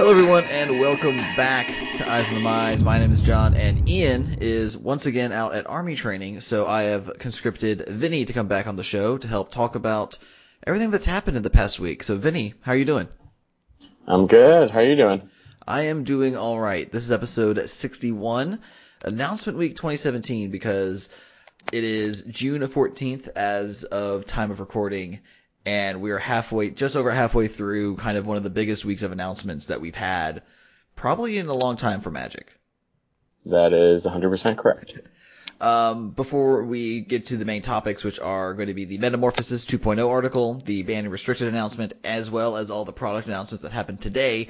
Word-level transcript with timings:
Hello, 0.00 0.12
everyone, 0.12 0.44
and 0.44 0.80
welcome 0.80 1.18
back 1.36 1.66
to 1.66 2.10
Eyes 2.10 2.26
on 2.32 2.42
the 2.42 2.48
Mize. 2.48 2.82
My 2.82 2.98
name 2.98 3.12
is 3.12 3.20
John, 3.20 3.52
and 3.52 3.86
Ian 3.86 4.38
is 4.40 4.74
once 4.74 5.04
again 5.04 5.30
out 5.30 5.54
at 5.54 5.68
army 5.68 5.94
training, 5.94 6.40
so 6.40 6.66
I 6.66 6.84
have 6.84 7.18
conscripted 7.18 7.84
Vinny 7.86 8.24
to 8.24 8.32
come 8.32 8.48
back 8.48 8.66
on 8.66 8.76
the 8.76 8.82
show 8.82 9.18
to 9.18 9.28
help 9.28 9.50
talk 9.50 9.74
about 9.74 10.16
everything 10.66 10.90
that's 10.90 11.04
happened 11.04 11.36
in 11.36 11.42
the 11.42 11.50
past 11.50 11.78
week. 11.78 12.02
So, 12.02 12.16
Vinny, 12.16 12.54
how 12.62 12.72
are 12.72 12.76
you 12.76 12.86
doing? 12.86 13.08
I'm 14.06 14.26
good. 14.26 14.70
How 14.70 14.78
are 14.78 14.84
you 14.84 14.96
doing? 14.96 15.28
I 15.68 15.82
am 15.82 16.04
doing 16.04 16.34
all 16.34 16.58
right. 16.58 16.90
This 16.90 17.04
is 17.04 17.12
episode 17.12 17.68
61, 17.68 18.58
announcement 19.04 19.58
week 19.58 19.76
2017, 19.76 20.50
because 20.50 21.10
it 21.74 21.84
is 21.84 22.22
June 22.22 22.62
14th 22.62 23.28
as 23.36 23.84
of 23.84 24.24
time 24.24 24.50
of 24.50 24.60
recording, 24.60 25.20
and 25.66 26.00
we 26.00 26.10
are 26.10 26.18
halfway, 26.18 26.70
just 26.70 26.96
over 26.96 27.10
halfway 27.10 27.48
through 27.48 27.96
kind 27.96 28.16
of 28.16 28.26
one 28.26 28.36
of 28.36 28.42
the 28.42 28.50
biggest 28.50 28.84
weeks 28.84 29.02
of 29.02 29.12
announcements 29.12 29.66
that 29.66 29.80
we've 29.80 29.94
had, 29.94 30.42
probably 30.96 31.38
in 31.38 31.48
a 31.48 31.56
long 31.56 31.76
time 31.76 32.00
for 32.00 32.10
Magic. 32.10 32.52
That 33.46 33.72
is 33.72 34.06
100% 34.06 34.58
correct. 34.58 34.92
Um, 35.60 36.10
before 36.10 36.64
we 36.64 37.00
get 37.00 37.26
to 37.26 37.36
the 37.36 37.44
main 37.44 37.60
topics, 37.60 38.02
which 38.02 38.18
are 38.18 38.54
going 38.54 38.68
to 38.68 38.74
be 38.74 38.86
the 38.86 38.98
Metamorphosis 38.98 39.66
2.0 39.66 40.08
article, 40.08 40.54
the 40.54 40.82
banned 40.82 41.04
and 41.04 41.12
restricted 41.12 41.48
announcement, 41.48 41.92
as 42.02 42.30
well 42.30 42.56
as 42.56 42.70
all 42.70 42.86
the 42.86 42.92
product 42.92 43.28
announcements 43.28 43.62
that 43.62 43.72
happened 43.72 44.00
today, 44.00 44.48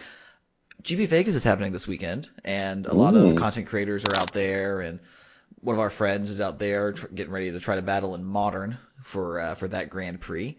GP 0.82 1.09
Vegas 1.09 1.34
is 1.34 1.45
happening 1.45 1.73
this 1.73 1.87
weekend, 1.87 2.29
and 2.45 2.87
a 2.87 2.95
lot 2.95 3.15
of 3.15 3.37
content 3.37 3.66
creators 3.66 4.04
are 4.06 4.16
out 4.16 4.32
there, 4.32 4.80
and 4.80 5.01
one 5.60 5.74
of 5.74 5.80
our 5.80 5.90
friends 5.90 6.30
is 6.30 6.40
out 6.40 6.59
there 6.59 6.92
tr- 6.92 7.09
getting 7.09 7.32
ready 7.32 7.51
to 7.51 7.60
try 7.60 7.77
to 7.77 7.82
battle 7.82 8.15
in 8.15 8.24
Modern 8.24 8.79
for 9.02 9.40
uh, 9.40 9.54
for 9.56 9.68
that 9.68 9.90
Grand 9.90 10.21
Prix. 10.21 10.56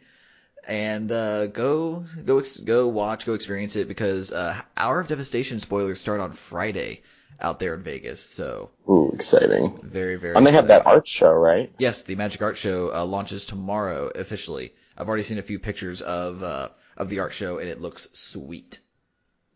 And 0.67 1.11
uh, 1.11 1.47
go 1.47 2.05
go 2.25 2.39
ex- 2.39 2.57
go 2.57 2.87
watch, 2.87 3.25
go 3.25 3.33
experience 3.33 3.75
it 3.75 3.87
because 3.87 4.31
uh, 4.31 4.59
Hour 4.77 4.99
of 4.99 5.07
Devastation 5.07 5.59
spoilers 5.59 5.99
start 5.99 6.19
on 6.19 6.33
Friday 6.33 7.01
out 7.39 7.59
there 7.59 7.73
in 7.73 7.81
Vegas. 7.81 8.21
So 8.21 8.69
Ooh, 8.87 9.11
exciting. 9.13 9.79
very 9.83 10.15
very. 10.17 10.35
And 10.35 10.45
they 10.45 10.51
have 10.51 10.67
that 10.67 10.85
art 10.85 11.07
show, 11.07 11.31
right? 11.31 11.71
Yes, 11.79 12.03
the 12.03 12.15
Magic 12.15 12.41
Art 12.41 12.57
Show 12.57 12.93
uh, 12.93 13.05
launches 13.05 13.45
tomorrow 13.45 14.11
officially. 14.13 14.73
I've 14.97 15.07
already 15.07 15.23
seen 15.23 15.39
a 15.39 15.43
few 15.43 15.57
pictures 15.59 16.01
of 16.01 16.43
uh, 16.43 16.69
of 16.95 17.09
the 17.09 17.19
art 17.19 17.33
show, 17.33 17.57
and 17.57 17.67
it 17.67 17.81
looks 17.81 18.07
sweet. 18.13 18.79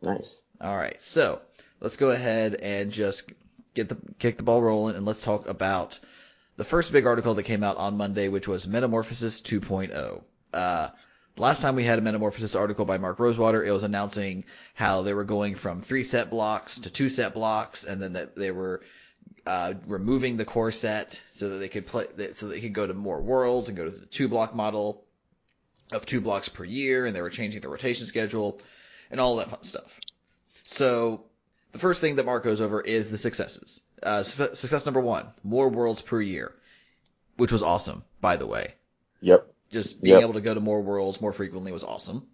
Nice. 0.01 0.43
All 0.59 0.75
right, 0.75 1.01
so 1.01 1.41
let's 1.79 1.97
go 1.97 2.09
ahead 2.11 2.55
and 2.55 2.91
just 2.91 3.31
get 3.73 3.89
the 3.89 3.97
kick 4.19 4.37
the 4.37 4.43
ball 4.43 4.61
rolling, 4.61 4.95
and 4.95 5.05
let's 5.05 5.21
talk 5.21 5.47
about 5.47 5.99
the 6.57 6.63
first 6.63 6.91
big 6.91 7.05
article 7.05 7.33
that 7.35 7.43
came 7.43 7.63
out 7.63 7.77
on 7.77 7.97
Monday, 7.97 8.29
which 8.29 8.47
was 8.47 8.67
Metamorphosis 8.67 9.41
2.0. 9.41 10.23
Uh, 10.55 10.89
last 11.37 11.61
time 11.61 11.75
we 11.75 11.83
had 11.83 11.99
a 11.99 12.01
Metamorphosis 12.01 12.55
article 12.55 12.85
by 12.85 12.97
Mark 12.97 13.19
Rosewater, 13.19 13.63
it 13.63 13.71
was 13.71 13.83
announcing 13.83 14.45
how 14.73 15.01
they 15.01 15.13
were 15.13 15.25
going 15.25 15.55
from 15.55 15.81
three 15.81 16.03
set 16.03 16.29
blocks 16.29 16.79
to 16.79 16.89
two 16.89 17.09
set 17.09 17.33
blocks, 17.33 17.83
and 17.83 18.01
then 18.01 18.13
that 18.13 18.35
they 18.35 18.51
were 18.51 18.81
uh, 19.45 19.73
removing 19.85 20.37
the 20.37 20.45
core 20.45 20.71
set 20.71 21.21
so 21.31 21.49
that 21.49 21.57
they 21.57 21.67
could 21.67 21.85
play, 21.85 22.07
so 22.31 22.47
they 22.47 22.61
could 22.61 22.73
go 22.73 22.87
to 22.87 22.93
more 22.93 23.21
worlds 23.21 23.67
and 23.67 23.77
go 23.77 23.83
to 23.83 23.91
the 23.91 24.05
two 24.05 24.27
block 24.29 24.55
model 24.55 25.03
of 25.91 26.05
two 26.05 26.21
blocks 26.21 26.47
per 26.49 26.63
year, 26.63 27.05
and 27.05 27.15
they 27.15 27.21
were 27.21 27.29
changing 27.29 27.61
the 27.61 27.69
rotation 27.69 28.07
schedule 28.07 28.59
and 29.11 29.19
all 29.19 29.35
that 29.35 29.49
fun 29.49 29.61
stuff. 29.63 29.99
So 30.63 31.25
the 31.73 31.79
first 31.79 32.01
thing 32.01 32.15
that 32.15 32.25
Mark 32.25 32.43
goes 32.43 32.61
over 32.61 32.81
is 32.81 33.11
the 33.11 33.17
successes. 33.17 33.81
Uh, 34.01 34.23
success, 34.23 34.57
success 34.57 34.85
number 34.85 35.01
one, 35.01 35.27
more 35.43 35.69
worlds 35.69 36.01
per 36.01 36.21
year, 36.21 36.53
which 37.35 37.51
was 37.51 37.61
awesome, 37.61 38.03
by 38.21 38.37
the 38.37 38.47
way. 38.47 38.73
Yep. 39.21 39.54
Just 39.75 40.01
being 40.01 40.15
Yep. 40.15 40.23
able 40.23 40.33
to 40.35 40.41
go 40.41 40.53
to 40.53 40.61
more 40.61 40.81
worlds 40.81 41.19
more 41.19 41.33
frequently 41.33 41.71
was 41.73 41.83
awesome. 41.83 42.25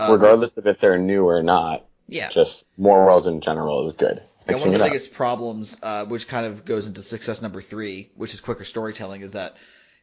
Um, 0.00 0.10
Regardless 0.12 0.56
of 0.56 0.66
if 0.66 0.80
they're 0.80 0.98
new 0.98 1.24
or 1.28 1.42
not, 1.44 1.84
yeah. 2.08 2.28
just 2.30 2.64
more 2.76 3.04
worlds 3.06 3.26
in 3.28 3.40
general 3.40 3.86
is 3.86 3.92
good. 3.92 4.18
And 4.18 4.56
Mixing 4.56 4.66
one 4.66 4.74
of 4.74 4.78
the 4.80 4.84
up. 4.86 4.90
biggest 4.90 5.12
problems, 5.12 5.78
uh, 5.82 6.04
which 6.06 6.26
kind 6.26 6.46
of 6.46 6.64
goes 6.64 6.86
into 6.88 7.02
success 7.02 7.40
number 7.40 7.60
three, 7.60 8.10
which 8.16 8.34
is 8.34 8.40
quicker 8.40 8.64
storytelling, 8.64 9.20
is 9.22 9.32
that 9.32 9.56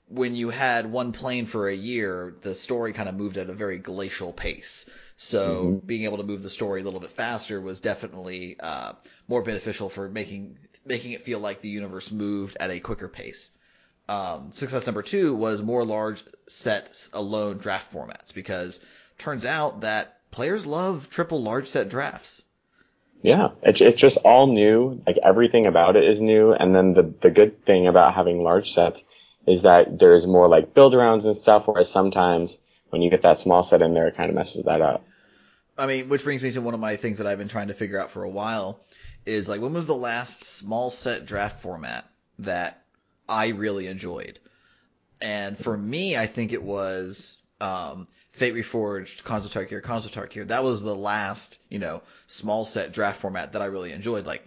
when 0.08 0.36
you 0.36 0.50
had 0.52 0.90
one 0.92 1.12
plane 1.12 1.46
for 1.48 1.68
a 1.68 1.76
year, 1.76 2.36
the 2.44 2.54
story 2.56 2.94
kind 2.94 3.10
of 3.10 3.16
moved 3.16 3.38
at 3.38 3.50
a 3.50 3.54
very 3.54 3.78
glacial 3.80 4.32
pace. 4.32 4.90
So 5.18 5.42
Mm-hmm. 5.42 5.86
being 5.86 6.04
able 6.04 6.18
to 6.18 6.24
move 6.24 6.44
the 6.44 6.50
story 6.50 6.80
a 6.82 6.84
little 6.86 7.00
bit 7.02 7.12
faster 7.12 7.60
was 7.60 7.80
definitely 7.82 8.58
uh, 8.60 8.94
more 9.28 9.42
beneficial 9.42 9.90
for 9.90 10.08
making 10.10 10.58
making 10.86 11.12
it 11.14 11.24
feel 11.24 11.40
like 11.40 11.62
the 11.62 11.70
universe 11.70 12.12
moved 12.12 12.56
at 12.60 12.70
a 12.72 12.80
quicker 12.80 13.08
pace. 13.10 13.50
Um, 14.08 14.52
success 14.52 14.86
number 14.86 15.02
two 15.02 15.36
was 15.36 15.62
more 15.62 15.84
large 15.84 16.24
set 16.48 17.08
alone 17.14 17.58
draft 17.58 17.92
formats 17.92 18.34
because 18.34 18.80
turns 19.18 19.46
out 19.46 19.82
that 19.82 20.20
players 20.32 20.66
love 20.66 21.10
triple 21.10 21.42
large 21.42 21.68
set 21.68 21.90
drafts. 21.90 22.44
Yeah, 23.22 23.50
it's 23.64 23.82
it's 23.82 24.00
just 24.00 24.18
all 24.24 24.46
new. 24.48 25.02
Like 25.08 25.18
everything 25.24 25.66
about 25.66 25.96
it 25.96 26.04
is 26.04 26.22
new, 26.22 26.54
and 26.54 26.76
then 26.76 26.94
the 26.94 27.14
the 27.22 27.32
good 27.32 27.66
thing 27.66 27.88
about 27.88 28.14
having 28.14 28.44
large 28.44 28.72
sets 28.72 29.02
is 29.48 29.64
that 29.64 29.98
there's 29.98 30.28
more 30.28 30.48
like 30.48 30.76
build 30.76 30.94
arounds 30.94 31.26
and 31.26 31.36
stuff. 31.36 31.68
Whereas 31.68 31.90
sometimes 31.90 32.58
when 32.90 33.02
you 33.02 33.10
get 33.10 33.24
that 33.24 33.40
small 33.40 33.64
set 33.64 33.82
in 33.82 33.96
there, 33.96 34.08
it 34.08 34.16
kind 34.16 34.30
of 34.30 34.36
messes 34.36 34.66
that 34.66 34.82
up. 34.82 35.04
I 35.78 35.88
mean, 35.88 36.08
which 36.10 36.24
brings 36.24 36.44
me 36.44 36.52
to 36.52 36.62
one 36.62 36.74
of 36.74 36.80
my 36.80 36.96
things 36.96 37.18
that 37.18 37.28
I've 37.28 37.40
been 37.40 37.48
trying 37.48 37.68
to 37.70 37.74
figure 37.74 38.00
out 38.00 38.12
for 38.12 38.24
a 38.24 38.30
while 38.30 38.80
is 39.26 39.50
like 39.50 39.60
when 39.60 39.74
was 39.74 39.88
the 39.88 39.96
last 39.96 40.44
small 40.44 40.92
set 40.92 41.26
draft 41.26 41.62
format 41.62 42.06
that 42.40 42.85
I 43.28 43.50
really 43.50 43.88
enjoyed? 43.88 44.40
And 45.22 45.58
for 45.58 45.76
me, 45.76 46.18
I 46.18 46.28
think 46.28 46.54
it 46.54 46.64
was 46.64 47.38
um, 47.62 48.08
Fate 48.32 48.54
Reforged, 48.54 49.24
Khans 49.24 49.46
of 49.46 49.52
Tarkir, 49.52 49.82
Khans 49.82 50.06
of 50.06 50.12
Tarkir. 50.12 50.48
That 50.48 50.64
was 50.64 50.84
the 50.84 50.96
last, 50.96 51.60
you 51.70 51.80
know, 51.80 52.02
small 52.28 52.66
set 52.66 52.92
draft 52.92 53.22
format 53.22 53.54
that 53.54 53.62
I 53.62 53.68
really 53.68 53.92
enjoyed. 53.92 54.26
Like 54.26 54.44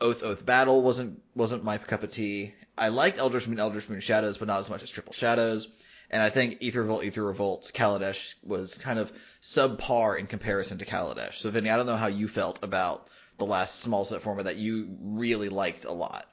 Oath 0.00 0.22
Oath 0.22 0.44
Battle 0.44 0.82
wasn't 0.82 1.22
wasn't 1.34 1.64
my 1.64 1.78
cup 1.78 2.02
of 2.02 2.10
tea. 2.10 2.54
I 2.78 2.88
liked 2.88 3.18
Eldritch 3.18 3.48
Moon, 3.48 3.58
Eldritch 3.58 3.88
Moon 3.88 4.00
Shadows, 4.00 4.38
but 4.38 4.48
not 4.48 4.60
as 4.60 4.70
much 4.70 4.82
as 4.82 4.90
Triple 4.90 5.12
Shadows. 5.12 5.68
And 6.10 6.22
I 6.22 6.30
think 6.30 6.62
Aether 6.62 6.82
Revolt, 6.82 7.04
Aether 7.04 7.24
Revolt, 7.24 7.70
Kaladesh 7.74 8.34
was 8.44 8.78
kind 8.78 8.98
of 8.98 9.12
subpar 9.42 10.18
in 10.18 10.26
comparison 10.26 10.78
to 10.78 10.84
Kaladesh. 10.84 11.34
So 11.34 11.50
Vinny, 11.50 11.68
I 11.68 11.76
don't 11.76 11.86
know 11.86 11.96
how 11.96 12.06
you 12.06 12.28
felt 12.28 12.62
about 12.62 13.08
the 13.38 13.46
last 13.46 13.80
small 13.80 14.04
set 14.04 14.22
format 14.22 14.44
that 14.44 14.56
you 14.56 14.96
really 15.00 15.48
liked 15.48 15.84
a 15.84 15.92
lot. 15.92 16.26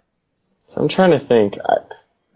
So 0.68 0.82
I'm 0.82 0.88
trying 0.88 1.12
to 1.12 1.20
think. 1.20 1.58
I, 1.64 1.78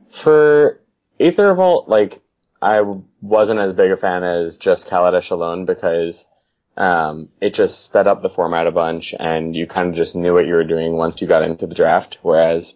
for 0.10 0.80
Aether 1.20 1.56
like 1.88 2.22
I 2.62 2.82
wasn't 3.22 3.60
as 3.60 3.74
big 3.74 3.92
a 3.92 3.98
fan 3.98 4.24
as 4.24 4.58
just 4.58 4.90
Kaladesh 4.90 5.32
alone 5.32 5.66
because 5.66 6.28
um, 6.76 7.30
it 7.42 7.54
just 7.54 7.84
sped 7.84 8.08
up 8.08 8.22
the 8.22 8.30
format 8.30 8.68
a 8.68 8.72
bunch, 8.72 9.14
and 9.20 9.56
you 9.56 9.68
kind 9.68 9.90
of 9.90 9.96
just 9.96 10.16
knew 10.16 10.34
what 10.34 10.46
you 10.46 10.54
were 10.54 10.64
doing 10.64 10.96
once 10.96 11.22
you 11.22 11.28
got 11.28 11.44
into 11.44 11.68
the 11.68 11.76
draft. 11.76 12.20
Whereas 12.22 12.74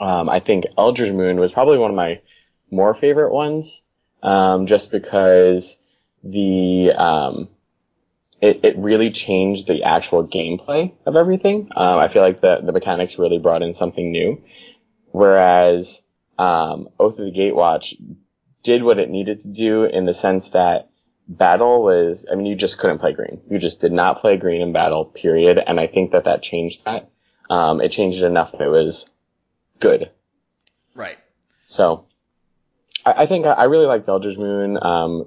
um, 0.00 0.28
I 0.28 0.40
think 0.40 0.64
Eldritch 0.76 1.12
Moon 1.12 1.38
was 1.38 1.52
probably 1.52 1.78
one 1.78 1.90
of 1.90 1.96
my 1.96 2.20
more 2.70 2.94
favorite 2.94 3.32
ones, 3.32 3.82
um, 4.22 4.66
just 4.66 4.90
because 4.90 5.76
the 6.22 6.92
um, 6.96 7.48
it, 8.40 8.60
it 8.62 8.78
really 8.78 9.10
changed 9.10 9.66
the 9.66 9.82
actual 9.82 10.26
gameplay 10.26 10.92
of 11.04 11.16
everything. 11.16 11.68
Um, 11.76 11.98
I 11.98 12.08
feel 12.08 12.22
like 12.22 12.40
the 12.40 12.60
the 12.62 12.72
mechanics 12.72 13.18
really 13.18 13.38
brought 13.38 13.62
in 13.62 13.72
something 13.72 14.10
new. 14.10 14.42
Whereas 15.10 16.02
um, 16.38 16.88
Oath 16.98 17.18
of 17.18 17.24
the 17.24 17.32
Gatewatch 17.32 17.94
did 18.62 18.82
what 18.82 18.98
it 18.98 19.10
needed 19.10 19.42
to 19.42 19.48
do 19.48 19.84
in 19.84 20.04
the 20.06 20.14
sense 20.14 20.50
that 20.50 20.90
battle 21.26 21.82
was, 21.82 22.26
I 22.30 22.34
mean, 22.34 22.46
you 22.46 22.54
just 22.54 22.78
couldn't 22.78 22.98
play 22.98 23.12
green. 23.12 23.40
You 23.50 23.58
just 23.58 23.80
did 23.80 23.92
not 23.92 24.20
play 24.20 24.36
green 24.36 24.62
in 24.62 24.72
battle, 24.72 25.04
period. 25.04 25.58
And 25.64 25.78
I 25.78 25.86
think 25.86 26.12
that 26.12 26.24
that 26.24 26.42
changed 26.42 26.84
that. 26.84 27.10
Um, 27.50 27.80
it 27.80 27.90
changed 27.90 28.22
it 28.22 28.26
enough 28.26 28.52
that 28.52 28.60
it 28.60 28.68
was 28.68 29.10
good. 29.80 30.10
Right. 30.94 31.18
So 31.66 32.06
I, 33.04 33.22
I 33.22 33.26
think 33.26 33.46
I, 33.46 33.52
I 33.52 33.64
really 33.64 33.86
liked 33.86 34.08
Eldritch 34.08 34.38
Moon. 34.38 34.78
Um, 34.80 35.26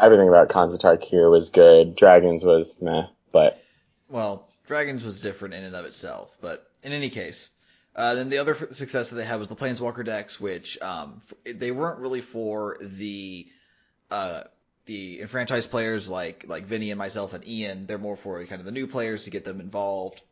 everything 0.00 0.28
about 0.28 0.48
Khans 0.48 0.74
of 0.74 0.80
Tarkir 0.80 1.30
was 1.30 1.50
good. 1.50 1.96
Dragons 1.96 2.44
was 2.44 2.80
meh, 2.80 3.04
but 3.32 3.62
Well, 4.08 4.46
Dragons 4.66 5.04
was 5.04 5.20
different 5.20 5.54
in 5.54 5.64
and 5.64 5.74
of 5.74 5.84
itself, 5.84 6.36
but 6.40 6.70
in 6.82 6.92
any 6.92 7.10
case, 7.10 7.50
uh, 7.98 8.14
then 8.14 8.28
the 8.28 8.38
other 8.38 8.54
success 8.54 9.10
that 9.10 9.16
they 9.16 9.24
had 9.24 9.40
was 9.40 9.48
the 9.48 9.56
Planeswalker 9.56 10.04
decks, 10.04 10.40
which 10.40 10.80
um, 10.80 11.20
they 11.44 11.72
weren't 11.72 11.98
really 11.98 12.20
for 12.20 12.78
the 12.80 13.48
uh, 14.08 14.44
the 14.86 15.20
enfranchised 15.20 15.68
players 15.68 16.08
like 16.08 16.44
like 16.46 16.64
Vinny 16.64 16.92
and 16.92 16.98
myself 16.98 17.34
and 17.34 17.46
Ian. 17.46 17.86
They're 17.86 17.98
more 17.98 18.16
for 18.16 18.44
kind 18.46 18.60
of 18.60 18.66
the 18.66 18.70
new 18.70 18.86
players 18.86 19.24
to 19.24 19.30
get 19.30 19.44
them 19.44 19.58
involved 19.58 20.22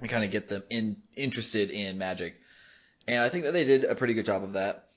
and 0.00 0.10
kind 0.10 0.24
of 0.24 0.32
get 0.32 0.48
them 0.48 0.64
in 0.68 0.96
interested 1.14 1.70
in 1.70 1.98
Magic. 1.98 2.34
And 3.06 3.22
I 3.22 3.28
think 3.28 3.44
that 3.44 3.52
they 3.52 3.64
did 3.64 3.84
a 3.84 3.94
pretty 3.94 4.14
good 4.14 4.26
job 4.26 4.42
of 4.42 4.54
that. 4.54 4.88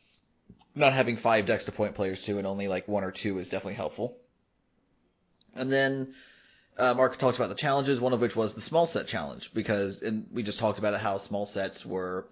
Not 0.73 0.93
having 0.93 1.17
five 1.17 1.45
decks 1.45 1.65
to 1.65 1.71
point 1.71 1.93
players 1.93 2.23
to 2.23 2.39
and 2.39 2.47
only 2.47 2.67
like 2.67 2.87
one 2.87 3.03
or 3.03 3.11
two 3.11 3.37
is 3.37 3.51
definitely 3.51 3.75
helpful. 3.75 4.17
And 5.53 5.71
then 5.71 6.15
uh, 6.77 6.93
Mark 6.93 7.17
talked 7.17 7.37
about 7.37 7.49
the 7.49 7.55
challenges, 7.55 7.99
one 7.99 8.13
of 8.13 8.21
which 8.21 8.35
was 8.35 8.53
the 8.53 8.61
small 8.61 8.85
set 8.85 9.07
challenge, 9.07 9.51
because 9.53 10.01
and 10.01 10.27
we 10.31 10.43
just 10.43 10.59
talked 10.59 10.79
about 10.79 10.99
how 10.99 11.17
small 11.17 11.45
sets 11.45 11.85
were 11.85 12.27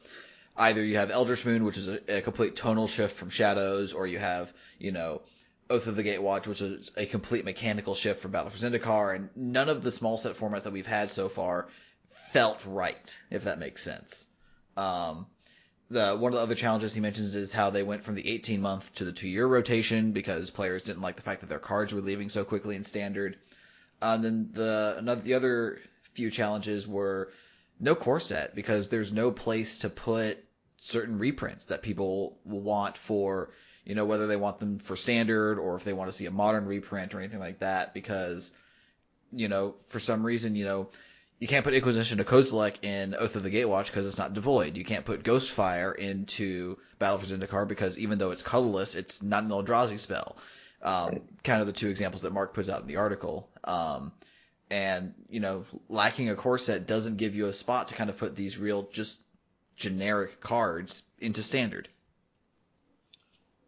either 0.57 0.83
you 0.83 0.97
have 0.97 1.11
Eldritch 1.11 1.45
Moon, 1.45 1.63
which 1.63 1.77
is 1.77 1.87
a, 1.87 2.17
a 2.17 2.21
complete 2.21 2.55
tonal 2.55 2.87
shift 2.87 3.15
from 3.15 3.29
Shadows, 3.29 3.93
or 3.93 4.07
you 4.07 4.19
have, 4.19 4.53
you 4.79 4.91
know, 4.91 5.21
Oath 5.69 5.87
of 5.87 5.95
the 5.95 6.03
Gatewatch, 6.03 6.47
which 6.47 6.61
is 6.61 6.91
a 6.97 7.05
complete 7.05 7.45
mechanical 7.45 7.93
shift 7.93 8.21
from 8.21 8.31
Battle 8.31 8.49
for 8.49 8.57
Zendikar, 8.57 9.15
and 9.15 9.29
none 9.35 9.69
of 9.69 9.83
the 9.83 9.91
small 9.91 10.17
set 10.17 10.35
formats 10.35 10.63
that 10.63 10.73
we've 10.73 10.87
had 10.87 11.09
so 11.09 11.29
far 11.29 11.67
felt 12.09 12.65
right, 12.65 13.15
if 13.29 13.43
that 13.43 13.59
makes 13.59 13.83
sense. 13.83 14.25
Um, 14.75 15.27
the 15.89 16.15
one 16.15 16.33
of 16.33 16.37
the 16.37 16.43
other 16.43 16.55
challenges 16.55 16.93
he 16.93 17.01
mentions 17.01 17.35
is 17.35 17.53
how 17.53 17.69
they 17.69 17.83
went 17.83 18.03
from 18.03 18.15
the 18.15 18.29
18 18.29 18.61
month 18.61 18.93
to 18.95 19.05
the 19.05 19.13
two 19.13 19.29
year 19.29 19.47
rotation 19.47 20.11
because 20.11 20.49
players 20.49 20.83
didn't 20.83 21.01
like 21.01 21.15
the 21.15 21.21
fact 21.21 21.41
that 21.41 21.49
their 21.49 21.59
cards 21.59 21.93
were 21.93 22.01
leaving 22.01 22.29
so 22.29 22.43
quickly 22.43 22.75
in 22.75 22.83
standard. 22.83 23.37
Uh, 24.01 24.13
and 24.15 24.23
then 24.23 24.49
the 24.51 24.95
another 24.97 25.21
the 25.21 25.33
other 25.33 25.79
few 26.13 26.29
challenges 26.29 26.88
were 26.88 27.31
no 27.79 27.95
core 27.95 28.19
set 28.19 28.55
because 28.55 28.89
there's 28.89 29.11
no 29.11 29.31
place 29.31 29.79
to 29.79 29.89
put 29.89 30.44
certain 30.77 31.17
reprints 31.17 31.65
that 31.65 31.81
people 31.81 32.38
will 32.45 32.61
want 32.61 32.97
for 32.97 33.51
you 33.85 33.95
know 33.95 34.05
whether 34.05 34.27
they 34.27 34.35
want 34.35 34.59
them 34.59 34.77
for 34.79 34.95
standard 34.95 35.57
or 35.57 35.75
if 35.75 35.83
they 35.83 35.94
want 35.94 36.09
to 36.09 36.15
see 36.15 36.25
a 36.25 36.31
modern 36.31 36.65
reprint 36.65 37.15
or 37.15 37.19
anything 37.19 37.39
like 37.39 37.59
that 37.59 37.94
because 37.94 38.51
you 39.31 39.47
know 39.47 39.75
for 39.89 39.99
some 39.99 40.25
reason 40.25 40.55
you 40.55 40.65
know 40.65 40.89
you 41.39 41.47
can't 41.47 41.63
put 41.63 41.73
Inquisition 41.73 42.19
of 42.19 42.25
Kozilek 42.25 42.83
in 42.83 43.13
Oath 43.13 43.35
of 43.35 43.44
the 43.44 43.51
Gatewatch 43.51 43.88
because 43.88 44.07
it's 44.07 44.17
not 44.17 44.33
devoid. 44.33 44.75
You 44.75 44.83
can't 44.83 45.05
put 45.05 45.23
Ghostfire 45.23 45.95
into 45.95 46.79
Battle 46.97 47.19
for 47.19 47.27
Zendikar 47.27 47.67
because 47.67 47.99
even 47.99 48.17
though 48.17 48.31
it's 48.31 48.41
colorless, 48.41 48.95
it's 48.95 49.21
not 49.21 49.44
an 49.44 49.49
Eldrazi 49.49 49.99
spell. 49.99 50.38
Um, 50.81 51.21
kind 51.44 51.59
of 51.62 51.68
the 51.68 51.74
two 51.74 51.89
examples 51.89 52.21
that 52.21 52.31
Mark 52.31 52.53
puts 52.53 52.69
out 52.69 52.81
in 52.81 52.88
the 52.88 52.97
article. 52.97 53.50
Um, 53.63 54.12
and 54.69 55.13
you 55.29 55.39
know, 55.39 55.65
lacking 55.89 56.29
a 56.29 56.35
core 56.35 56.57
set 56.57 56.88
doesn't 56.88 57.18
give 57.18 57.35
you 57.35 57.47
a 57.47 57.53
spot 57.53 57.89
to 57.89 57.95
kind 57.95 58.09
of 58.09 58.18
put 58.18 58.35
these 58.35 58.57
real 58.57 58.88
just 58.91 59.19
generic 59.75 60.41
cards 60.41 61.03
into 61.19 61.44
standard. 61.44 61.88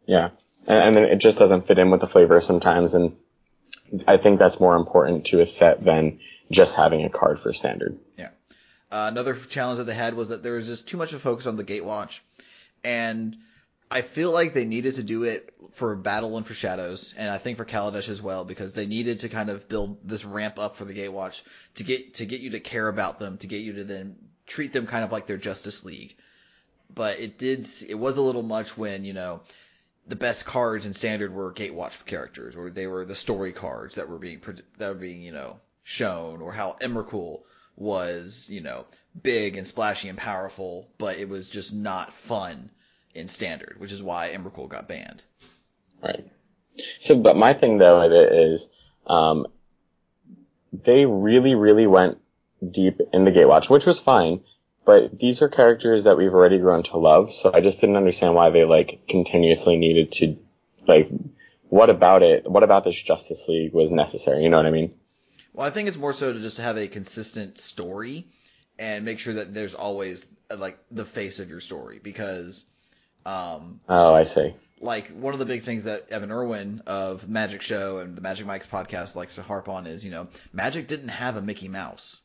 Yeah, 0.08 0.30
and, 0.68 0.84
and 0.84 0.96
then 0.96 1.04
it 1.06 1.18
just 1.18 1.40
doesn't 1.40 1.66
fit 1.66 1.80
in 1.80 1.92
with 1.92 2.02
the 2.02 2.08
flavor 2.08 2.42
sometimes, 2.42 2.94
and 2.94 3.16
I 4.08 4.18
think 4.18 4.40
that's 4.40 4.60
more 4.60 4.76
important 4.76 5.26
to 5.28 5.40
a 5.40 5.46
set 5.46 5.84
than 5.84 6.20
just 6.52 6.76
having 6.76 7.06
a 7.06 7.10
card 7.10 7.40
for 7.40 7.54
standard. 7.54 7.98
Yeah. 8.18 8.30
Uh, 8.92 9.08
another 9.12 9.36
challenge 9.36 9.78
that 9.78 9.84
they 9.84 9.94
had 9.94 10.16
was 10.16 10.30
that 10.30 10.42
there 10.42 10.54
was 10.54 10.68
just 10.68 10.88
too 10.88 10.98
much 10.98 11.14
of 11.14 11.18
a 11.18 11.22
focus 11.22 11.46
on 11.46 11.58
the 11.58 11.64
Gatewatch, 11.64 12.20
and 12.84 13.38
I 13.92 14.02
feel 14.02 14.32
like 14.32 14.54
they 14.54 14.66
needed 14.66 14.96
to 14.96 15.04
do 15.04 15.24
it 15.24 15.52
for 15.72 15.96
Battle 15.96 16.38
and 16.38 16.46
for 16.46 16.54
Shadows, 16.54 17.16
and 17.18 17.28
I 17.28 17.40
think 17.40 17.58
for 17.58 17.66
Kaladesh 17.66 18.08
as 18.08 18.22
well, 18.22 18.46
because 18.46 18.76
they 18.76 18.86
needed 18.86 19.22
to 19.22 19.30
kind 19.30 19.50
of 19.50 19.68
build 19.68 20.08
this 20.08 20.26
ramp 20.26 20.60
up 20.60 20.76
for 20.76 20.86
the 20.86 20.94
Gatewatch 20.94 21.42
to 21.76 21.84
get 21.84 22.14
to 22.16 22.26
get 22.28 22.42
you 22.42 22.52
to 22.52 22.60
care 22.60 22.88
about 22.88 23.18
them, 23.18 23.40
to 23.40 23.48
get 23.48 23.62
you 23.62 23.74
to 23.74 23.84
then 23.84 24.16
treat 24.46 24.74
them 24.74 24.86
kind 24.86 25.04
of 25.04 25.12
like 25.12 25.26
their 25.26 25.38
Justice 25.38 25.86
League. 25.86 26.16
But 26.94 27.20
it 27.20 27.40
did 27.40 27.68
it 27.88 27.96
was 27.96 28.18
a 28.18 28.22
little 28.22 28.44
much 28.44 28.78
when 28.78 29.06
you 29.06 29.14
know 29.14 29.42
the 30.06 30.16
best 30.16 30.46
cards 30.46 30.86
in 30.86 30.94
Standard 30.94 31.34
were 31.34 31.52
Gatewatch 31.52 32.06
characters, 32.06 32.56
or 32.56 32.70
they 32.70 32.86
were 32.86 33.06
the 33.06 33.16
story 33.16 33.54
cards 33.54 33.96
that 33.96 34.08
were 34.08 34.20
being 34.20 34.40
that 34.78 34.90
were 34.90 35.00
being 35.02 35.24
you 35.24 35.32
know 35.32 35.60
shown, 35.82 36.42
or 36.42 36.54
how 36.54 36.78
Emrakul 36.80 37.42
was, 37.76 38.50
you 38.52 38.62
know, 38.62 38.86
big 39.24 39.58
and 39.58 39.66
splashy 39.66 40.10
and 40.10 40.18
powerful, 40.18 40.92
but 41.00 41.18
it 41.18 41.28
was 41.28 41.50
just 41.50 41.74
not 41.74 42.14
fun 42.14 42.70
in 43.14 43.28
standard, 43.28 43.76
which 43.80 43.92
is 43.92 44.04
why 44.04 44.34
Emrakul 44.34 44.70
got 44.70 44.88
banned. 44.88 45.24
Right. 46.04 46.26
So, 46.98 47.16
but 47.16 47.36
my 47.36 47.54
thing 47.54 47.78
though 47.78 48.02
is, 48.02 48.70
um, 49.08 49.48
they 50.72 51.06
really, 51.06 51.56
really 51.56 51.88
went 51.88 52.20
deep 52.68 53.02
in 53.14 53.26
the 53.26 53.32
Gatewatch, 53.32 53.70
which 53.70 53.86
was 53.86 54.00
fine. 54.00 54.42
But 54.86 55.20
these 55.20 55.42
are 55.42 55.50
characters 55.50 56.06
that 56.06 56.18
we've 56.18 56.34
already 56.34 56.58
grown 56.58 56.84
to 56.84 56.98
love, 56.98 57.34
so 57.34 57.52
I 57.54 57.60
just 57.60 57.80
didn't 57.80 57.98
understand 57.98 58.34
why 58.34 58.50
they 58.50 58.66
like 58.66 59.08
continuously 59.08 59.78
needed 59.78 60.12
to, 60.14 60.38
like, 60.88 61.10
what 61.68 61.92
about 61.92 62.24
it? 62.24 62.50
What 62.50 62.64
about 62.64 62.86
this 62.86 63.00
Justice 63.00 63.48
League 63.48 63.74
was 63.74 63.92
necessary? 63.92 64.42
You 64.42 64.50
know 64.50 64.58
what 64.58 64.66
I 64.66 64.72
mean? 64.72 64.94
Well, 65.54 65.68
I 65.68 65.70
think 65.70 65.90
it's 65.90 65.98
more 65.98 66.14
so 66.14 66.34
to 66.34 66.40
just 66.40 66.58
have 66.58 66.78
a 66.78 66.88
consistent 66.88 67.60
story 67.60 68.26
and 68.80 69.06
make 69.06 69.20
sure 69.20 69.36
that 69.36 69.54
there's 69.54 69.76
always 69.76 70.26
like 70.56 70.80
the 70.90 71.06
face 71.06 71.40
of 71.40 71.50
your 71.50 71.60
story 71.60 72.00
because 72.02 72.66
um 73.26 73.80
oh 73.90 74.14
I 74.14 74.24
see. 74.24 74.54
like 74.82 75.10
one 75.10 75.34
of 75.34 75.40
the 75.40 75.46
big 75.46 75.64
things 75.64 75.84
that 75.84 76.10
Evan 76.10 76.32
Erwin 76.32 76.82
of 76.88 77.28
Magic 77.28 77.62
Show 77.62 78.00
and 78.00 78.16
the 78.16 78.22
Magic 78.22 78.46
Mike's 78.46 78.68
podcast 78.68 79.16
likes 79.16 79.36
to 79.36 79.44
harp 79.44 79.68
on 79.70 79.88
is 79.88 80.06
you 80.06 80.12
know 80.12 80.28
Magic 80.54 80.88
didn't 80.88 81.10
have 81.10 81.38
a 81.38 81.42
Mickey 81.42 81.68
Mouse. 81.68 82.22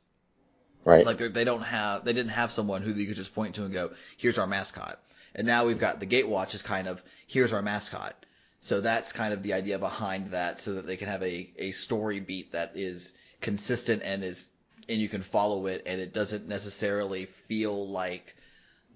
Right. 0.84 1.04
Like 1.06 1.18
they 1.18 1.44
don't 1.44 1.62
have 1.62 2.04
they 2.04 2.12
didn't 2.12 2.32
have 2.32 2.52
someone 2.52 2.82
who 2.82 2.92
you 2.92 3.06
could 3.06 3.16
just 3.16 3.34
point 3.34 3.54
to 3.56 3.64
and 3.64 3.72
go 3.72 3.90
here's 4.16 4.38
our 4.38 4.46
mascot. 4.46 5.00
And 5.34 5.46
now 5.46 5.66
we've 5.66 5.80
got 5.80 5.98
the 5.98 6.06
Gatewatch 6.06 6.54
is 6.54 6.62
kind 6.62 6.86
of 6.86 7.02
here's 7.26 7.52
our 7.52 7.62
mascot. 7.62 8.14
So 8.60 8.80
that's 8.80 9.12
kind 9.12 9.34
of 9.34 9.42
the 9.42 9.52
idea 9.54 9.78
behind 9.78 10.30
that, 10.30 10.58
so 10.58 10.74
that 10.74 10.86
they 10.86 10.96
can 10.96 11.08
have 11.08 11.22
a, 11.22 11.50
a 11.58 11.72
story 11.72 12.20
beat 12.20 12.52
that 12.52 12.72
is 12.76 13.12
consistent 13.42 14.02
and 14.02 14.24
is 14.24 14.48
and 14.88 15.00
you 15.00 15.08
can 15.08 15.22
follow 15.22 15.66
it, 15.66 15.82
and 15.86 16.00
it 16.00 16.12
doesn't 16.14 16.46
necessarily 16.48 17.26
feel 17.48 17.88
like 17.88 18.36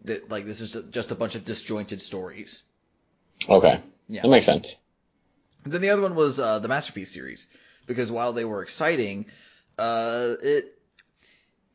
that 0.05 0.31
like 0.31 0.45
this 0.45 0.61
is 0.61 0.77
just 0.91 1.11
a 1.11 1.15
bunch 1.15 1.35
of 1.35 1.45
disjointed 1.45 2.01
stories. 2.01 2.63
Okay, 3.49 3.81
yeah, 4.09 4.23
that 4.23 4.29
makes 4.29 4.47
sense. 4.47 4.77
And 5.65 5.73
then 5.73 5.81
the 5.81 5.91
other 5.91 6.03
one 6.03 6.15
was 6.15 6.39
uh, 6.41 6.59
the 6.59 6.69
masterpiece 6.69 7.13
series, 7.13 7.47
because 7.87 8.11
while 8.11 8.33
they 8.33 8.45
were 8.45 8.63
exciting, 8.63 9.27
uh, 9.79 10.35
it 10.43 10.79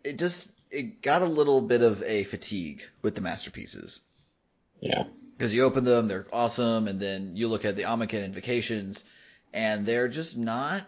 it 0.03 0.17
just 0.17 0.51
it 0.71 1.01
got 1.01 1.21
a 1.21 1.27
little 1.27 1.61
bit 1.61 1.81
of 1.81 2.01
a 2.03 2.23
fatigue 2.23 2.83
with 3.01 3.15
the 3.15 3.21
masterpieces. 3.21 3.99
Yeah 4.79 5.03
because 5.37 5.53
you 5.53 5.63
open 5.63 5.83
them, 5.83 6.07
they're 6.07 6.25
awesome, 6.31 6.87
and 6.87 6.99
then 6.99 7.35
you 7.35 7.47
look 7.47 7.65
at 7.65 7.75
the 7.75 7.83
Amonkhet 7.83 8.23
Invocations, 8.23 9.03
and 9.53 9.85
they're 9.85 10.07
just 10.07 10.37
not 10.37 10.83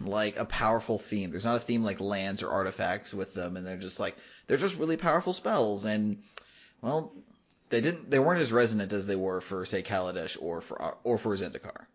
like 0.00 0.36
a 0.36 0.44
powerful 0.44 0.98
theme. 0.98 1.30
There's 1.30 1.44
not 1.44 1.56
a 1.56 1.60
theme 1.60 1.82
like 1.82 2.00
lands 2.00 2.42
or 2.42 2.50
artifacts 2.50 3.12
with 3.12 3.34
them, 3.34 3.56
and 3.56 3.66
they're 3.66 3.76
just 3.76 3.98
like 3.98 4.16
they're 4.46 4.56
just 4.56 4.78
really 4.78 4.96
powerful 4.96 5.32
spells, 5.32 5.84
and 5.84 6.22
well, 6.82 7.12
they 7.68 7.80
didn't 7.80 8.10
they 8.10 8.18
weren't 8.18 8.40
as 8.40 8.52
resonant 8.52 8.92
as 8.92 9.06
they 9.06 9.16
were 9.16 9.40
for 9.40 9.64
say 9.64 9.82
Kaladesh 9.82 10.36
or 10.40 10.60
for 10.60 10.96
or 11.04 11.18
for 11.18 11.36
Zendikar. 11.36 11.86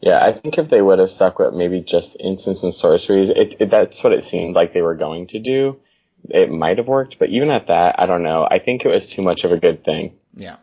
Yeah, 0.00 0.22
I 0.22 0.32
think 0.32 0.58
if 0.58 0.68
they 0.68 0.82
would 0.82 0.98
have 0.98 1.12
stuck 1.12 1.38
with 1.38 1.54
maybe 1.54 1.80
just 1.80 2.16
instants 2.18 2.64
and 2.64 2.74
sorceries, 2.74 3.28
it, 3.28 3.54
it, 3.60 3.70
that's 3.70 4.02
what 4.02 4.12
it 4.12 4.24
seemed 4.24 4.56
like 4.56 4.72
they 4.72 4.82
were 4.82 4.96
going 4.96 5.28
to 5.28 5.38
do. 5.38 5.78
It 6.28 6.50
might 6.50 6.78
have 6.78 6.88
worked, 6.88 7.20
but 7.20 7.28
even 7.28 7.50
at 7.50 7.68
that, 7.68 8.00
I 8.00 8.06
don't 8.06 8.24
know. 8.24 8.46
I 8.48 8.58
think 8.58 8.84
it 8.84 8.88
was 8.88 9.08
too 9.08 9.22
much 9.22 9.44
of 9.44 9.52
a 9.52 9.60
good 9.60 9.84
thing. 9.84 10.14
Yeah. 10.34 10.56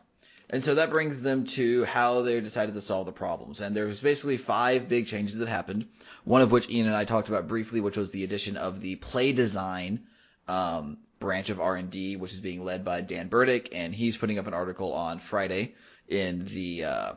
And 0.51 0.61
so 0.61 0.75
that 0.75 0.91
brings 0.91 1.21
them 1.21 1.45
to 1.45 1.85
how 1.85 2.21
they 2.21 2.39
decided 2.41 2.75
to 2.75 2.81
solve 2.81 3.05
the 3.05 3.13
problems. 3.13 3.61
And 3.61 3.73
there's 3.75 4.01
basically 4.01 4.37
five 4.37 4.89
big 4.89 5.07
changes 5.07 5.37
that 5.37 5.47
happened. 5.47 5.85
One 6.25 6.41
of 6.41 6.51
which 6.51 6.69
Ian 6.69 6.87
and 6.87 6.95
I 6.95 7.05
talked 7.05 7.29
about 7.29 7.47
briefly, 7.47 7.79
which 7.79 7.97
was 7.97 8.11
the 8.11 8.25
addition 8.25 8.57
of 8.57 8.81
the 8.81 8.95
play 8.95 9.31
design 9.31 10.01
um, 10.49 10.97
branch 11.19 11.49
of 11.49 11.59
R&D, 11.59 12.15
which 12.15 12.33
is 12.33 12.39
being 12.39 12.63
led 12.63 12.83
by 12.83 13.01
Dan 13.01 13.27
Burdick, 13.27 13.69
and 13.73 13.93
he's 13.93 14.17
putting 14.17 14.39
up 14.39 14.47
an 14.47 14.53
article 14.53 14.93
on 14.93 15.19
Friday 15.19 15.75
in 16.07 16.45
the 16.45 16.85
uh, 16.85 17.13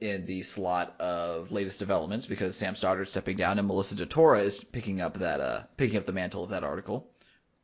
in 0.00 0.24
the 0.24 0.42
slot 0.42 0.98
of 0.98 1.52
latest 1.52 1.78
developments 1.78 2.26
because 2.26 2.56
Sam 2.56 2.74
Stoddard's 2.74 3.10
stepping 3.10 3.36
down 3.36 3.58
and 3.58 3.68
Melissa 3.68 3.94
DeTora 3.94 4.42
is 4.42 4.64
picking 4.64 5.00
up 5.00 5.18
that 5.18 5.40
uh, 5.40 5.62
picking 5.76 5.98
up 5.98 6.06
the 6.06 6.12
mantle 6.12 6.42
of 6.42 6.50
that 6.50 6.64
article 6.64 7.10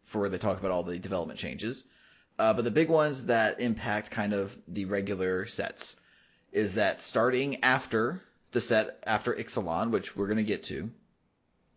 for 0.05 0.21
where 0.21 0.29
they 0.29 0.39
talk 0.39 0.59
about 0.59 0.71
all 0.71 0.83
the 0.83 0.99
development 0.99 1.39
changes. 1.39 1.85
Uh, 2.39 2.53
but 2.53 2.65
the 2.65 2.71
big 2.71 2.91
ones 2.91 3.27
that 3.27 3.61
impact 3.61 4.11
kind 4.11 4.35
of 4.35 4.57
the 4.69 4.85
regular 4.85 5.47
sets 5.47 5.97
is 6.53 6.75
that 6.75 7.01
starting 7.01 7.63
after 7.65 8.23
the 8.53 8.61
set 8.61 9.03
after 9.07 9.35
Ixalan, 9.35 9.91
which 9.91 10.15
we're 10.15 10.27
going 10.27 10.37
to 10.37 10.43
get 10.43 10.63
to, 10.65 10.91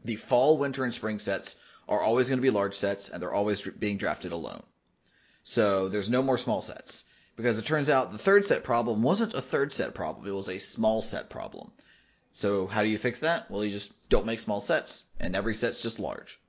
the 0.04 0.16
fall, 0.16 0.58
winter, 0.58 0.84
and 0.84 0.94
spring 0.94 1.20
sets 1.20 1.56
are 1.90 2.02
always 2.02 2.30
going 2.30 2.38
to 2.38 2.42
be 2.42 2.50
large 2.50 2.76
sets 2.76 3.10
and 3.10 3.22
they're 3.22 3.34
always 3.34 3.62
being 3.62 3.98
drafted 3.98 4.32
alone. 4.32 4.64
So 5.44 5.90
there's 5.90 6.10
no 6.10 6.24
more 6.24 6.38
small 6.38 6.62
sets 6.62 7.04
because 7.36 7.58
it 7.58 7.66
turns 7.66 7.90
out 7.90 8.12
the 8.12 8.18
third 8.18 8.46
set 8.46 8.64
problem 8.64 9.04
wasn't 9.04 9.34
a 9.34 9.42
third 9.42 9.74
set 9.74 9.94
problem. 9.94 10.26
It 10.28 10.32
was 10.32 10.50
a 10.50 10.60
small 10.60 11.02
set 11.02 11.30
problem. 11.30 11.72
So 12.32 12.68
how 12.68 12.84
do 12.84 12.90
you 12.90 12.98
fix 12.98 13.22
that? 13.22 13.52
Well, 13.52 13.66
you 13.66 13.72
just 13.72 13.92
don't 14.08 14.26
make 14.26 14.40
small 14.40 14.62
sets 14.62 15.04
and 15.20 15.36
every 15.36 15.54
set's 15.54 15.82
just 15.82 16.00
large. 16.00 16.40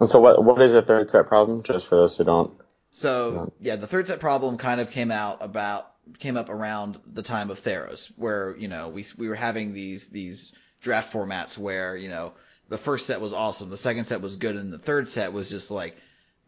And 0.00 0.10
so 0.10 0.20
what, 0.20 0.44
what 0.44 0.60
is 0.60 0.74
a 0.74 0.82
third 0.82 1.10
set 1.10 1.28
problem? 1.28 1.62
Just 1.62 1.86
for 1.86 1.96
those 1.96 2.18
who 2.18 2.24
don't 2.24 2.52
so 2.94 3.52
yeah, 3.58 3.74
the 3.74 3.88
third 3.88 4.06
set 4.06 4.20
problem 4.20 4.56
kind 4.56 4.80
of 4.80 4.88
came 4.92 5.10
out 5.10 5.38
about 5.40 5.90
came 6.20 6.36
up 6.36 6.48
around 6.48 7.00
the 7.04 7.22
time 7.22 7.50
of 7.50 7.60
Theros, 7.60 8.06
where 8.14 8.56
you 8.56 8.68
know 8.68 8.88
we 8.88 9.04
we 9.18 9.28
were 9.28 9.34
having 9.34 9.74
these 9.74 10.10
these 10.10 10.52
draft 10.80 11.12
formats 11.12 11.58
where 11.58 11.96
you 11.96 12.08
know 12.08 12.34
the 12.68 12.78
first 12.78 13.06
set 13.06 13.20
was 13.20 13.32
awesome, 13.32 13.70
the 13.70 13.76
second 13.76 14.04
set 14.04 14.20
was 14.20 14.36
good, 14.36 14.56
and 14.56 14.72
the 14.72 14.78
third 14.78 15.08
set 15.08 15.32
was 15.32 15.50
just 15.50 15.70
like 15.70 15.96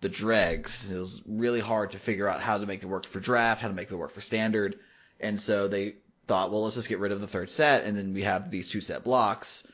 the 0.01 0.09
dregs. 0.09 0.91
It 0.91 0.99
was 0.99 1.23
really 1.27 1.61
hard 1.61 1.93
to 1.93 1.99
figure 1.99 2.29
out 2.29 2.41
how 2.41 2.59
to 2.59 2.67
make 2.67 2.83
it 2.83 2.87
work 2.87 3.07
for 3.07 3.21
draft, 3.21 3.63
how 3.63 3.69
to 3.69 3.75
make 3.75 3.91
it 3.91 3.97
work 3.97 4.13
for 4.13 4.21
standard, 4.21 4.79
and 5.21 5.41
so 5.41 5.69
they 5.69 5.97
thought, 6.27 6.51
well, 6.51 6.63
let's 6.65 6.77
just 6.77 6.89
get 6.89 6.99
rid 6.99 7.13
of 7.13 7.21
the 7.21 7.29
third 7.29 7.51
set, 7.51 7.85
and 7.85 7.97
then 7.97 8.13
we 8.13 8.23
have 8.23 8.51
these 8.51 8.69
two 8.71 8.81
set 8.81 9.05
blocks, 9.05 9.67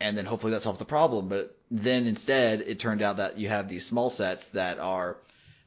and 0.00 0.16
then 0.16 0.24
hopefully 0.24 0.52
that 0.52 0.62
solves 0.62 0.78
the 0.78 0.84
problem. 0.84 1.28
But 1.28 1.56
then 1.70 2.06
instead, 2.06 2.62
it 2.62 2.78
turned 2.78 3.02
out 3.02 3.18
that 3.18 3.38
you 3.38 3.48
have 3.48 3.68
these 3.68 3.86
small 3.86 4.10
sets 4.10 4.48
that 4.50 4.78
are 4.78 5.16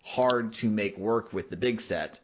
hard 0.03 0.53
to 0.53 0.70
make 0.70 0.98
work 0.98 1.34
with 1.34 1.50
the 1.50 1.58
big 1.58 1.82
set. 1.82 2.20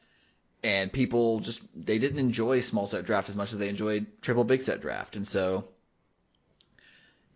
and 0.63 0.91
people 0.93 1.39
just 1.39 1.61
they 1.75 1.97
didn't 1.97 2.19
enjoy 2.19 2.59
small 2.59 2.85
set 2.87 3.05
draft 3.05 3.29
as 3.29 3.35
much 3.35 3.51
as 3.51 3.57
they 3.57 3.69
enjoyed 3.69 4.05
triple 4.21 4.43
big 4.43 4.61
set 4.61 4.81
draft, 4.81 5.15
and 5.15 5.27
so 5.27 5.67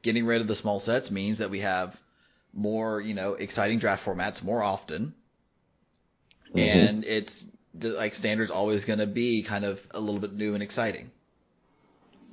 getting 0.06 0.26
rid 0.28 0.42
of 0.42 0.48
the 0.48 0.56
small 0.56 0.80
sets 0.80 1.12
means 1.12 1.40
that 1.40 1.50
we 1.50 1.62
have 1.62 2.00
more, 2.54 3.02
you 3.02 3.16
know, 3.16 3.34
exciting 3.34 3.80
draft 3.80 4.06
formats 4.06 4.44
more 4.44 4.64
often, 4.64 5.16
Mm-hmm. 6.56 6.88
and 6.88 7.06
it's 7.06 7.46
the, 7.74 7.90
like 7.90 8.14
standard's 8.14 8.52
always 8.52 8.86
going 8.86 9.00
to 9.00 9.08
be 9.08 9.44
kind 9.44 9.66
of 9.66 9.86
a 9.92 10.00
little 10.00 10.22
bit 10.22 10.34
new 10.34 10.54
and 10.54 10.64
exciting. 10.64 11.12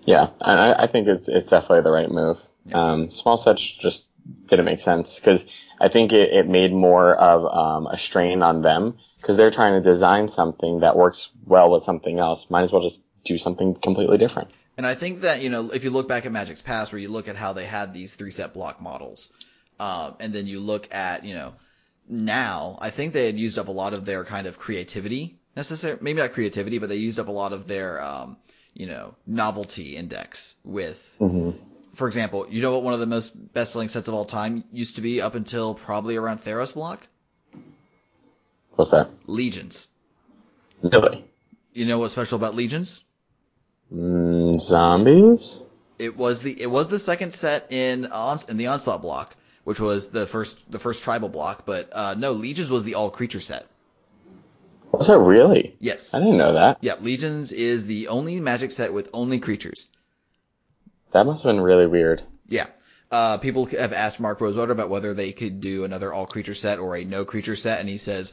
Yeah, 0.05 0.31
and 0.45 0.61
I, 0.61 0.85
I 0.85 0.87
think 0.87 1.09
it's 1.09 1.29
it's 1.29 1.51
definitely 1.51 1.83
the 1.83 1.93
right 1.93 2.11
move. 2.11 2.41
Um, 2.73 3.11
small 3.11 3.37
sets 3.37 3.63
just 3.63 4.11
didn't 4.47 4.67
make 4.67 4.81
sense 4.81 5.19
because 5.19 5.61
I 5.81 5.89
think 5.89 6.13
it, 6.13 6.33
it 6.33 6.49
made 6.49 6.73
more 6.73 7.15
of 7.15 7.45
um, 7.45 7.87
a 7.87 7.97
strain 7.97 8.43
on 8.43 8.63
them 8.63 8.99
because 9.21 9.37
they're 9.37 9.51
trying 9.51 9.75
to 9.75 9.81
design 9.81 10.29
something 10.29 10.81
that 10.81 10.97
works 10.97 11.31
well 11.47 11.71
with 11.71 11.85
something 11.85 12.19
else. 12.19 12.51
Might 12.51 12.63
as 12.63 12.73
well 12.73 12.83
just 12.83 13.05
do 13.25 13.39
something 13.39 13.75
completely 13.75 14.19
different. 14.19 14.51
And 14.77 14.87
I 14.87 14.95
think 14.95 15.21
that, 15.21 15.43
you 15.43 15.51
know, 15.51 15.71
if 15.71 15.85
you 15.85 15.91
look 15.91 16.09
back 16.09 16.27
at 16.27 16.33
Magic's 16.33 16.63
past, 16.63 16.93
where 16.93 16.99
you 16.99 17.09
look 17.09 17.29
at 17.29 17.37
how 17.37 17.53
they 17.53 17.65
had 17.67 17.93
these 17.93 18.15
three 18.15 18.31
set 18.31 18.55
block 18.55 18.81
models, 18.81 19.31
um, 19.79 20.15
and 20.21 20.33
then 20.33 20.47
you 20.47 20.61
look 20.61 20.93
at, 20.95 21.25
you 21.25 21.35
know, 21.35 21.55
now, 22.09 22.79
I 22.81 22.91
think 22.91 23.13
they 23.13 23.27
had 23.27 23.39
used 23.39 23.59
up 23.59 23.69
a 23.69 23.73
lot 23.73 23.93
of 23.93 24.05
their 24.05 24.25
kind 24.25 24.47
of 24.47 24.59
creativity 24.59 25.39
necessary, 25.57 25.99
maybe 26.01 26.21
not 26.21 26.33
creativity, 26.33 26.79
but 26.79 26.89
they 26.89 26.97
used 26.97 27.19
up 27.19 27.29
a 27.29 27.33
lot 27.33 27.53
of 27.53 27.67
their, 27.67 28.03
um, 28.03 28.37
you 28.75 28.87
know, 28.87 29.15
novelty 29.27 29.97
index 29.97 30.57
with, 30.65 30.99
for 31.95 32.07
example, 32.07 32.47
you 32.49 32.63
know 32.63 32.73
what 32.73 32.83
one 32.83 32.95
of 32.95 33.01
the 33.01 33.07
most 33.07 33.31
best 33.53 33.73
selling 33.73 33.89
sets 33.89 34.09
of 34.09 34.15
all 34.15 34.25
time 34.25 34.65
used 34.73 34.97
to 34.97 35.03
be 35.03 35.21
up 35.21 35.35
until 35.35 35.75
probably 35.75 36.17
around 36.17 36.39
Theros 36.43 36.75
block? 36.75 37.07
What's 38.75 38.91
that? 38.93 39.11
Legions. 39.27 39.89
Really? 40.83 41.25
You 41.75 41.85
know 41.87 41.99
what's 41.99 42.15
special 42.15 42.37
about 42.37 42.55
Legions? 42.55 43.03
Mm, 43.93 44.59
zombies? 44.61 45.63
It 45.99 46.17
was 46.17 46.43
the 46.43 46.61
it 46.61 46.71
was 46.71 46.89
the 46.89 46.99
second 46.99 47.33
set 47.33 47.71
in 47.71 48.07
on, 48.07 48.41
in 48.49 48.57
the 48.57 48.69
onslaught 48.69 49.03
block, 49.03 49.37
which 49.65 49.79
was 49.81 50.09
the 50.11 50.27
first 50.27 50.59
the 50.71 50.79
first 50.79 51.03
tribal 51.03 51.29
block. 51.29 51.65
But 51.67 51.91
uh, 51.93 52.15
no, 52.15 52.33
legions 52.33 52.71
was 52.71 52.85
the 52.85 52.95
all 52.95 53.11
creature 53.11 53.41
set. 53.41 53.67
Was 54.93 55.07
that 55.07 55.19
really? 55.19 55.77
Yes, 55.81 56.15
I 56.15 56.19
didn't 56.19 56.39
know 56.39 56.55
that. 56.55 56.79
yeah, 56.81 56.97
legions 57.01 57.53
is 57.53 57.87
the 57.87 58.09
only 58.09 58.41
magic 58.41 58.71
set 58.71 58.93
with 58.93 59.09
only 59.13 59.39
creatures. 59.41 59.89
That 61.13 61.27
must 61.27 61.45
have 61.45 61.55
been 61.55 61.63
really 61.63 61.87
weird. 61.87 62.23
Yeah, 62.49 62.67
uh, 63.11 63.39
people 63.39 63.67
have 63.67 63.93
asked 63.93 64.21
Mark 64.21 64.41
Rosewater 64.41 64.73
about 64.73 64.91
whether 64.91 65.15
they 65.15 65.33
could 65.33 65.61
do 65.61 65.85
another 65.85 66.13
all 66.13 66.27
creature 66.27 66.55
set 66.55 66.79
or 66.79 66.97
a 66.97 67.05
no 67.05 67.25
creature 67.25 67.57
set, 67.57 67.81
and 67.81 67.89
he 67.89 67.99
says 67.99 68.33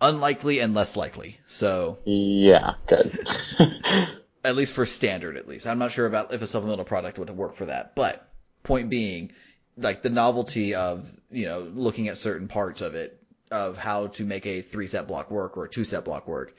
unlikely 0.00 0.60
and 0.60 0.74
less 0.74 0.96
likely. 0.96 1.40
So 1.46 1.98
Yeah, 2.04 2.74
good. 2.86 3.18
at 4.48 4.56
least 4.56 4.72
for 4.72 4.86
standard, 4.86 5.36
at 5.36 5.46
least. 5.46 5.66
I'm 5.66 5.78
not 5.78 5.92
sure 5.92 6.06
about 6.06 6.32
if 6.32 6.40
a 6.40 6.46
supplemental 6.46 6.86
product 6.86 7.18
would 7.18 7.28
work 7.28 7.54
for 7.54 7.66
that, 7.66 7.94
but 7.94 8.26
point 8.62 8.88
being, 8.88 9.32
like 9.76 10.00
the 10.00 10.08
novelty 10.08 10.74
of 10.74 11.14
you 11.30 11.44
know 11.44 11.60
looking 11.60 12.08
at 12.08 12.16
certain 12.16 12.48
parts 12.48 12.80
of 12.80 12.94
it 12.94 13.22
of 13.50 13.76
how 13.76 14.06
to 14.06 14.24
make 14.24 14.46
a 14.46 14.62
three 14.62 14.86
set 14.86 15.06
block 15.06 15.30
work 15.30 15.58
or 15.58 15.66
a 15.66 15.68
two 15.68 15.84
set 15.84 16.06
block 16.06 16.26
work, 16.26 16.56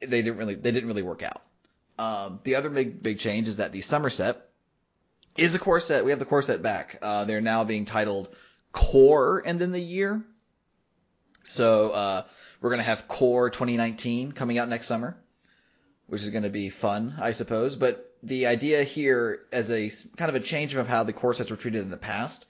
they 0.00 0.22
didn't 0.22 0.38
really 0.38 0.56
they 0.56 0.72
didn't 0.72 0.88
really 0.88 1.02
work 1.02 1.22
out. 1.22 1.40
Um, 2.00 2.40
the 2.42 2.56
other 2.56 2.68
big 2.68 3.00
big 3.00 3.20
change 3.20 3.46
is 3.46 3.58
that 3.58 3.70
the 3.70 3.80
summer 3.80 4.10
set 4.10 4.48
is 5.36 5.54
a 5.54 5.60
core 5.60 5.78
set. 5.78 6.04
We 6.04 6.10
have 6.10 6.18
the 6.18 6.24
core 6.24 6.42
set 6.42 6.62
back. 6.62 6.98
Uh, 7.00 7.26
they're 7.26 7.40
now 7.40 7.62
being 7.62 7.84
titled 7.84 8.28
Core 8.72 9.40
and 9.46 9.60
then 9.60 9.70
the 9.70 9.80
year. 9.80 10.20
So 11.44 11.92
uh, 11.92 12.22
we're 12.60 12.70
gonna 12.70 12.82
have 12.82 13.06
Core 13.06 13.50
2019 13.50 14.32
coming 14.32 14.58
out 14.58 14.68
next 14.68 14.88
summer 14.88 15.16
which 16.10 16.22
is 16.22 16.30
going 16.30 16.42
to 16.42 16.50
be 16.50 16.68
fun, 16.68 17.14
I 17.20 17.32
suppose. 17.32 17.76
But 17.76 18.12
the 18.22 18.46
idea 18.46 18.82
here, 18.82 19.40
as 19.52 19.70
a 19.70 19.90
kind 20.16 20.28
of 20.28 20.34
a 20.34 20.40
change 20.40 20.74
of 20.74 20.88
how 20.88 21.04
the 21.04 21.12
core 21.12 21.32
sets 21.32 21.50
were 21.50 21.56
treated 21.56 21.82
in 21.82 21.90
the 21.90 21.96
past, 21.96 22.46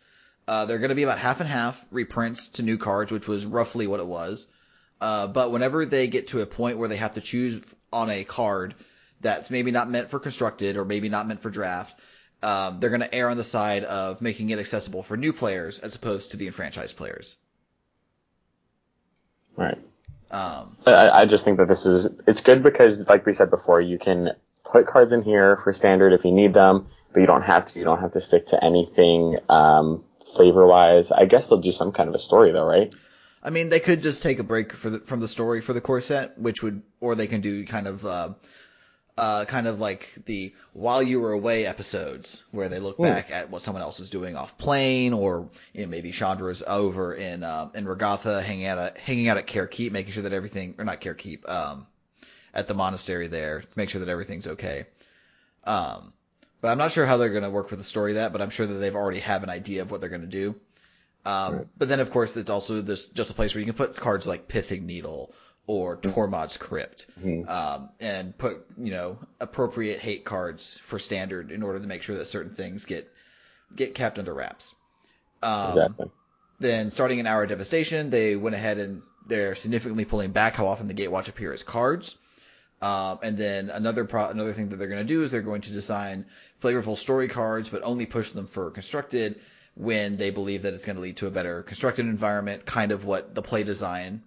uh, 0.48 0.64
they're 0.64 0.78
going 0.78 0.88
to 0.88 0.94
be 0.94 1.02
about 1.02 1.18
half 1.18 1.40
and 1.40 1.48
half 1.48 1.84
reprints 1.90 2.48
to 2.48 2.62
new 2.62 2.78
cards, 2.78 3.12
which 3.12 3.28
was 3.28 3.44
roughly 3.44 3.86
what 3.86 4.00
it 4.00 4.06
was. 4.06 4.48
Uh, 5.00 5.26
but 5.26 5.52
whenever 5.52 5.84
they 5.84 6.08
get 6.08 6.28
to 6.28 6.40
a 6.40 6.46
point 6.46 6.78
where 6.78 6.88
they 6.88 6.96
have 6.96 7.14
to 7.14 7.20
choose 7.20 7.74
on 7.92 8.08
a 8.08 8.24
card 8.24 8.74
that's 9.20 9.50
maybe 9.50 9.70
not 9.70 9.90
meant 9.90 10.08
for 10.08 10.18
constructed 10.18 10.78
or 10.78 10.84
maybe 10.86 11.10
not 11.10 11.28
meant 11.28 11.42
for 11.42 11.50
draft, 11.50 11.98
um, 12.42 12.80
they're 12.80 12.90
going 12.90 13.02
to 13.02 13.14
err 13.14 13.28
on 13.28 13.36
the 13.36 13.44
side 13.44 13.84
of 13.84 14.22
making 14.22 14.48
it 14.48 14.58
accessible 14.58 15.02
for 15.02 15.18
new 15.18 15.34
players 15.34 15.78
as 15.78 15.94
opposed 15.94 16.30
to 16.30 16.38
the 16.38 16.46
enfranchised 16.46 16.96
players. 16.96 17.36
right. 19.56 19.78
Um, 20.30 20.76
I, 20.86 21.10
I 21.10 21.26
just 21.26 21.44
think 21.44 21.58
that 21.58 21.68
this 21.68 21.86
is 21.86 22.08
it's 22.26 22.40
good 22.40 22.62
because, 22.62 23.08
like 23.08 23.26
we 23.26 23.32
said 23.32 23.50
before, 23.50 23.80
you 23.80 23.98
can 23.98 24.30
put 24.64 24.86
cards 24.86 25.12
in 25.12 25.22
here 25.22 25.56
for 25.56 25.72
standard 25.72 26.12
if 26.12 26.24
you 26.24 26.30
need 26.30 26.54
them, 26.54 26.86
but 27.12 27.20
you 27.20 27.26
don't 27.26 27.42
have 27.42 27.64
to. 27.66 27.78
You 27.78 27.84
don't 27.84 28.00
have 28.00 28.12
to 28.12 28.20
stick 28.20 28.46
to 28.48 28.64
anything 28.64 29.38
um, 29.48 30.04
flavor 30.34 30.66
wise. 30.66 31.10
I 31.10 31.24
guess 31.24 31.48
they'll 31.48 31.58
do 31.58 31.72
some 31.72 31.92
kind 31.92 32.08
of 32.08 32.14
a 32.14 32.18
story 32.18 32.52
though, 32.52 32.66
right? 32.66 32.92
I 33.42 33.50
mean, 33.50 33.70
they 33.70 33.80
could 33.80 34.02
just 34.02 34.22
take 34.22 34.38
a 34.38 34.42
break 34.42 34.72
for 34.72 34.90
the, 34.90 35.00
from 35.00 35.20
the 35.20 35.28
story 35.28 35.60
for 35.62 35.72
the 35.72 35.80
core 35.80 36.00
set, 36.00 36.38
which 36.38 36.62
would, 36.62 36.82
or 37.00 37.14
they 37.14 37.26
can 37.26 37.40
do 37.40 37.64
kind 37.64 37.86
of, 37.86 38.04
uh, 38.04 38.34
uh, 39.20 39.44
kind 39.44 39.66
of 39.66 39.78
like 39.78 40.08
the 40.24 40.54
while 40.72 41.02
you 41.02 41.20
were 41.20 41.32
away 41.32 41.66
episodes 41.66 42.42
where 42.52 42.70
they 42.70 42.78
look 42.78 42.96
back 42.96 43.30
at 43.30 43.50
what 43.50 43.60
someone 43.60 43.82
else 43.82 44.00
is 44.00 44.08
doing 44.08 44.34
off 44.34 44.56
plane, 44.56 45.12
or 45.12 45.48
you 45.74 45.82
know, 45.82 45.88
maybe 45.88 46.10
Chandra's 46.10 46.62
over 46.66 47.14
in 47.14 47.44
um, 47.44 47.72
in 47.74 47.86
Regatha 47.86 48.40
hanging 48.40 48.66
out 48.66 48.78
at 48.78 48.98
hanging 48.98 49.28
out 49.28 49.36
at 49.36 49.46
Keral 49.46 49.70
Keep, 49.70 49.92
making 49.92 50.12
sure 50.12 50.22
that 50.22 50.32
everything, 50.32 50.74
or 50.78 50.84
not 50.84 51.02
Keral 51.02 51.18
Keep, 51.18 51.48
um, 51.50 51.86
at 52.54 52.66
the 52.66 52.74
monastery 52.74 53.26
there, 53.26 53.60
to 53.60 53.68
make 53.76 53.90
sure 53.90 54.00
that 54.00 54.08
everything's 54.08 54.46
okay. 54.46 54.86
Um, 55.64 56.14
but 56.62 56.68
I'm 56.68 56.78
not 56.78 56.90
sure 56.92 57.04
how 57.04 57.18
they're 57.18 57.28
going 57.28 57.42
to 57.44 57.50
work 57.50 57.68
for 57.68 57.76
the 57.76 57.84
story 57.84 58.14
that, 58.14 58.32
but 58.32 58.40
I'm 58.40 58.50
sure 58.50 58.66
that 58.66 58.74
they've 58.74 58.96
already 58.96 59.20
have 59.20 59.42
an 59.42 59.50
idea 59.50 59.82
of 59.82 59.90
what 59.90 60.00
they're 60.00 60.08
going 60.08 60.22
to 60.22 60.26
do. 60.26 60.54
Um, 61.26 61.68
But 61.76 61.88
then, 61.88 62.00
of 62.00 62.10
course, 62.10 62.36
it's 62.36 62.50
also 62.50 62.80
this 62.80 63.06
just 63.06 63.30
a 63.30 63.34
place 63.34 63.54
where 63.54 63.60
you 63.60 63.66
can 63.66 63.74
put 63.74 63.94
cards 63.96 64.26
like 64.26 64.48
Pithing 64.48 64.86
Needle 64.86 65.34
or 65.70 65.96
Tormod's 65.96 66.56
Crypt, 66.56 67.06
um, 67.46 67.90
and 68.00 68.36
put 68.36 68.66
you 68.76 68.90
know 68.90 69.18
appropriate 69.40 70.00
hate 70.00 70.24
cards 70.24 70.78
for 70.78 70.98
standard 70.98 71.52
in 71.52 71.62
order 71.62 71.78
to 71.78 71.86
make 71.86 72.02
sure 72.02 72.16
that 72.16 72.24
certain 72.24 72.52
things 72.52 72.84
get 72.84 73.08
get 73.76 73.94
kept 73.94 74.18
under 74.18 74.34
wraps. 74.34 74.74
Um, 75.42 75.70
Exactly. 75.70 76.10
Then, 76.58 76.90
starting 76.90 77.20
in 77.20 77.26
Hour 77.26 77.44
of 77.44 77.48
Devastation, 77.48 78.10
they 78.10 78.36
went 78.36 78.56
ahead 78.56 78.78
and 78.78 79.02
they're 79.26 79.54
significantly 79.54 80.04
pulling 80.04 80.32
back 80.32 80.54
how 80.56 80.66
often 80.66 80.88
the 80.88 80.94
Gatewatch 80.94 81.28
appear 81.28 81.52
as 81.52 81.62
cards. 81.62 82.16
Um, 82.82 83.20
and 83.22 83.38
then 83.38 83.70
another 83.70 84.04
pro- 84.04 84.28
another 84.28 84.52
thing 84.52 84.70
that 84.70 84.76
they're 84.76 84.88
going 84.88 85.06
to 85.06 85.14
do 85.14 85.22
is 85.22 85.30
they're 85.30 85.40
going 85.40 85.60
to 85.62 85.70
design 85.70 86.26
flavorful 86.60 86.96
story 86.96 87.28
cards, 87.28 87.70
but 87.70 87.82
only 87.82 88.06
push 88.06 88.30
them 88.30 88.46
for 88.46 88.70
constructed 88.72 89.40
when 89.74 90.16
they 90.16 90.30
believe 90.30 90.62
that 90.62 90.74
it's 90.74 90.84
going 90.84 90.96
to 90.96 91.02
lead 91.02 91.18
to 91.18 91.28
a 91.28 91.30
better 91.30 91.62
constructed 91.62 92.06
environment, 92.06 92.66
kind 92.66 92.90
of 92.90 93.04
what 93.04 93.34
the 93.34 93.42
play 93.42 93.62
design 93.62 94.22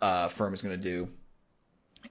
uh, 0.00 0.28
firm 0.28 0.54
is 0.54 0.62
going 0.62 0.76
to 0.76 0.82
do. 0.82 1.08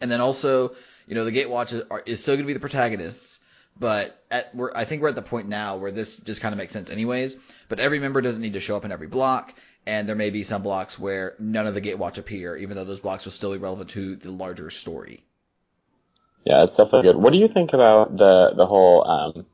And 0.02 0.10
then 0.10 0.22
also, 0.22 0.76
you 1.08 1.16
know, 1.16 1.26
the 1.26 1.32
Gatewatch 1.32 1.74
is, 1.74 1.84
are, 1.90 2.04
is 2.06 2.22
still 2.22 2.36
going 2.36 2.44
to 2.44 2.48
be 2.48 2.54
the 2.54 2.60
protagonists, 2.60 3.40
but 3.78 4.24
at 4.30 4.54
we're 4.56 4.72
I 4.76 4.86
think 4.86 5.02
we're 5.02 5.10
at 5.10 5.16
the 5.16 5.22
point 5.22 5.48
now 5.48 5.78
where 5.78 5.92
this 5.92 6.18
just 6.18 6.42
kind 6.42 6.54
of 6.54 6.58
makes 6.58 6.74
sense 6.74 6.90
anyways. 6.90 7.38
But 7.68 7.80
every 7.80 8.00
member 8.00 8.22
doesn't 8.22 8.42
need 8.42 8.54
to 8.54 8.60
show 8.60 8.78
up 8.78 8.86
in 8.86 8.92
every 8.92 9.08
block, 9.08 9.54
and 9.86 10.08
there 10.08 10.16
may 10.16 10.30
be 10.30 10.44
some 10.44 10.62
blocks 10.62 11.00
where 11.00 11.36
none 11.40 11.66
of 11.68 11.74
the 11.74 11.82
Gatewatch 11.82 12.18
appear, 12.18 12.56
even 12.56 12.76
though 12.76 12.84
those 12.84 13.00
blocks 13.00 13.26
will 13.26 13.32
still 13.32 13.52
be 13.52 13.58
relevant 13.58 13.90
to 13.92 14.16
the 14.16 14.32
larger 14.32 14.70
story. 14.70 15.24
Yeah, 16.46 16.64
it's 16.64 16.78
definitely 16.78 17.12
good. 17.12 17.18
What 17.18 17.34
do 17.34 17.40
you 17.40 17.48
think 17.48 17.74
about 17.74 18.16
the 18.16 18.54
the 18.56 18.66
whole? 18.66 19.08
Um, 19.08 19.46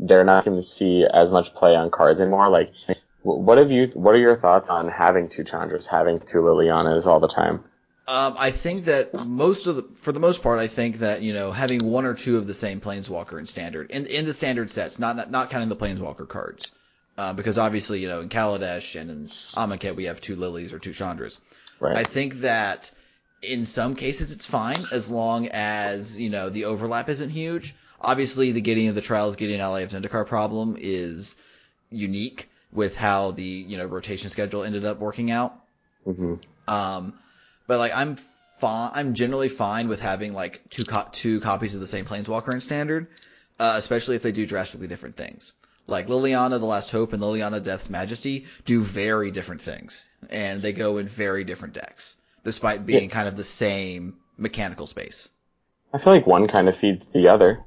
they're 0.00 0.24
not 0.24 0.44
going 0.44 0.56
to 0.56 0.66
see 0.66 1.04
as 1.04 1.30
much 1.30 1.54
play 1.54 1.74
on 1.74 1.90
cards 1.90 2.20
anymore. 2.20 2.48
Like, 2.50 2.72
what 3.22 3.58
have 3.58 3.70
you? 3.70 3.90
What 3.94 4.14
are 4.14 4.18
your 4.18 4.36
thoughts 4.36 4.70
on 4.70 4.88
having 4.88 5.28
two 5.28 5.44
Chandras, 5.44 5.86
having 5.86 6.18
two 6.18 6.38
Lilianas 6.38 7.06
all 7.06 7.20
the 7.20 7.28
time? 7.28 7.64
Um, 8.06 8.36
I 8.38 8.52
think 8.52 8.86
that 8.86 9.26
most 9.26 9.66
of 9.66 9.76
the, 9.76 9.82
for 9.96 10.12
the 10.12 10.20
most 10.20 10.42
part, 10.42 10.58
I 10.58 10.66
think 10.66 11.00
that 11.00 11.20
you 11.20 11.34
know 11.34 11.52
having 11.52 11.84
one 11.90 12.06
or 12.06 12.14
two 12.14 12.38
of 12.38 12.46
the 12.46 12.54
same 12.54 12.80
planeswalker 12.80 13.38
in 13.38 13.44
standard 13.44 13.90
in 13.90 14.06
in 14.06 14.24
the 14.24 14.32
standard 14.32 14.70
sets, 14.70 14.98
not 14.98 15.16
not, 15.16 15.30
not 15.30 15.50
counting 15.50 15.68
the 15.68 15.76
planeswalker 15.76 16.26
cards, 16.26 16.70
uh, 17.18 17.32
because 17.32 17.58
obviously 17.58 18.00
you 18.00 18.08
know 18.08 18.20
in 18.20 18.28
Kaladesh 18.28 18.98
and 18.98 19.10
in 19.10 19.26
Amonkhet 19.26 19.96
we 19.96 20.04
have 20.04 20.20
two 20.20 20.36
lilies 20.36 20.72
or 20.72 20.78
two 20.78 20.92
Chandras. 20.92 21.38
Right. 21.80 21.96
I 21.96 22.04
think 22.04 22.40
that 22.40 22.90
in 23.42 23.64
some 23.64 23.94
cases 23.94 24.32
it's 24.32 24.46
fine 24.46 24.78
as 24.90 25.10
long 25.10 25.48
as 25.48 26.18
you 26.18 26.30
know 26.30 26.48
the 26.48 26.64
overlap 26.64 27.08
isn't 27.08 27.30
huge. 27.30 27.74
Obviously, 28.00 28.52
the 28.52 28.60
Gideon 28.60 28.90
of 28.90 28.94
the 28.94 29.00
Trials, 29.00 29.34
Gideon 29.34 29.60
Ally 29.60 29.80
of 29.80 29.90
Zendikar 29.90 30.24
problem 30.24 30.76
is 30.78 31.34
unique 31.90 32.48
with 32.72 32.96
how 32.96 33.32
the 33.32 33.42
you 33.44 33.76
know 33.78 33.86
rotation 33.86 34.30
schedule 34.30 34.62
ended 34.64 34.84
up 34.84 34.98
working 34.98 35.30
out. 35.30 35.54
hmm 36.04 36.34
Um, 36.66 37.14
but 37.66 37.78
like 37.78 37.92
I'm 37.94 38.16
fine. 38.58 38.90
I'm 38.94 39.14
generally 39.14 39.48
fine 39.48 39.88
with 39.88 40.00
having 40.00 40.34
like 40.34 40.62
two 40.70 40.84
co- 40.84 41.08
two 41.12 41.40
copies 41.40 41.74
of 41.74 41.80
the 41.80 41.86
same 41.86 42.04
Planeswalker 42.04 42.52
in 42.54 42.60
Standard, 42.60 43.08
uh, 43.58 43.74
especially 43.76 44.16
if 44.16 44.22
they 44.22 44.32
do 44.32 44.46
drastically 44.46 44.86
different 44.88 45.16
things. 45.16 45.54
Like 45.86 46.08
Liliana, 46.08 46.60
the 46.60 46.66
Last 46.66 46.90
Hope, 46.90 47.14
and 47.14 47.22
Liliana, 47.22 47.62
Death's 47.62 47.88
Majesty 47.88 48.44
do 48.66 48.82
very 48.82 49.30
different 49.30 49.62
things, 49.62 50.06
and 50.28 50.60
they 50.60 50.74
go 50.74 50.98
in 50.98 51.08
very 51.08 51.44
different 51.44 51.72
decks, 51.74 52.16
despite 52.44 52.84
being 52.84 53.08
kind 53.08 53.26
of 53.26 53.36
the 53.36 53.44
same 53.44 54.18
mechanical 54.36 54.86
space. 54.86 55.30
I 55.94 55.98
feel 55.98 56.12
like 56.12 56.26
one 56.26 56.46
kind 56.46 56.68
of 56.68 56.76
feeds 56.76 57.06
the 57.08 57.28
other. 57.28 57.64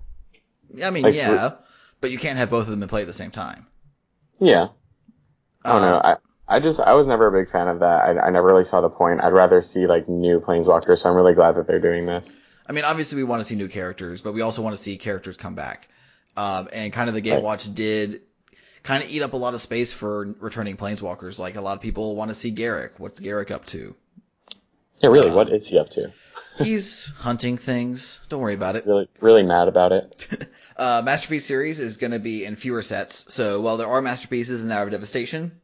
I 0.83 0.91
mean, 0.91 1.03
Like, 1.03 1.15
yeah, 1.15 1.53
but 1.99 2.11
you 2.11 2.19
can't 2.19 2.37
have 2.37 2.51
both 2.51 2.65
of 2.65 2.69
them 2.71 2.83
in 2.83 2.89
play 2.89 3.01
at 3.01 3.07
the 3.07 3.13
same 3.13 3.31
time. 3.31 3.65
Yeah. 4.39 4.67
I 5.65 5.71
don't 5.71 5.81
Um, 5.81 5.81
know. 5.81 6.01
I, 6.03 6.17
I 6.47 6.59
just 6.59 6.79
I 6.79 6.93
was 6.93 7.07
never 7.07 7.27
a 7.27 7.31
big 7.31 7.49
fan 7.51 7.67
of 7.67 7.79
that. 7.79 8.01
I, 8.17 8.27
I 8.27 8.29
never 8.29 8.47
really 8.47 8.63
saw 8.63 8.81
the 8.81 8.89
point. 8.89 9.21
I'd 9.23 9.33
rather 9.33 9.61
see 9.61 9.87
like 9.87 10.07
new 10.07 10.39
planeswalkers. 10.39 10.99
So 10.99 11.09
I'm 11.09 11.15
really 11.15 11.33
glad 11.33 11.53
that 11.53 11.67
they're 11.67 11.79
doing 11.79 12.05
this. 12.05 12.35
I 12.67 12.71
mean, 12.73 12.83
obviously 12.85 13.17
we 13.17 13.23
want 13.23 13.41
to 13.41 13.43
see 13.45 13.55
new 13.55 13.67
characters, 13.67 14.21
but 14.21 14.33
we 14.33 14.41
also 14.41 14.61
want 14.61 14.75
to 14.75 14.81
see 14.81 14.97
characters 14.97 15.37
come 15.37 15.55
back. 15.55 15.89
Um, 16.37 16.69
and 16.71 16.93
kind 16.93 17.09
of 17.09 17.15
the 17.15 17.21
Right. 17.27 17.43
Gatewatch 17.43 17.73
did 17.75 18.21
kind 18.83 19.03
of 19.03 19.09
eat 19.11 19.21
up 19.23 19.33
a 19.33 19.37
lot 19.37 19.53
of 19.55 19.61
space 19.61 19.93
for 19.93 20.35
returning 20.39 20.77
planeswalkers. 20.77 21.39
Like 21.39 21.55
a 21.57 21.61
lot 21.61 21.75
of 21.77 21.81
people 21.81 22.15
want 22.15 22.29
to 22.29 22.35
see 22.35 22.51
Garruk. 22.53 22.91
What's 22.99 23.19
Garruk 23.19 23.51
up 23.51 23.65
to? 23.67 23.95
Yeah, 25.01 25.09
really. 25.09 25.29
Uh, 25.29 25.35
what 25.35 25.51
is 25.51 25.67
he 25.67 25.77
up 25.77 25.89
to? 25.91 26.13
He's 26.55 27.07
hunting 27.07 27.57
things. 27.57 28.19
Don't 28.29 28.41
worry 28.41 28.53
about 28.53 28.75
it. 28.77 28.85
Really, 28.85 29.07
really 29.19 29.43
mad 29.43 29.67
about 29.67 29.91
it. 29.91 30.27
Uh, 30.81 30.99
Masterpiece 31.05 31.45
series 31.45 31.79
is 31.79 31.97
going 31.97 32.09
to 32.09 32.17
be 32.17 32.43
in 32.43 32.55
fewer 32.55 32.81
sets. 32.81 33.23
So 33.31 33.61
while 33.61 33.77
there 33.77 33.85
are 33.85 34.01
masterpieces 34.01 34.63
in 34.63 34.71
Hour 34.71 34.85
of 34.85 34.89
Devastation, 34.89 35.61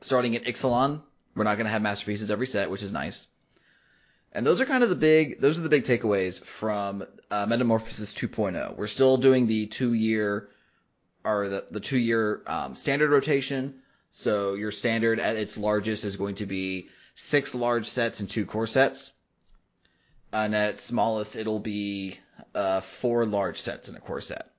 starting 0.00 0.36
at 0.36 0.44
Ixalan, 0.44 1.02
we're 1.34 1.42
not 1.42 1.56
going 1.56 1.64
to 1.64 1.72
have 1.72 1.82
masterpieces 1.82 2.30
every 2.30 2.46
set, 2.46 2.70
which 2.70 2.84
is 2.84 2.92
nice. 2.92 3.26
And 4.30 4.46
those 4.46 4.60
are 4.60 4.64
kind 4.64 4.84
of 4.84 4.90
the 4.90 4.94
big, 4.94 5.40
those 5.40 5.58
are 5.58 5.62
the 5.62 5.68
big 5.68 5.82
takeaways 5.82 6.40
from 6.40 7.04
uh, 7.32 7.46
Metamorphosis 7.46 8.14
2.0. 8.14 8.76
We're 8.76 8.86
still 8.86 9.16
doing 9.16 9.48
the 9.48 9.66
two 9.66 9.92
year, 9.92 10.50
or 11.24 11.48
the, 11.48 11.66
the 11.72 11.80
two 11.80 11.98
year 11.98 12.42
um, 12.46 12.76
standard 12.76 13.10
rotation. 13.10 13.74
So 14.12 14.54
your 14.54 14.70
standard 14.70 15.18
at 15.18 15.34
its 15.34 15.56
largest 15.58 16.04
is 16.04 16.14
going 16.14 16.36
to 16.36 16.46
be 16.46 16.90
six 17.14 17.56
large 17.56 17.86
sets 17.88 18.20
and 18.20 18.30
two 18.30 18.46
core 18.46 18.68
sets. 18.68 19.10
And 20.32 20.54
at 20.54 20.74
its 20.74 20.84
smallest, 20.84 21.34
it'll 21.34 21.58
be 21.58 22.20
uh, 22.54 22.80
four 22.80 23.24
large 23.26 23.60
sets 23.60 23.88
in 23.88 23.96
a 23.96 24.00
core 24.00 24.20
set. 24.20 24.50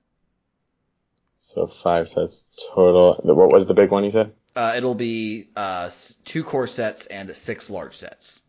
So 1.38 1.66
five 1.66 2.08
sets 2.08 2.46
total. 2.74 3.20
What 3.22 3.52
was 3.52 3.66
the 3.66 3.74
big 3.74 3.90
one 3.90 4.04
you 4.04 4.10
said? 4.10 4.32
Uh, 4.54 4.74
it'll 4.76 4.94
be 4.94 5.48
uh, 5.56 5.88
two 6.24 6.44
core 6.44 6.66
sets 6.66 7.06
and 7.06 7.34
six 7.34 7.70
large 7.70 7.96
sets. 7.96 8.42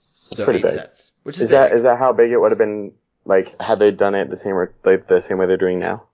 So 0.00 0.44
pretty 0.44 0.60
eight 0.60 0.62
big. 0.62 0.72
sets, 0.72 1.12
which 1.22 1.36
is, 1.36 1.42
Is 1.42 1.48
that 1.50 1.82
that 1.82 1.98
how 1.98 2.12
big 2.12 2.30
it 2.30 2.40
would 2.40 2.50
have 2.52 2.58
been? 2.58 2.92
Like, 3.26 3.60
had 3.60 3.78
they 3.78 3.90
done 3.90 4.14
it 4.14 4.30
the 4.30 4.36
same 4.36 4.54
like 4.84 5.06
the 5.06 5.20
same 5.20 5.38
way 5.38 5.46
they're 5.46 5.56
doing 5.56 5.80
now? 5.80 6.04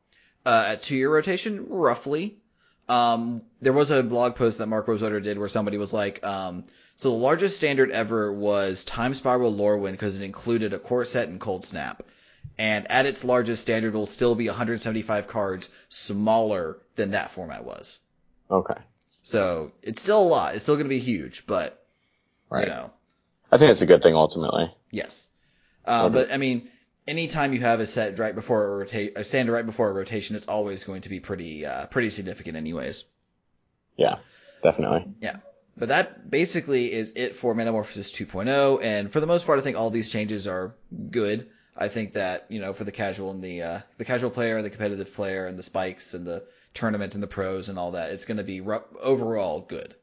uh, 0.45 0.65
at 0.69 0.83
two 0.83 0.97
year 0.97 1.13
rotation, 1.13 1.67
roughly. 1.69 2.39
Um, 2.89 3.43
there 3.61 3.73
was 3.73 3.91
a 3.91 4.03
blog 4.03 4.35
post 4.35 4.59
that 4.59 4.67
Mark 4.67 4.89
Rosewater 4.89 5.21
did 5.21 5.39
where 5.39 5.49
somebody 5.49 5.79
was 5.79 5.93
like, 5.93 6.25
um, 6.27 6.65
so 6.97 7.11
the 7.11 7.17
largest 7.17 7.57
standard 7.57 7.91
ever 7.91 8.33
was 8.33 8.85
Time 8.85 9.15
Spiral 9.15 9.55
Lorwyn 9.55 9.93
because 9.93 10.19
it 10.19 10.25
included 10.25 10.73
a 10.73 10.79
core 10.79 11.05
set 11.05 11.29
and 11.29 11.41
Coldsnap. 11.41 12.01
And 12.59 12.91
at 12.91 13.07
its 13.07 13.25
largest 13.25 13.63
standard 13.63 13.95
will 13.95 14.07
still 14.07 14.35
be 14.35 14.47
175 14.47 15.27
cards 15.29 15.71
smaller 15.89 16.79
than 16.97 17.13
that 17.13 17.31
format 17.31 17.65
was. 17.65 18.01
Okay, 18.51 18.75
So 19.09 19.73
it's 19.83 20.03
still 20.03 20.21
a 20.23 20.29
lot. 20.29 20.55
It's 20.55 20.65
still 20.65 20.75
going 20.77 20.85
to 20.85 20.89
be 20.91 20.99
huge, 20.99 21.47
but 21.47 21.87
right. 22.51 22.65
you 22.65 22.71
know, 22.71 22.91
I 23.51 23.59
think 23.59 23.71
it's 23.71 23.83
a 23.83 23.87
good 23.87 24.03
thing 24.03 24.15
ultimately. 24.15 24.73
yes. 24.91 25.27
Uh, 25.87 26.05
Okay. 26.07 26.15
but 26.15 26.33
I 26.33 26.37
mean, 26.37 26.69
anytime 27.09 27.53
you 27.55 27.61
have 27.61 27.81
a 27.81 27.87
set 27.87 28.19
right 28.19 28.35
before 28.35 28.65
a 28.65 28.77
rotate, 28.79 29.13
a 29.17 29.25
standard 29.25 29.53
right 29.53 29.65
before 29.67 29.89
a 29.89 29.93
rotation, 29.93 30.37
it's 30.37 30.49
always 30.49 30.85
going 30.85 31.01
to 31.03 31.09
be 31.09 31.21
pretty, 31.21 31.65
uh, 31.65 31.87
pretty 31.87 32.11
significant 32.11 32.57
anyways. 32.57 33.05
Yeah, 33.97 34.17
definitely. 34.63 35.07
Yeah. 35.21 35.37
But 35.77 35.89
that 35.89 36.31
basically 36.31 36.93
is 36.93 37.13
it 37.17 37.37
for 37.37 37.55
Metamorphosis 37.55 38.11
2.0. 38.13 38.83
And 38.83 39.11
for 39.11 39.21
the 39.21 39.27
most 39.27 39.47
part, 39.47 39.59
I 39.59 39.63
think 39.63 39.77
all 39.79 39.91
these 39.91 40.11
changes 40.11 40.47
are 40.47 40.75
good. 41.11 41.49
I 41.77 41.89
think 41.89 42.12
that, 42.12 42.47
you 42.49 42.61
know, 42.61 42.73
for 42.73 42.85
the 42.85 42.93
casual 42.93 43.30
and 43.30 43.43
the, 43.43 43.63
uh, 43.63 43.80
the 43.99 44.04
casual 44.04 44.30
player, 44.30 44.61
the 44.61 44.71
competitive 44.71 45.15
player, 45.15 45.47
and 45.47 45.59
the 45.59 45.63
spikes 45.63 46.15
and 46.15 46.26
the 46.26 46.45
tournament 46.75 47.15
and 47.15 47.23
the 47.23 47.28
pros 47.28 47.69
and 47.69 47.78
all 47.78 47.93
that, 47.93 48.11
it's 48.11 48.25
going 48.25 48.39
to 48.39 48.45
be 48.45 48.61
overall 48.61 49.61
good. 49.61 49.95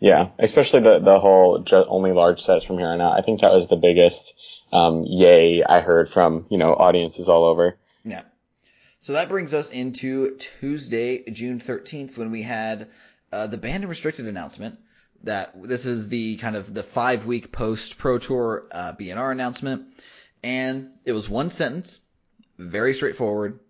Yeah, 0.00 0.30
especially 0.38 0.80
the 0.80 0.98
the 0.98 1.20
whole 1.20 1.58
ju- 1.58 1.84
only 1.86 2.12
large 2.12 2.40
sets 2.40 2.64
from 2.64 2.78
here 2.78 2.88
on 2.88 3.02
out. 3.02 3.18
I 3.18 3.22
think 3.22 3.40
that 3.40 3.52
was 3.52 3.68
the 3.68 3.76
biggest 3.76 4.64
um, 4.72 5.04
yay 5.06 5.62
I 5.62 5.80
heard 5.80 6.08
from 6.08 6.46
you 6.48 6.56
know 6.56 6.74
audiences 6.74 7.28
all 7.28 7.44
over. 7.44 7.76
Yeah. 8.02 8.22
So 8.98 9.12
that 9.12 9.28
brings 9.28 9.52
us 9.52 9.70
into 9.70 10.36
Tuesday, 10.36 11.30
June 11.30 11.58
13th, 11.60 12.16
when 12.16 12.30
we 12.30 12.42
had 12.42 12.88
uh, 13.32 13.46
the 13.46 13.58
banned 13.58 13.84
and 13.84 13.88
restricted 13.88 14.26
announcement. 14.26 14.78
That 15.24 15.52
this 15.62 15.84
is 15.84 16.08
the 16.08 16.38
kind 16.38 16.56
of 16.56 16.72
the 16.72 16.82
five 16.82 17.26
week 17.26 17.52
post 17.52 17.98
Pro 17.98 18.16
Tour 18.16 18.64
uh, 18.72 18.94
BNR 18.98 19.32
announcement, 19.32 19.84
and 20.42 20.90
it 21.04 21.12
was 21.12 21.28
one 21.28 21.50
sentence, 21.50 22.00
very 22.58 22.94
straightforward. 22.94 23.60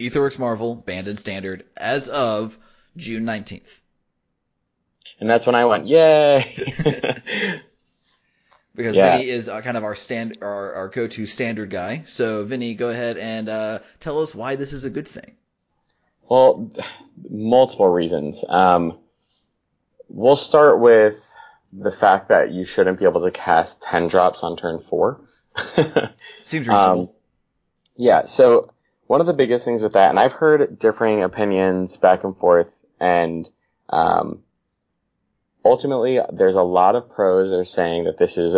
Aetherworks 0.00 0.38
Marvel 0.38 0.74
banned 0.74 1.08
in 1.08 1.16
standard 1.16 1.64
as 1.76 2.08
of 2.08 2.58
June 2.96 3.24
19th. 3.24 3.80
And 5.20 5.30
that's 5.30 5.46
when 5.46 5.54
I 5.54 5.64
went, 5.64 5.86
yay! 5.86 6.44
Because 8.76 8.96
Yeah. 8.96 9.18
Vinny 9.18 9.30
is 9.30 9.48
uh, 9.48 9.60
kind 9.60 9.76
of 9.76 9.84
our 9.84 9.94
stand, 9.94 10.38
our, 10.42 10.72
our 10.74 10.88
go-to 10.88 11.26
standard 11.26 11.70
guy. 11.70 12.02
So 12.06 12.44
Vinny, 12.44 12.74
go 12.74 12.88
ahead 12.88 13.16
and 13.16 13.48
uh, 13.48 13.78
tell 14.00 14.20
us 14.20 14.34
why 14.34 14.56
this 14.56 14.72
is 14.72 14.84
a 14.84 14.90
good 14.90 15.06
thing. 15.06 15.36
well, 16.28 16.72
multiple 17.30 17.88
reasons. 17.88 18.44
Um, 18.48 18.98
we'll 20.08 20.34
start 20.34 20.80
with 20.80 21.32
the 21.72 21.92
fact 21.92 22.28
that 22.30 22.50
you 22.50 22.64
shouldn't 22.64 22.98
be 22.98 23.04
able 23.04 23.22
to 23.22 23.30
cast 23.30 23.82
10 23.82 24.08
drops 24.08 24.42
on 24.42 24.56
turn 24.56 24.80
4. 24.80 25.20
Seems 26.42 26.68
reasonable. 26.68 27.02
Um, 27.02 27.08
Yeah, 27.96 28.24
so 28.24 28.70
one 29.06 29.20
of 29.20 29.26
the 29.26 29.32
biggest 29.32 29.64
things 29.64 29.82
with 29.82 29.92
that, 29.92 30.10
and 30.10 30.18
I've 30.18 30.32
heard 30.32 30.78
differing 30.78 31.22
opinions 31.22 31.96
back 31.96 32.24
and 32.24 32.36
forth, 32.36 32.74
and 33.00 33.48
um, 33.88 34.42
ultimately 35.64 36.20
there's 36.32 36.56
a 36.56 36.62
lot 36.62 36.96
of 36.96 37.10
pros 37.10 37.50
that 37.50 37.58
are 37.58 37.64
saying 37.64 38.04
that 38.04 38.18
this 38.18 38.38
is 38.38 38.56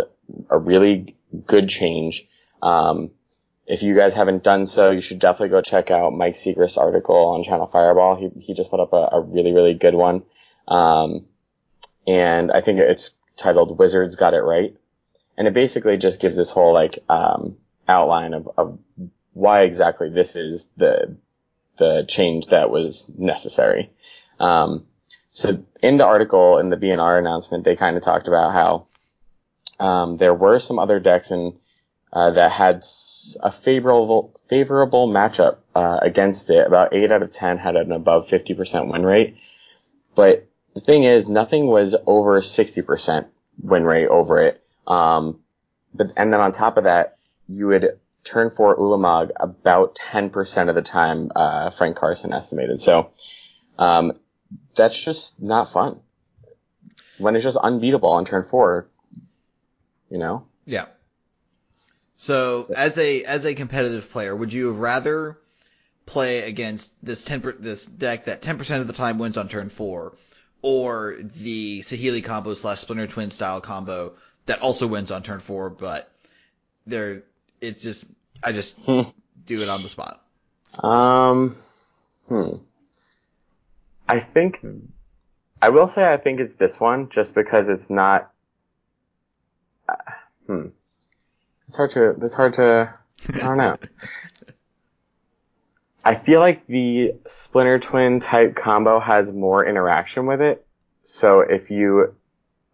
a 0.50 0.58
really 0.58 1.16
good 1.46 1.68
change. 1.68 2.26
Um, 2.62 3.10
if 3.66 3.82
you 3.82 3.96
guys 3.96 4.14
haven't 4.14 4.44
done 4.44 4.66
so, 4.66 4.90
you 4.90 5.00
should 5.00 5.18
definitely 5.18 5.48
go 5.48 5.60
check 5.60 5.90
out 5.90 6.12
Mike 6.12 6.34
Sigrist' 6.34 6.78
article 6.78 7.16
on 7.16 7.42
Channel 7.42 7.66
Fireball. 7.66 8.16
He, 8.16 8.30
he 8.40 8.54
just 8.54 8.70
put 8.70 8.80
up 8.80 8.92
a, 8.92 9.08
a 9.16 9.20
really, 9.20 9.52
really 9.52 9.74
good 9.74 9.94
one. 9.94 10.22
Um, 10.68 11.26
and 12.06 12.52
I 12.52 12.60
think 12.60 12.78
it's 12.78 13.10
titled 13.36 13.76
Wizards 13.76 14.14
Got 14.16 14.34
It 14.34 14.42
Right. 14.42 14.76
And 15.36 15.46
it 15.46 15.54
basically 15.54 15.96
just 15.98 16.20
gives 16.20 16.36
this 16.36 16.50
whole 16.50 16.72
like, 16.72 16.98
um, 17.08 17.56
outline 17.88 18.34
of, 18.34 18.48
of 18.56 18.78
why 19.32 19.62
exactly 19.62 20.10
this 20.10 20.34
is 20.34 20.68
the, 20.76 21.16
the 21.76 22.04
change 22.08 22.46
that 22.48 22.70
was 22.70 23.10
necessary. 23.16 23.90
Um, 24.40 24.86
so 25.30 25.62
in 25.82 25.98
the 25.98 26.06
article, 26.06 26.58
in 26.58 26.70
the 26.70 26.76
BNR 26.76 27.18
announcement, 27.18 27.64
they 27.64 27.76
kind 27.76 27.96
of 27.96 28.02
talked 28.02 28.28
about 28.28 28.52
how, 28.52 28.86
um, 29.78 30.16
there 30.16 30.34
were 30.34 30.58
some 30.58 30.78
other 30.78 30.98
decks 30.98 31.30
in, 31.30 31.58
uh, 32.12 32.30
that 32.30 32.50
had 32.50 32.82
a 33.42 33.52
favorable, 33.52 34.34
favorable 34.48 35.06
matchup, 35.06 35.58
uh, 35.74 35.98
against 36.00 36.48
it. 36.48 36.66
About 36.66 36.94
8 36.94 37.10
out 37.12 37.22
of 37.22 37.30
10 37.30 37.58
had 37.58 37.76
an 37.76 37.92
above 37.92 38.28
50% 38.28 38.90
win 38.90 39.04
rate. 39.04 39.36
But 40.14 40.48
the 40.72 40.80
thing 40.80 41.04
is, 41.04 41.28
nothing 41.28 41.66
was 41.66 41.94
over 42.06 42.40
60% 42.40 43.26
win 43.60 43.84
rate 43.84 44.08
over 44.08 44.40
it. 44.40 44.62
Um, 44.86 45.40
but, 45.94 46.08
and 46.16 46.32
then 46.32 46.40
on 46.40 46.52
top 46.52 46.76
of 46.76 46.84
that, 46.84 47.18
you 47.48 47.68
would 47.68 47.98
turn 48.24 48.50
for 48.50 48.76
Ulamog 48.76 49.30
about 49.38 49.94
10% 49.96 50.68
of 50.68 50.74
the 50.74 50.82
time, 50.82 51.30
uh, 51.34 51.70
Frank 51.70 51.96
Karsten 51.96 52.32
estimated. 52.32 52.80
So, 52.80 53.12
um, 53.78 54.12
that's 54.74 55.02
just 55.02 55.40
not 55.40 55.70
fun. 55.72 56.00
When 57.18 57.34
it's 57.34 57.44
just 57.44 57.56
unbeatable 57.56 58.10
on 58.10 58.24
turn 58.24 58.42
four, 58.42 58.88
you 60.10 60.18
know? 60.18 60.46
Yeah. 60.66 60.86
So, 62.16 62.60
So- 62.60 62.74
as 62.74 62.98
a 62.98 63.24
as 63.24 63.44
a 63.46 63.54
competitive 63.54 64.10
player, 64.10 64.34
would 64.34 64.52
you 64.52 64.72
rather 64.72 65.38
play 66.04 66.42
against 66.42 66.92
this 67.02 67.24
ten 67.24 67.40
per, 67.40 67.52
this 67.52 67.86
deck 67.86 68.26
that 68.26 68.42
ten 68.42 68.58
percent 68.58 68.80
of 68.80 68.86
the 68.86 68.92
time 68.92 69.18
wins 69.18 69.36
on 69.36 69.48
turn 69.48 69.68
four, 69.68 70.16
or 70.62 71.16
the 71.20 71.80
Saheeli 71.80 72.24
combo 72.24 72.54
slash 72.54 72.80
Splinter 72.80 73.06
Twin 73.06 73.30
style 73.30 73.60
combo 73.60 74.14
that 74.46 74.60
also 74.60 74.86
wins 74.86 75.10
on 75.10 75.22
turn 75.22 75.40
four, 75.40 75.70
but 75.70 76.10
there 76.86 77.22
it's 77.60 77.82
just 77.82 78.06
I 78.42 78.52
just 78.52 78.78
Hmm. 78.84 79.02
do 79.44 79.60
it 79.62 79.68
on 79.68 79.82
the 79.82 79.88
spot. 79.88 80.22
Um, 80.82 81.56
hmm. 82.28 82.56
I 84.08 84.20
think, 84.20 84.64
I 85.60 85.70
will 85.70 85.88
say 85.88 86.10
I 86.10 86.16
think 86.16 86.38
it's 86.40 86.54
this 86.54 86.78
one 86.78 87.08
just 87.08 87.34
because 87.34 87.68
it's 87.68 87.90
not, 87.90 88.30
uh, 89.88 89.94
hmm. 90.46 90.66
It's 91.66 91.76
hard 91.76 91.90
to, 91.92 92.10
it's 92.22 92.34
hard 92.34 92.54
to, 92.54 92.94
I 93.34 93.38
don't 93.38 93.56
know. 93.56 93.76
I 96.04 96.14
feel 96.14 96.38
like 96.38 96.66
the 96.68 97.14
Splinter 97.26 97.80
Twin 97.80 98.20
type 98.20 98.54
combo 98.54 99.00
has 99.00 99.32
more 99.32 99.66
interaction 99.66 100.26
with 100.26 100.40
it. 100.40 100.64
So 101.02 101.40
if 101.40 101.72
you 101.72 102.14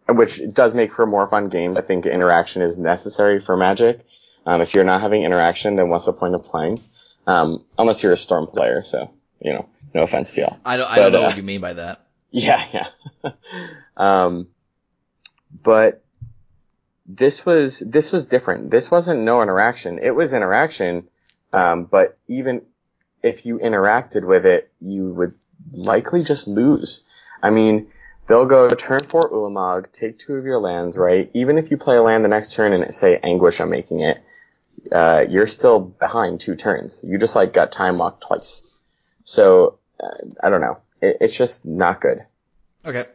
which 0.07 0.41
does 0.51 0.73
make 0.73 0.91
for 0.91 1.03
a 1.03 1.07
more 1.07 1.27
fun 1.27 1.49
game. 1.49 1.77
I 1.77 1.81
think 1.81 2.05
interaction 2.05 2.61
is 2.61 2.77
necessary 2.77 3.39
for 3.39 3.55
Magic. 3.55 4.05
Um, 4.45 4.61
if 4.61 4.73
you're 4.73 4.83
not 4.83 5.01
having 5.01 5.23
interaction, 5.23 5.75
then 5.75 5.89
what's 5.89 6.05
the 6.05 6.13
point 6.13 6.35
of 6.35 6.45
playing? 6.45 6.81
Um, 7.25 7.63
unless 7.77 8.03
you're 8.03 8.13
a 8.13 8.17
Storm 8.17 8.47
player, 8.47 8.83
so 8.83 9.09
you 9.39 9.53
know, 9.53 9.69
no 9.93 10.03
offense 10.03 10.33
to 10.33 10.41
y'all. 10.41 10.57
I 10.65 10.77
don't, 10.77 10.89
I 10.89 10.95
don't 10.97 11.11
know 11.11 11.23
uh, 11.23 11.27
what 11.27 11.37
you 11.37 11.43
mean 11.43 11.61
by 11.61 11.73
that. 11.73 11.99
Yeah, 12.35 12.65
yeah. 12.73 13.31
um, 13.95 14.47
but 15.61 16.03
this 17.05 17.45
was 17.45 17.77
this 17.77 18.11
was 18.11 18.25
different. 18.25 18.71
This 18.71 18.89
wasn't 18.89 19.19
no 19.21 19.43
interaction. 19.43 19.99
It 19.99 20.15
was 20.15 20.33
interaction, 20.33 21.07
um, 21.51 21.83
but 21.85 22.17
even 22.27 22.63
if 23.21 23.45
you 23.45 23.59
interacted 23.59 24.25
with 24.25 24.47
it, 24.47 24.71
you 24.81 25.13
would 25.13 25.35
likely 25.71 26.23
just 26.23 26.47
lose. 26.47 27.07
I 27.43 27.51
mean, 27.51 27.91
they'll 28.27 28.45
go 28.45 28.69
turn 28.69 29.01
four 29.01 29.29
Ulamog, 29.29 29.91
take 29.91 30.19
two 30.19 30.35
of 30.35 30.45
your 30.45 30.59
lands, 30.59 30.97
right? 30.97 31.29
Even 31.33 31.57
if 31.57 31.71
you 31.71 31.77
play 31.77 31.97
a 31.97 32.01
land 32.01 32.23
the 32.23 32.29
next 32.29 32.53
turn 32.53 32.73
and 32.73 32.93
say 32.93 33.19
Anguish, 33.21 33.59
I'm 33.59 33.69
making 33.69 34.01
it, 34.01 34.23
uh, 34.91 35.25
you're 35.29 35.47
still 35.47 35.79
behind 35.79 36.39
two 36.39 36.55
turns. 36.55 37.03
You 37.07 37.17
just 37.17 37.35
like 37.35 37.53
got 37.53 37.71
time 37.71 37.97
locked 37.97 38.23
twice. 38.23 38.69
So 39.23 39.79
uh, 40.01 40.07
I 40.41 40.49
don't 40.49 40.61
know. 40.61 40.79
It, 41.01 41.17
it's 41.21 41.37
just 41.37 41.65
not 41.65 42.01
good. 42.01 42.25
Okay. 42.85 43.05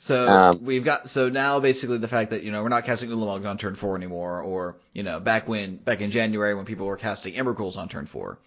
So 0.00 0.28
um, 0.28 0.64
we've 0.64 0.84
got 0.84 1.08
so 1.08 1.28
now 1.28 1.58
basically 1.58 1.98
the 1.98 2.08
fact 2.08 2.30
that 2.30 2.44
you 2.44 2.52
know 2.52 2.62
we're 2.62 2.68
not 2.68 2.84
casting 2.84 3.10
Ulamog 3.10 3.44
on 3.44 3.58
turn 3.58 3.74
four 3.74 3.96
anymore, 3.96 4.40
or 4.40 4.76
you 4.92 5.02
know 5.02 5.18
back 5.18 5.48
when 5.48 5.76
back 5.76 6.00
in 6.00 6.12
January 6.12 6.54
when 6.54 6.64
people 6.64 6.86
were 6.86 6.96
casting 6.96 7.34
Emrakul's 7.34 7.76
on 7.76 7.88
turn 7.88 8.06
four, 8.06 8.38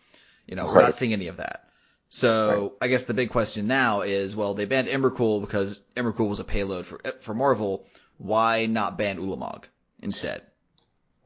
you 0.48 0.56
know 0.56 0.66
we're 0.66 0.82
not 0.82 0.94
seeing 0.94 1.12
any 1.12 1.28
of 1.28 1.38
that. 1.38 1.68
So 2.14 2.62
right. 2.62 2.72
I 2.82 2.88
guess 2.90 3.06
the 3.06 3.14
big 3.14 3.30
question 3.30 3.68
now 3.68 4.02
is, 4.02 4.36
well, 4.36 4.54
they 4.54 4.66
banned 4.66 4.90
Emrakul 4.90 5.40
because 5.40 5.82
Emrakul 5.96 6.28
was 6.28 6.42
a 6.42 6.44
payload 6.44 6.86
for 6.86 7.00
for 7.22 7.34
Marvel. 7.34 7.86
Why 8.18 8.66
not 8.66 8.98
ban 8.98 9.18
Ulamog 9.18 9.64
instead? 10.02 10.42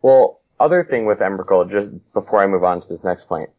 Well, 0.03 0.41
other 0.59 0.83
thing 0.83 1.05
with 1.07 1.19
Emrakul, 1.19 1.71
just 1.71 1.95
before 2.13 2.43
I 2.43 2.45
move 2.45 2.63
on 2.63 2.81
to 2.81 2.87
this 2.87 3.03
next 3.03 3.23
point, 3.23 3.49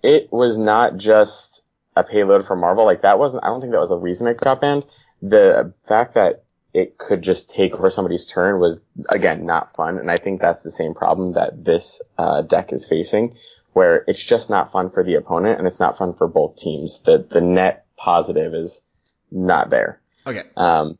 it 0.00 0.32
was 0.32 0.58
not 0.58 0.96
just 0.96 1.64
a 1.96 2.04
payload 2.04 2.46
for 2.46 2.54
Marvel. 2.54 2.84
Like 2.84 3.02
that 3.02 3.18
wasn't. 3.18 3.42
I 3.42 3.48
don't 3.48 3.60
think 3.60 3.72
that 3.72 3.80
was 3.80 3.88
the 3.88 3.98
reason 3.98 4.28
it 4.28 4.36
got 4.36 4.60
banned. 4.60 4.84
The 5.22 5.74
fact 5.82 6.14
that 6.14 6.44
it 6.72 6.98
could 6.98 7.20
just 7.20 7.50
take 7.50 7.74
over 7.74 7.90
somebody's 7.90 8.26
turn 8.26 8.60
was 8.60 8.80
again 9.08 9.44
not 9.44 9.74
fun, 9.74 9.98
and 9.98 10.08
I 10.08 10.18
think 10.18 10.40
that's 10.40 10.62
the 10.62 10.70
same 10.70 10.94
problem 10.94 11.32
that 11.32 11.64
this 11.64 12.00
uh, 12.16 12.42
deck 12.42 12.72
is 12.72 12.86
facing, 12.86 13.34
where 13.72 14.04
it's 14.06 14.22
just 14.22 14.50
not 14.50 14.72
fun 14.72 14.90
for 14.90 15.02
the 15.02 15.14
opponent 15.14 15.58
and 15.58 15.66
it's 15.66 15.80
not 15.80 15.98
fun 15.98 16.14
for 16.14 16.28
both 16.28 16.56
teams. 16.56 17.00
The 17.00 17.18
the 17.18 17.40
net 17.40 17.86
positive 17.96 18.54
is 18.54 18.82
not 19.30 19.70
there. 19.70 20.00
Okay. 20.26 20.42
Um, 20.56 20.98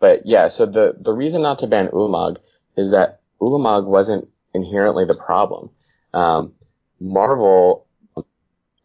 but 0.00 0.26
yeah, 0.26 0.48
so 0.48 0.66
the 0.66 0.96
the 0.98 1.12
reason 1.12 1.42
not 1.42 1.60
to 1.60 1.66
ban 1.66 1.88
Ulamog 1.88 2.38
is 2.76 2.90
that 2.90 3.20
Ulamog 3.40 3.84
wasn't 3.84 4.28
inherently 4.52 5.04
the 5.04 5.14
problem. 5.14 5.70
Um, 6.12 6.54
Marvel 7.00 7.86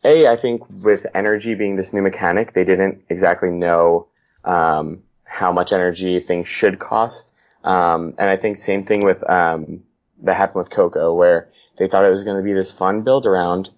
a, 0.04 0.28
I 0.28 0.38
think 0.38 0.64
with 0.84 1.06
energy 1.14 1.56
being 1.56 1.76
this 1.76 1.94
new 1.94 2.02
mechanic, 2.02 2.54
they 2.54 2.64
didn't 2.64 3.04
exactly 3.10 3.52
know 3.52 4.08
um, 4.46 5.04
how 5.24 5.52
much 5.52 5.74
energy 5.74 6.20
things 6.20 6.48
should 6.48 6.80
cost. 6.80 7.36
Um, 7.64 8.16
and 8.18 8.30
I 8.30 8.38
think 8.38 8.58
same 8.58 8.84
thing 8.84 9.04
with 9.04 9.28
um, 9.30 9.84
that 10.22 10.36
happened 10.36 10.64
with 10.64 10.70
Coco, 10.70 11.14
where 11.14 11.49
they 11.80 11.88
thought 11.88 12.06
it 12.06 12.10
was 12.10 12.24
going 12.24 12.38
to 12.38 12.44
be 12.44 12.54
this 12.54 12.72
fun 12.72 13.02
build 13.02 13.26
around, 13.26 13.70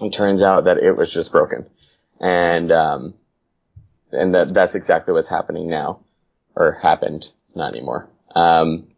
and 0.00 0.12
turns 0.12 0.42
out 0.42 0.64
that 0.64 0.78
it 0.78 0.96
was 0.96 1.12
just 1.12 1.32
broken. 1.32 1.66
And 2.20 2.72
um, 2.72 3.14
and 4.12 4.34
that 4.34 4.54
that's 4.54 4.74
exactly 4.74 5.12
what's 5.12 5.28
happening 5.28 5.68
now, 5.68 6.00
or 6.56 6.72
happened, 6.72 7.30
not 7.54 7.74
anymore. 7.74 8.08
Um, 8.34 8.88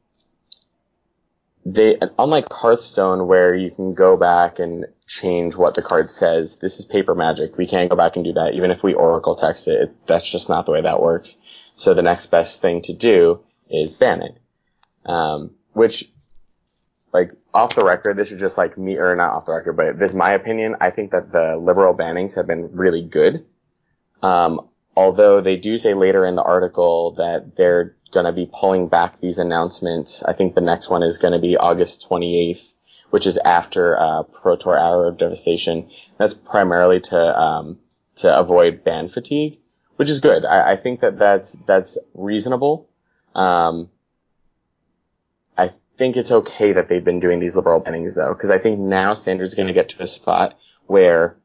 they 1.65 1.99
unlike 2.19 2.53
Hearthstone 2.53 3.27
where 3.27 3.53
you 3.55 3.73
can 3.73 3.95
go 3.95 4.17
back 4.17 4.61
and 4.61 4.87
change 5.07 5.57
what 5.57 5.75
the 5.75 5.83
card 5.83 6.11
says. 6.11 6.59
This 6.59 6.79
is 6.79 6.85
paper 6.85 7.15
magic. 7.15 7.57
We 7.57 7.67
can't 7.67 7.91
go 7.91 7.97
back 7.97 8.17
and 8.17 8.25
do 8.25 8.35
that. 8.35 8.55
Even 8.55 8.71
if 8.71 8.83
we 8.83 8.95
Oracle 8.95 9.35
text 9.35 9.67
it, 9.67 9.95
that's 10.07 10.31
just 10.31 10.49
not 10.49 10.67
the 10.67 10.73
way 10.73 10.83
that 10.83 11.03
works. 11.03 11.39
So 11.75 11.95
the 11.95 12.03
next 12.03 12.27
best 12.27 12.63
thing 12.63 12.83
to 12.83 12.93
do 12.93 13.41
is 13.69 13.95
ban 13.95 14.23
it. 14.23 14.39
Um, 15.05 15.53
which, 15.73 16.11
like, 17.13 17.33
off 17.55 17.75
the 17.75 17.85
record, 17.85 18.17
this 18.17 18.33
is 18.33 18.41
just 18.41 18.59
like 18.59 18.77
me, 18.77 18.97
or 18.97 19.15
not 19.17 19.33
off 19.33 19.45
the 19.47 19.53
record, 19.53 19.77
but 19.77 19.99
this 19.99 20.11
is 20.11 20.17
my 20.17 20.33
opinion. 20.33 20.77
I 20.81 20.91
think 20.91 21.13
that 21.13 21.33
the 21.33 21.57
liberal 21.57 21.95
bannings 21.95 22.37
have 22.37 22.47
been 22.47 22.77
really 22.77 23.03
good. 23.03 23.45
Um, 24.23 24.69
although 24.97 25.41
they 25.41 25.57
do 25.57 25.79
say 25.79 25.95
later 25.95 26.25
in 26.27 26.35
the 26.35 26.43
article 26.43 27.13
that 27.17 27.57
they're 27.57 27.97
going 28.13 28.27
to 28.27 28.33
be 28.33 28.51
pulling 28.53 28.89
back 28.89 29.21
these 29.21 29.39
announcements. 29.39 30.23
I 30.23 30.33
think 30.33 30.55
the 30.55 30.61
next 30.61 30.89
one 30.89 31.03
is 31.03 31.19
going 31.19 31.33
to 31.33 31.39
be 31.39 31.57
August 31.57 32.09
28th 32.09 32.73
which 33.11 33.27
is 33.27 33.39
after 33.39 33.99
uh, 33.99 34.23
Pro 34.25 34.57
Tour 34.57 34.79
Hour 34.79 35.09
of 35.09 35.19
Devastation. 35.19 35.91
That's 36.19 36.35
primarily 36.35 37.01
to 37.01 37.41
um, 37.41 37.79
to 38.17 38.37
avoid 38.37 38.85
ban 38.85 39.09
fatigue, 39.09 39.59
which 39.97 40.11
is 40.11 40.21
good. 40.21 40.45
I, 40.45 40.73
I 40.73 40.77
think 40.77 41.01
that 41.01 41.19
that's 41.19 41.53
that's 41.53 41.99
reasonable. 42.15 42.89
Um, 43.35 43.91
think 45.97 46.17
it's 46.17 46.31
okay 46.31 46.73
that 46.73 46.89
they've 46.89 47.05
been 47.05 47.21
doing 47.21 47.39
these 47.39 47.57
liberal 47.57 47.81
bannings 47.81 48.15
though, 48.15 48.33
because 48.33 48.51
I 48.51 48.59
think 48.59 48.79
now 48.79 49.15
Standard's 49.15 49.55
going 49.55 49.69
to 49.69 49.75
get 49.75 49.91
to 49.91 50.03
a 50.03 50.07
spot 50.07 50.59
where 50.87 51.37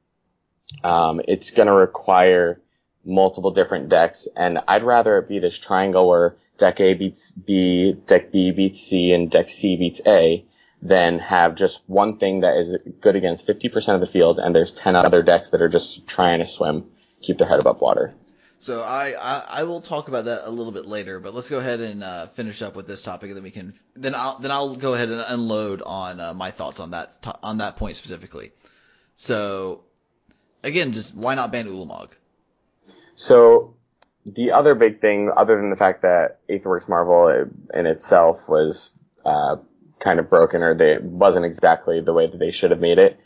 um, 0.83 1.21
it's 1.27 1.51
going 1.51 1.67
to 1.67 1.73
require 1.73 2.61
multiple 3.03 3.51
different 3.51 3.89
decks, 3.89 4.27
and 4.35 4.59
I'd 4.67 4.83
rather 4.83 5.17
it 5.17 5.27
be 5.27 5.39
this 5.39 5.57
triangle 5.57 6.07
where 6.07 6.35
deck 6.57 6.79
A 6.79 6.93
beats 6.93 7.31
B, 7.31 7.93
deck 7.93 8.31
B 8.31 8.51
beats 8.51 8.79
C, 8.79 9.11
and 9.11 9.31
deck 9.31 9.49
C 9.49 9.75
beats 9.77 10.01
A, 10.05 10.45
than 10.81 11.19
have 11.19 11.55
just 11.55 11.81
one 11.87 12.17
thing 12.17 12.41
that 12.41 12.57
is 12.57 12.77
good 12.99 13.15
against 13.15 13.47
50% 13.47 13.93
of 13.95 14.01
the 14.01 14.07
field 14.07 14.39
and 14.39 14.55
there's 14.55 14.73
10 14.73 14.95
other 14.95 15.21
decks 15.21 15.49
that 15.49 15.61
are 15.61 15.69
just 15.69 16.07
trying 16.07 16.39
to 16.39 16.45
swim, 16.45 16.89
keep 17.21 17.37
their 17.37 17.47
head 17.47 17.59
above 17.59 17.81
water. 17.81 18.13
So 18.61 18.81
I, 18.81 19.15
I, 19.19 19.45
I 19.61 19.63
will 19.63 19.81
talk 19.81 20.07
about 20.07 20.25
that 20.25 20.47
a 20.47 20.51
little 20.51 20.71
bit 20.71 20.85
later, 20.85 21.19
but 21.19 21.33
let's 21.33 21.49
go 21.49 21.57
ahead 21.57 21.79
and 21.79 22.03
uh, 22.03 22.27
finish 22.27 22.61
up 22.61 22.75
with 22.75 22.85
this 22.85 23.01
topic, 23.01 23.29
and 23.29 23.35
then 23.35 23.43
we 23.43 23.49
can 23.49 23.73
then 23.95 24.13
I'll 24.13 24.37
then 24.37 24.51
I'll 24.51 24.75
go 24.75 24.93
ahead 24.93 25.09
and 25.09 25.19
unload 25.19 25.81
on 25.81 26.19
uh, 26.19 26.35
my 26.35 26.51
thoughts 26.51 26.79
on 26.79 26.91
that 26.91 27.17
on 27.41 27.57
that 27.57 27.77
point 27.77 27.95
specifically. 27.95 28.51
So 29.15 29.81
again, 30.63 30.93
just 30.93 31.15
why 31.15 31.33
not 31.33 31.51
ban 31.51 31.65
Ulamog? 31.65 32.09
So 33.15 33.73
the 34.27 34.51
other 34.51 34.75
big 34.75 35.01
thing, 35.01 35.31
other 35.35 35.57
than 35.57 35.69
the 35.69 35.75
fact 35.75 36.03
that 36.03 36.47
Aetherworks 36.47 36.87
Marvel 36.87 37.49
in 37.73 37.87
itself 37.87 38.47
was 38.47 38.91
uh, 39.25 39.55
kind 39.97 40.19
of 40.19 40.29
broken 40.29 40.61
or 40.61 40.75
they, 40.75 40.99
wasn't 40.99 41.47
exactly 41.47 41.99
the 41.99 42.13
way 42.13 42.27
that 42.27 42.37
they 42.37 42.51
should 42.51 42.69
have 42.69 42.79
made 42.79 42.99
it. 42.99 43.19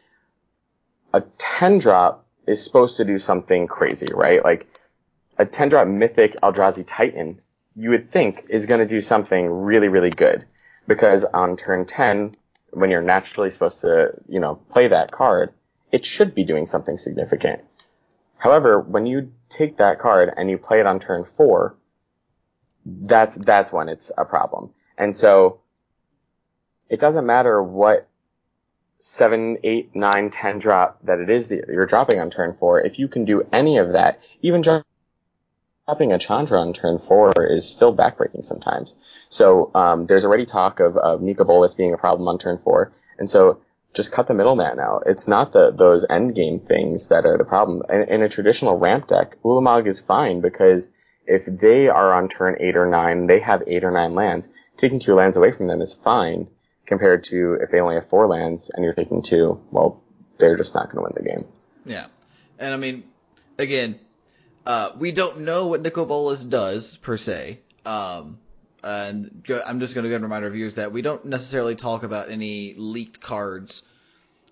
A 1.13 1.19
10 1.19 1.80
drop 1.80 2.26
is 2.48 2.63
supposed 2.63 2.95
to 2.98 3.04
do 3.04 3.19
something 3.19 3.67
crazy, 3.67 4.08
right? 4.13 4.41
Like 4.41 4.67
a 5.38 5.45
10 5.45 5.69
drop 5.69 5.88
mythic 5.88 6.36
Eldrazi 6.41 6.86
Titan, 6.86 7.41
you 7.76 7.89
would 7.89 8.12
think 8.12 8.45
is 8.50 8.65
going 8.65 8.80
to 8.80 8.86
do 8.86 9.02
something 9.02 9.48
really, 9.48 9.88
really 9.88 10.10
good 10.10 10.45
because 10.88 11.26
on 11.26 11.58
turn 11.58 11.86
10, 11.86 12.36
when 12.71 12.91
you're 12.91 13.02
naturally 13.02 13.50
supposed 13.50 13.82
to, 13.82 14.13
you 14.28 14.39
know, 14.39 14.56
play 14.56 14.88
that 14.88 15.12
card, 15.12 15.54
it 15.91 16.06
should 16.06 16.36
be 16.36 16.43
doing 16.43 16.65
something 16.65 16.98
significant. 16.98 17.63
However, 18.38 18.80
when 18.80 19.06
you 19.06 19.32
take 19.50 19.78
that 19.78 20.00
card 20.00 20.34
and 20.36 20.50
you 20.50 20.58
play 20.58 20.80
it 20.80 20.86
on 20.86 21.00
turn 21.00 21.24
four, 21.24 21.76
that's, 22.86 23.36
that's 23.36 23.71
when 23.71 23.89
it's 23.89 24.12
a 24.17 24.26
problem. 24.26 24.71
And 24.98 25.15
so 25.15 25.62
it 26.89 27.00
doesn't 27.00 27.26
matter 27.26 27.62
what 27.62 28.08
seven, 29.00 29.58
eight, 29.63 29.95
nine, 29.95 30.30
ten 30.30 30.60
drop 30.60 31.00
that 31.04 31.19
it 31.19 31.30
is 31.30 31.50
that 31.50 31.67
you're 31.67 31.86
dropping 31.86 32.19
on 32.19 32.30
turn 32.30 32.54
four. 32.54 32.82
If 32.82 33.00
you 33.00 33.08
can 33.08 33.26
do 33.26 33.48
any 33.52 33.78
of 33.78 33.93
that, 33.93 34.21
even 34.41 34.62
dropping 35.86 36.12
a 36.13 36.17
Chandra 36.17 36.60
on 36.60 36.74
turn 36.74 36.98
four 36.98 37.32
is 37.38 37.67
still 37.69 37.95
backbreaking 37.95 38.43
sometimes. 38.43 38.95
So 39.30 39.69
um, 39.76 40.08
there's 40.08 40.26
already 40.26 40.45
talk 40.45 40.80
of, 40.80 40.98
of 40.98 41.21
Nicol 41.21 41.45
Bolas 41.45 41.76
being 41.76 41.93
a 41.93 41.98
problem 41.98 42.28
on 42.28 42.39
turn 42.39 42.58
four, 42.58 42.91
and 43.19 43.30
so 43.30 43.62
just 43.93 44.12
cut 44.12 44.28
the 44.28 44.34
middleman 44.34 44.80
out. 44.80 45.04
It's 45.06 45.28
not 45.28 45.54
the 45.54 45.71
those 45.71 46.06
end 46.10 46.36
game 46.36 46.60
things 46.60 47.10
that 47.10 47.26
are 47.26 47.38
the 47.38 47.45
problem. 47.45 47.84
In, 47.89 48.15
in 48.15 48.21
a 48.24 48.30
traditional 48.30 48.78
ramp 48.78 49.08
deck, 49.08 49.38
Ulamog 49.43 49.88
is 49.88 50.00
fine 50.00 50.41
because 50.41 50.89
if 51.28 51.45
they 51.45 51.88
are 51.88 52.13
on 52.13 52.30
turn 52.30 52.58
eight 52.60 52.76
or 52.76 52.88
nine, 52.88 53.28
they 53.28 53.39
have 53.39 53.63
eight 53.67 53.84
or 53.84 53.91
nine 53.91 54.15
lands. 54.15 54.50
Taking 54.78 55.00
two 55.00 55.13
lands 55.13 55.38
away 55.38 55.52
from 55.52 55.67
them 55.67 55.82
is 55.82 55.93
fine 55.93 56.48
compared 56.86 57.24
to 57.26 57.58
if 57.62 57.71
they 57.71 57.80
only 57.80 57.95
have 57.95 58.08
four 58.08 58.28
lands 58.28 58.69
and 58.69 58.84
you're 58.84 58.93
taking 58.93 59.21
two, 59.21 59.62
well, 59.71 60.02
they're 60.38 60.58
just 60.58 60.76
not 60.76 60.91
going 60.91 60.98
to 60.98 61.02
win 61.04 61.13
the 61.15 61.30
game. 61.30 61.45
Yeah. 61.86 62.08
And 62.60 62.74
I 62.74 62.78
mean, 62.78 63.04
again, 63.58 64.00
uh, 64.65 64.91
we 64.97 65.12
don't 65.12 65.39
know 65.39 65.67
what 65.67 65.82
Nicol 65.82 66.06
Bolas 66.06 66.43
does 66.43 66.97
per 66.97 67.17
se. 67.17 67.60
Um, 67.86 68.39
and 68.84 69.43
I'm 69.65 69.80
just 69.80 69.95
going 69.95 70.04
to 70.04 70.10
go 70.10 70.15
and 70.15 70.23
remind 70.23 70.43
our 70.43 70.49
viewers 70.51 70.75
that 70.75 70.91
we 70.91 71.01
don't 71.01 71.25
necessarily 71.25 71.75
talk 71.75 72.04
about 72.04 72.30
any 72.30 72.75
leaked 72.75 73.19
cards, 73.19 73.84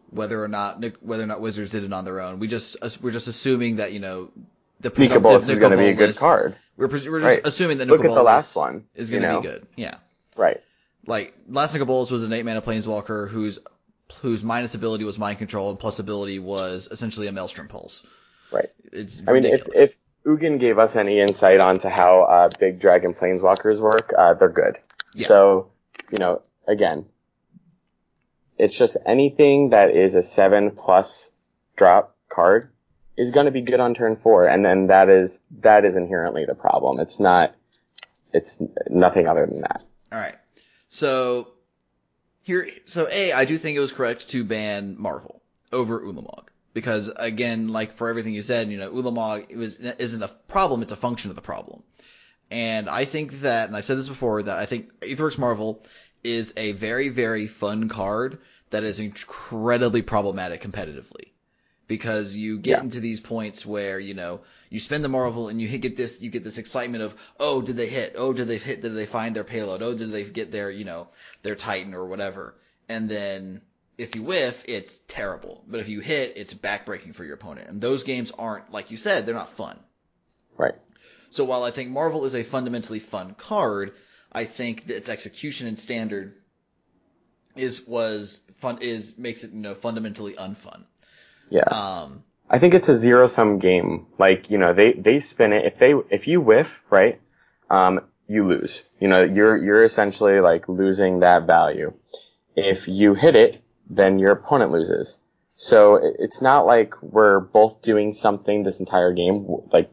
whether 0.09 0.43
or 0.43 0.47
not 0.47 0.83
whether 1.01 1.23
or 1.23 1.27
not 1.27 1.39
Wizards 1.41 1.71
did 1.71 1.83
it 1.83 1.93
on 1.93 2.03
their 2.05 2.19
own. 2.19 2.39
We 2.39 2.47
just 2.47 2.77
we're 3.01 3.11
just 3.11 3.27
assuming 3.27 3.75
that 3.77 3.93
you 3.93 3.99
know 3.99 4.31
the 4.79 4.89
presumptive 4.91 5.23
Bolas 5.23 5.49
is 5.49 5.59
going 5.59 5.71
to 5.71 5.77
be 5.77 5.89
a 5.89 5.93
good 5.93 6.15
card. 6.17 6.55
We're, 6.77 6.87
pres- 6.87 7.07
we're 7.07 7.19
just 7.19 7.35
Right. 7.35 7.47
assuming 7.47 7.77
that 7.77 7.87
Look 7.87 8.01
Nicol 8.01 8.15
at 8.15 8.19
the 8.19 8.21
Bolas 8.23 8.55
last 8.55 8.55
one, 8.55 8.85
is 8.95 9.11
going 9.11 9.21
to 9.21 9.29
know? 9.29 9.41
be 9.41 9.47
good. 9.47 9.67
Yeah. 9.75 9.95
Right. 10.35 10.61
Like 11.05 11.35
last 11.47 11.73
Nicol 11.73 11.85
Bolas 11.85 12.09
was 12.09 12.23
an 12.23 12.33
eight 12.33 12.43
mana 12.43 12.61
planeswalker 12.61 13.29
whose 13.29 13.59
whose 14.21 14.43
minus 14.43 14.73
ability 14.73 15.03
was 15.03 15.19
mind 15.19 15.37
control 15.37 15.69
and 15.69 15.79
plus 15.79 15.99
ability 15.99 16.39
was 16.39 16.87
essentially 16.91 17.27
a 17.27 17.31
maelstrom 17.31 17.67
pulse. 17.67 18.05
Right. 18.51 18.69
It's 18.91 19.21
I 19.27 19.33
mean, 19.33 19.45
if, 19.45 19.63
if 19.73 19.95
Ugin 20.25 20.59
gave 20.59 20.79
us 20.79 20.95
any 20.95 21.19
insight 21.19 21.59
onto 21.59 21.89
how 21.89 22.23
uh, 22.23 22.49
big 22.59 22.79
dragon 22.79 23.13
planeswalkers 23.13 23.79
work, 23.79 24.13
uh, 24.17 24.33
they're 24.33 24.49
good. 24.49 24.79
Yeah. 25.13 25.27
So, 25.27 25.71
you 26.11 26.17
know, 26.17 26.41
again, 26.67 27.05
it's 28.57 28.77
just 28.77 28.97
anything 29.05 29.71
that 29.71 29.91
is 29.91 30.15
a 30.15 30.23
seven 30.23 30.71
plus 30.71 31.31
drop 31.75 32.15
card 32.29 32.69
is 33.17 33.31
going 33.31 33.45
to 33.45 33.51
be 33.51 33.61
good 33.61 33.79
on 33.79 33.93
turn 33.93 34.15
four, 34.15 34.47
and 34.47 34.65
then 34.65 34.87
that 34.87 35.09
is 35.09 35.43
that 35.59 35.85
is 35.85 35.95
inherently 35.95 36.45
the 36.45 36.55
problem. 36.55 36.99
It's 36.99 37.19
not. 37.19 37.55
It's 38.33 38.61
nothing 38.89 39.27
other 39.27 39.45
than 39.45 39.61
that. 39.61 39.83
All 40.11 40.19
right. 40.19 40.35
So 40.89 41.49
here, 42.41 42.67
so 42.85 43.07
A, 43.11 43.31
I 43.33 43.45
do 43.45 43.57
think 43.57 43.77
it 43.77 43.79
was 43.79 43.91
correct 43.91 44.29
to 44.29 44.43
ban 44.43 44.95
Marvel 44.97 45.41
over 45.71 45.99
Ulamog. 45.99 46.45
Because 46.73 47.07
again, 47.15 47.67
like 47.67 47.93
for 47.97 48.09
everything 48.09 48.33
you 48.33 48.41
said, 48.41 48.69
you 48.69 48.77
know, 48.77 48.91
Ulamog 48.91 49.45
it 49.49 49.57
was, 49.57 49.77
isn't 49.77 50.23
a 50.23 50.27
problem, 50.27 50.81
it's 50.81 50.91
a 50.91 50.95
function 50.97 51.29
of 51.29 51.35
the 51.35 51.41
problem. 51.41 51.83
And 52.49 52.89
I 52.89 53.05
think 53.05 53.41
that, 53.41 53.67
and 53.67 53.75
I've 53.75 53.85
said 53.85 53.97
this 53.97 54.09
before, 54.09 54.43
that 54.43 54.57
I 54.57 54.65
think 54.65 54.99
Aetherworks 55.01 55.37
Marvel 55.37 55.83
is 56.23 56.53
a 56.57 56.71
very, 56.71 57.09
very 57.09 57.47
fun 57.47 57.89
card 57.89 58.39
that 58.69 58.83
is 58.83 58.99
incredibly 58.99 60.01
problematic 60.01 60.61
competitively. 60.61 61.29
Because 61.87 62.35
you 62.35 62.59
get 62.59 62.77
Yeah. 62.77 62.81
into 62.81 63.01
these 63.01 63.19
points 63.19 63.65
where, 63.65 63.99
you 63.99 64.13
know, 64.13 64.41
you 64.69 64.79
spend 64.79 65.03
the 65.03 65.09
Marvel 65.09 65.49
and 65.49 65.61
you 65.61 65.67
get 65.77 65.95
this, 65.95 66.21
you 66.21 66.29
get 66.29 66.43
this 66.43 66.57
excitement 66.57 67.03
of, 67.03 67.15
oh, 67.39 67.61
did 67.61 67.75
they 67.75 67.87
hit? 67.87 68.15
Oh, 68.17 68.33
did 68.33 68.47
they 68.47 68.57
hit? 68.57 68.81
Did 68.81 68.95
they 68.95 69.05
find 69.05 69.35
their 69.35 69.43
payload? 69.43 69.83
Oh, 69.83 69.93
did 69.93 70.11
they 70.11 70.23
get 70.23 70.51
their, 70.51 70.71
you 70.71 70.85
know, 70.85 71.09
their 71.43 71.55
Titan 71.55 71.93
or 71.93 72.05
whatever? 72.05 72.55
And 72.87 73.09
then 73.09 73.61
if 74.03 74.15
you 74.15 74.23
whiff, 74.23 74.63
it's 74.67 74.99
terrible. 75.07 75.63
But 75.67 75.79
if 75.79 75.89
you 75.89 75.99
hit, 75.99 76.33
it's 76.35 76.53
backbreaking 76.53 77.15
for 77.15 77.23
your 77.23 77.35
opponent. 77.35 77.69
And 77.69 77.81
those 77.81 78.03
games 78.03 78.31
aren't, 78.37 78.71
like 78.71 78.91
you 78.91 78.97
said, 78.97 79.25
they're 79.25 79.33
not 79.33 79.49
fun. 79.49 79.79
Right. 80.57 80.75
So 81.31 81.43
while 81.45 81.63
I 81.63 81.71
think 81.71 81.89
Marvel 81.89 82.25
is 82.25 82.35
a 82.35 82.43
fundamentally 82.43 82.99
fun 82.99 83.33
card, 83.33 83.93
I 84.31 84.45
think 84.45 84.87
that 84.87 84.97
its 84.97 85.09
execution 85.09 85.67
in 85.67 85.77
standard 85.77 86.35
is 87.55 87.85
was 87.87 88.41
fun 88.57 88.79
is 88.81 89.17
makes 89.17 89.43
it 89.43 89.51
you 89.51 89.59
know 89.59 89.75
fundamentally 89.75 90.33
unfun. 90.33 90.83
Yeah. 91.49 91.63
Um, 91.63 92.23
I 92.49 92.59
think 92.59 92.73
it's 92.73 92.89
a 92.89 92.95
zero 92.95 93.27
sum 93.27 93.59
game. 93.59 94.07
Like, 94.17 94.49
you 94.49 94.57
know, 94.57 94.73
they, 94.73 94.93
they 94.93 95.19
spin 95.19 95.53
it. 95.53 95.65
If 95.65 95.79
they, 95.79 95.93
if 96.09 96.27
you 96.27 96.41
whiff, 96.41 96.83
right, 96.89 97.19
um, 97.69 98.01
you 98.27 98.47
lose. 98.47 98.83
You 98.99 99.07
know, 99.07 99.23
you're, 99.23 99.57
you're 99.57 99.83
essentially 99.83 100.39
like 100.39 100.67
losing 100.67 101.21
that 101.21 101.47
value. 101.47 101.93
If 102.55 102.87
you 102.87 103.13
hit 103.13 103.35
it, 103.35 103.62
then 103.89 104.19
your 104.19 104.31
opponent 104.31 104.71
loses. 104.71 105.19
So 105.49 105.99
it's 106.19 106.41
not 106.41 106.65
like 106.65 107.01
we're 107.01 107.39
both 107.39 107.81
doing 107.81 108.13
something 108.13 108.63
this 108.63 108.79
entire 108.79 109.13
game. 109.13 109.45
Like, 109.71 109.91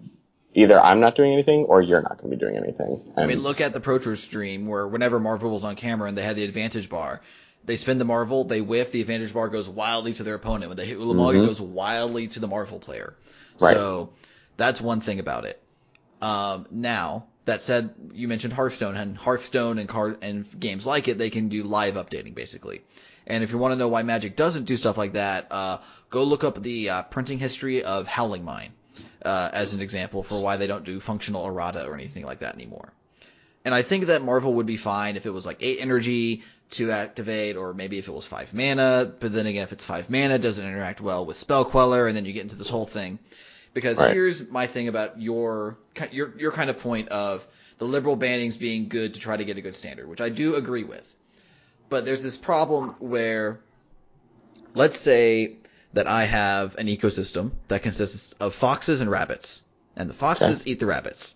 either 0.54 0.80
I'm 0.80 1.00
not 1.00 1.16
doing 1.16 1.32
anything 1.32 1.64
or 1.64 1.82
you're 1.82 2.02
not 2.02 2.18
going 2.18 2.30
to 2.30 2.36
be 2.36 2.40
doing 2.40 2.56
anything. 2.56 3.12
I 3.16 3.26
mean, 3.26 3.38
look 3.38 3.60
at 3.60 3.72
the 3.72 3.80
Pro 3.80 3.98
Tour 3.98 4.16
stream 4.16 4.66
where 4.66 4.86
whenever 4.88 5.20
Marvel 5.20 5.50
was 5.50 5.64
on 5.64 5.76
camera 5.76 6.08
and 6.08 6.16
they 6.16 6.22
had 6.22 6.36
the 6.36 6.44
advantage 6.44 6.88
bar, 6.88 7.20
they 7.64 7.76
spin 7.76 7.98
the 7.98 8.04
Marvel, 8.04 8.44
they 8.44 8.60
whiff, 8.60 8.90
the 8.90 9.00
advantage 9.00 9.34
bar 9.34 9.48
goes 9.48 9.68
wildly 9.68 10.14
to 10.14 10.22
their 10.22 10.34
opponent. 10.34 10.70
When 10.70 10.76
they 10.76 10.86
hit 10.86 10.98
Ulamog, 10.98 11.40
it 11.40 11.46
goes 11.46 11.60
wildly 11.60 12.28
to 12.28 12.40
the 12.40 12.48
Marvel 12.48 12.78
player. 12.78 13.14
Right. 13.60 13.74
So 13.74 14.10
that's 14.56 14.80
one 14.80 15.00
thing 15.00 15.18
about 15.18 15.44
it. 15.44 15.62
Um, 16.22 16.66
now 16.70 17.26
that 17.50 17.62
said, 17.62 17.90
you 18.12 18.28
mentioned 18.28 18.52
Hearthstone 18.52 18.96
and 18.96 19.18
Hearthstone 19.18 19.78
and 19.78 19.88
card 19.88 20.18
and 20.22 20.46
games 20.58 20.86
like 20.86 21.08
it, 21.08 21.18
they 21.18 21.30
can 21.30 21.48
do 21.48 21.64
live 21.64 21.94
updating 21.94 22.34
basically. 22.34 22.82
And 23.26 23.42
if 23.42 23.50
you 23.50 23.58
want 23.58 23.72
to 23.72 23.76
know 23.76 23.88
why 23.88 24.02
Magic 24.04 24.36
doesn't 24.36 24.64
do 24.64 24.76
stuff 24.76 24.96
like 24.96 25.14
that, 25.14 25.48
uh, 25.50 25.78
go 26.10 26.22
look 26.22 26.44
up 26.44 26.62
the 26.62 26.90
uh, 26.90 27.02
printing 27.02 27.38
history 27.38 27.82
of 27.82 28.06
Howling 28.06 28.44
Mine 28.44 28.72
uh, 29.24 29.50
as 29.52 29.74
an 29.74 29.80
example 29.80 30.22
for 30.22 30.40
why 30.40 30.56
they 30.58 30.68
don't 30.68 30.84
do 30.84 31.00
functional 31.00 31.44
errata 31.46 31.86
or 31.86 31.94
anything 31.94 32.24
like 32.24 32.38
that 32.38 32.54
anymore. 32.54 32.92
And 33.64 33.74
I 33.74 33.82
think 33.82 34.06
that 34.06 34.22
Marvel 34.22 34.54
would 34.54 34.66
be 34.66 34.76
fine 34.76 35.16
if 35.16 35.26
it 35.26 35.30
was 35.30 35.44
like 35.44 35.58
eight 35.60 35.78
energy 35.80 36.44
to 36.70 36.92
activate, 36.92 37.56
or 37.56 37.74
maybe 37.74 37.98
if 37.98 38.06
it 38.06 38.12
was 38.12 38.26
five 38.26 38.54
mana. 38.54 39.12
But 39.18 39.32
then 39.32 39.46
again, 39.46 39.64
if 39.64 39.72
it's 39.72 39.84
five 39.84 40.08
mana, 40.08 40.36
it 40.36 40.42
doesn't 40.42 40.64
interact 40.64 41.00
well 41.00 41.26
with 41.26 41.36
Spell 41.36 41.64
Queller, 41.64 42.06
and 42.06 42.16
then 42.16 42.24
you 42.24 42.32
get 42.32 42.42
into 42.42 42.54
this 42.56 42.70
whole 42.70 42.86
thing. 42.86 43.18
Because 43.72 44.00
Right. 44.00 44.12
here's 44.12 44.48
my 44.50 44.66
thing 44.66 44.88
about 44.88 45.20
your 45.20 45.78
your 46.12 46.32
your 46.38 46.52
kind 46.52 46.70
of 46.70 46.78
point 46.78 47.08
of 47.08 47.46
the 47.78 47.84
liberal 47.84 48.16
bannings 48.16 48.58
being 48.58 48.88
good 48.88 49.14
to 49.14 49.20
try 49.20 49.36
to 49.36 49.44
get 49.44 49.56
a 49.56 49.60
good 49.60 49.74
standard, 49.76 50.08
which 50.08 50.20
I 50.20 50.28
do 50.28 50.56
agree 50.56 50.84
with. 50.84 51.16
But 51.88 52.04
there's 52.04 52.22
this 52.22 52.36
problem 52.36 52.90
where, 52.98 53.60
let's 54.74 54.98
say 54.98 55.56
that 55.92 56.06
I 56.06 56.24
have 56.24 56.76
an 56.76 56.86
ecosystem 56.86 57.52
that 57.68 57.82
consists 57.82 58.32
of 58.34 58.54
foxes 58.54 59.00
and 59.00 59.10
rabbits, 59.10 59.64
and 59.96 60.08
the 60.08 60.14
foxes 60.14 60.66
eat 60.66 60.78
the 60.78 60.86
rabbits. 60.86 61.34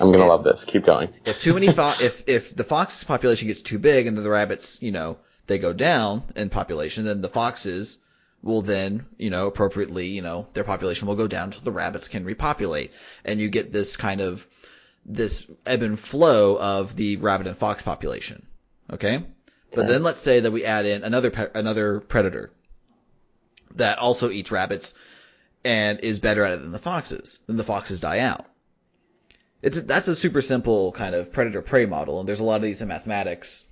I'm 0.00 0.08
going 0.08 0.20
to 0.20 0.26
love 0.26 0.44
this. 0.44 0.64
Keep 0.64 0.84
going. 0.84 1.08
If 1.26 1.40
too 1.40 1.54
many 1.54 1.72
fo- 1.72 1.94
if 2.00 2.28
if 2.28 2.54
the 2.54 2.64
fox 2.64 3.04
population 3.04 3.48
gets 3.48 3.62
too 3.62 3.78
big 3.78 4.06
and 4.06 4.16
then 4.16 4.24
the 4.24 4.30
rabbits, 4.30 4.82
you 4.82 4.92
know, 4.92 5.18
they 5.46 5.58
go 5.58 5.72
down 5.72 6.22
in 6.36 6.50
population, 6.50 7.04
then 7.04 7.20
the 7.22 7.28
foxes 7.28 7.98
will 8.44 8.60
then, 8.60 9.06
you 9.16 9.30
know, 9.30 9.46
appropriately, 9.46 10.06
you 10.08 10.20
know, 10.20 10.46
their 10.52 10.64
population 10.64 11.08
will 11.08 11.16
go 11.16 11.26
down 11.26 11.48
until 11.48 11.62
the 11.62 11.72
rabbits 11.72 12.08
can 12.08 12.24
repopulate, 12.24 12.92
and 13.24 13.40
you 13.40 13.48
get 13.48 13.72
this 13.72 13.96
kind 13.96 14.20
of 14.20 14.46
this 15.06 15.50
ebb 15.66 15.82
and 15.82 15.98
flow 15.98 16.58
of 16.58 16.94
the 16.94 17.16
rabbit 17.16 17.46
and 17.46 17.56
fox 17.56 17.82
population. 17.82 18.46
Okay, 18.92 19.24
but 19.74 19.86
then 19.86 20.02
let's 20.02 20.20
say 20.20 20.40
that 20.40 20.52
we 20.52 20.64
add 20.64 20.84
in 20.84 21.02
another 21.04 21.30
pe- 21.30 21.50
another 21.54 22.00
predator 22.00 22.52
that 23.76 23.98
also 23.98 24.30
eats 24.30 24.52
rabbits 24.52 24.94
and 25.64 26.00
is 26.00 26.20
better 26.20 26.44
at 26.44 26.52
it 26.52 26.60
than 26.60 26.70
the 26.70 26.78
foxes. 26.78 27.40
Then 27.46 27.56
the 27.56 27.64
foxes 27.64 28.00
die 28.00 28.20
out. 28.20 28.44
It's 29.62 29.80
that's 29.80 30.08
a 30.08 30.14
super 30.14 30.42
simple 30.42 30.92
kind 30.92 31.14
of 31.14 31.32
predator 31.32 31.62
prey 31.62 31.86
model, 31.86 32.20
and 32.20 32.28
there's 32.28 32.40
a 32.40 32.44
lot 32.44 32.56
of 32.56 32.62
these 32.62 32.82
in 32.82 32.88
mathematics, 32.88 33.64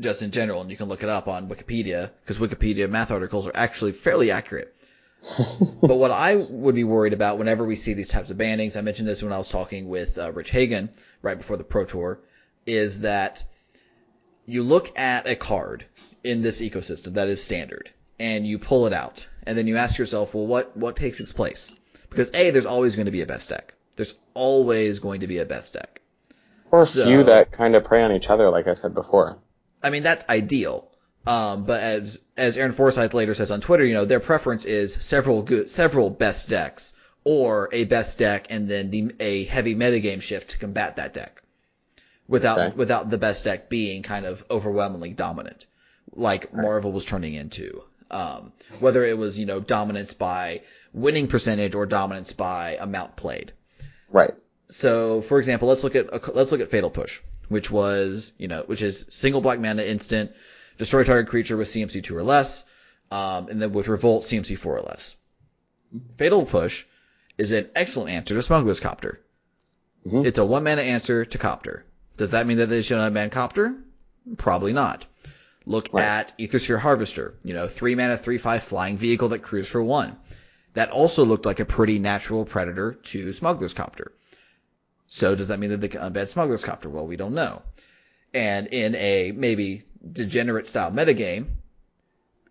just 0.00 0.22
in 0.22 0.30
general, 0.30 0.60
and 0.60 0.70
you 0.70 0.76
can 0.76 0.88
look 0.88 1.02
it 1.02 1.08
up 1.08 1.28
on 1.28 1.48
Wikipedia 1.48 2.10
because 2.22 2.38
Wikipedia 2.38 2.88
math 2.88 3.10
articles 3.10 3.46
are 3.46 3.52
actually 3.54 3.92
fairly 3.92 4.30
accurate. 4.30 4.74
but 5.82 5.96
what 5.96 6.10
I 6.10 6.36
would 6.50 6.74
be 6.74 6.84
worried 6.84 7.12
about 7.12 7.38
whenever 7.38 7.64
we 7.64 7.76
see 7.76 7.92
these 7.92 8.08
types 8.08 8.30
of 8.30 8.38
bannings, 8.38 8.76
I 8.76 8.80
mentioned 8.80 9.06
this 9.06 9.22
when 9.22 9.32
I 9.32 9.38
was 9.38 9.48
talking 9.48 9.88
with 9.88 10.16
uh, 10.16 10.32
Rich 10.32 10.50
Hagon 10.50 10.88
right 11.20 11.36
before 11.36 11.58
the 11.58 11.64
Pro 11.64 11.84
Tour, 11.84 12.20
is 12.66 13.00
that 13.00 13.44
you 14.46 14.62
look 14.62 14.98
at 14.98 15.26
a 15.26 15.36
card 15.36 15.84
in 16.24 16.40
this 16.42 16.62
ecosystem 16.62 17.14
that 17.14 17.28
is 17.28 17.42
standard, 17.42 17.90
and 18.18 18.46
you 18.46 18.58
pull 18.58 18.86
it 18.86 18.92
out, 18.94 19.26
and 19.44 19.56
then 19.56 19.66
you 19.66 19.76
ask 19.76 19.98
yourself, 19.98 20.34
well, 20.34 20.46
what 20.46 20.76
what 20.76 20.96
takes 20.96 21.20
its 21.20 21.32
place? 21.32 21.70
Because 22.08 22.30
a, 22.34 22.50
there's 22.50 22.66
always 22.66 22.96
going 22.96 23.06
to 23.06 23.12
be 23.12 23.20
a 23.20 23.26
best 23.26 23.50
deck. 23.50 23.74
There's 23.96 24.18
always 24.34 24.98
going 24.98 25.20
to 25.20 25.26
be 25.26 25.38
a 25.38 25.44
best 25.44 25.74
deck. 25.74 26.00
Or 26.70 26.82
a 26.82 26.86
So- 26.86 27.04
few 27.04 27.24
that 27.24 27.52
kind 27.52 27.74
of 27.74 27.84
prey 27.84 28.02
on 28.02 28.12
each 28.12 28.30
other, 28.30 28.48
like 28.50 28.66
I 28.66 28.74
said 28.74 28.94
before. 28.94 29.36
I 29.82 29.90
mean, 29.90 30.02
that's 30.02 30.28
ideal. 30.28 30.88
Um, 31.26 31.64
but 31.64 31.82
as 31.82 32.18
as 32.36 32.56
Aaron 32.56 32.72
Forsythe 32.72 33.12
later 33.14 33.34
says 33.34 33.50
on 33.50 33.60
Twitter, 33.60 33.84
you 33.84 33.94
know, 33.94 34.04
their 34.06 34.20
preference 34.20 34.64
is 34.64 34.94
several 34.94 35.42
good, 35.42 35.68
several 35.68 36.08
best 36.10 36.48
decks, 36.48 36.94
or 37.24 37.68
a 37.72 37.84
best 37.84 38.18
deck 38.18 38.46
and 38.50 38.68
then 38.68 38.90
the, 38.90 39.14
a 39.20 39.44
heavy 39.44 39.74
metagame 39.74 40.22
shift 40.22 40.52
to 40.52 40.58
combat 40.58 40.96
that 40.96 41.12
deck, 41.12 41.42
without 42.26 42.58
Okay. 42.58 42.76
without 42.76 43.10
the 43.10 43.18
best 43.18 43.44
deck 43.44 43.68
being 43.68 44.02
kind 44.02 44.24
of 44.24 44.42
overwhelmingly 44.50 45.10
dominant, 45.10 45.66
like 46.12 46.54
Marvel 46.54 46.90
was 46.92 47.04
turning 47.04 47.34
into. 47.34 47.82
Um, 48.10 48.52
whether 48.80 49.04
it 49.04 49.16
was 49.16 49.38
you 49.38 49.46
know 49.46 49.60
dominance 49.60 50.14
by 50.14 50.62
winning 50.92 51.28
percentage 51.28 51.74
or 51.74 51.86
dominance 51.86 52.32
by 52.32 52.76
amount 52.80 53.16
played. 53.16 53.52
Right. 54.08 54.34
So, 54.70 55.20
for 55.22 55.38
example, 55.38 55.68
let's 55.68 55.82
look 55.84 55.96
at 55.96 56.34
let's 56.34 56.52
look 56.52 56.60
at 56.60 56.70
Fatal 56.70 56.90
Push, 56.90 57.20
which 57.48 57.70
was 57.70 58.32
you 58.38 58.48
know 58.48 58.62
which 58.66 58.82
is 58.82 59.06
single 59.08 59.40
black 59.40 59.58
mana 59.58 59.82
instant, 59.82 60.32
destroy 60.78 61.04
target 61.04 61.28
creature 61.28 61.56
with 61.56 61.68
CMC 61.68 62.02
two 62.02 62.16
or 62.16 62.22
less, 62.22 62.64
um, 63.10 63.48
and 63.48 63.60
then 63.60 63.72
with 63.72 63.88
Revolt 63.88 64.22
CMC 64.24 64.56
four 64.56 64.76
or 64.76 64.82
less. 64.82 65.16
Fatal 66.16 66.46
Push 66.46 66.84
is 67.36 67.50
an 67.52 67.68
excellent 67.74 68.10
answer 68.10 68.34
to 68.34 68.42
Smuggler's 68.42 68.80
Copter. 68.80 69.20
Mhm. 70.06 70.24
It's 70.24 70.38
a 70.38 70.44
one 70.44 70.64
mana 70.64 70.82
answer 70.82 71.24
to 71.24 71.38
Copter. 71.38 71.84
Does 72.16 72.30
that 72.30 72.46
mean 72.46 72.58
that 72.58 72.66
they 72.66 72.82
should 72.82 72.96
not 72.98 73.12
ban 73.12 73.30
Copter? 73.30 73.74
Probably 74.36 74.72
not. 74.72 75.06
Look 75.66 75.88
Right. 75.92 76.04
at 76.04 76.38
Aethersphere 76.38 76.78
Harvester, 76.78 77.34
you 77.42 77.54
know, 77.54 77.66
three 77.66 77.94
mana, 77.94 78.16
three 78.16 78.38
five 78.38 78.62
flying 78.62 78.96
vehicle 78.96 79.28
that 79.30 79.40
cruise 79.40 79.68
for 79.68 79.82
one. 79.82 80.16
That 80.74 80.90
also 80.90 81.24
looked 81.24 81.44
like 81.44 81.58
a 81.60 81.64
pretty 81.64 81.98
natural 81.98 82.44
predator 82.44 82.92
to 82.92 83.32
Smuggler's 83.32 83.72
Copter. 83.74 84.12
So 85.12 85.34
does 85.34 85.48
that 85.48 85.58
mean 85.58 85.70
that 85.70 85.80
they 85.80 85.88
can 85.88 86.02
unban 86.02 86.28
Smuggler's 86.28 86.62
Copter? 86.62 86.88
Well, 86.88 87.04
we 87.04 87.16
don't 87.16 87.34
know. 87.34 87.62
And 88.32 88.68
in 88.68 88.94
a 88.94 89.32
maybe 89.32 89.82
degenerate 90.12 90.68
style 90.68 90.92
metagame, 90.92 91.46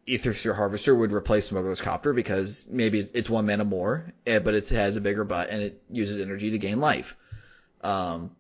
Aethersphere 0.06 0.54
Harvester 0.54 0.94
would 0.94 1.14
replace 1.14 1.46
Smuggler's 1.46 1.80
Copter 1.80 2.12
because 2.12 2.68
maybe 2.70 3.00
it's 3.14 3.30
one 3.30 3.46
mana 3.46 3.64
more, 3.64 4.14
eh, 4.28 4.40
but 4.40 4.56
it 4.56 4.68
has 4.70 4.98
a 4.98 5.02
bigger 5.02 5.24
butt 5.24 5.50
and 5.50 5.62
it 5.62 5.82
uses 5.90 6.20
energy 6.20 6.52
to 6.52 6.58
gain 6.58 6.82
life. 6.82 7.16
Um, 7.80 8.36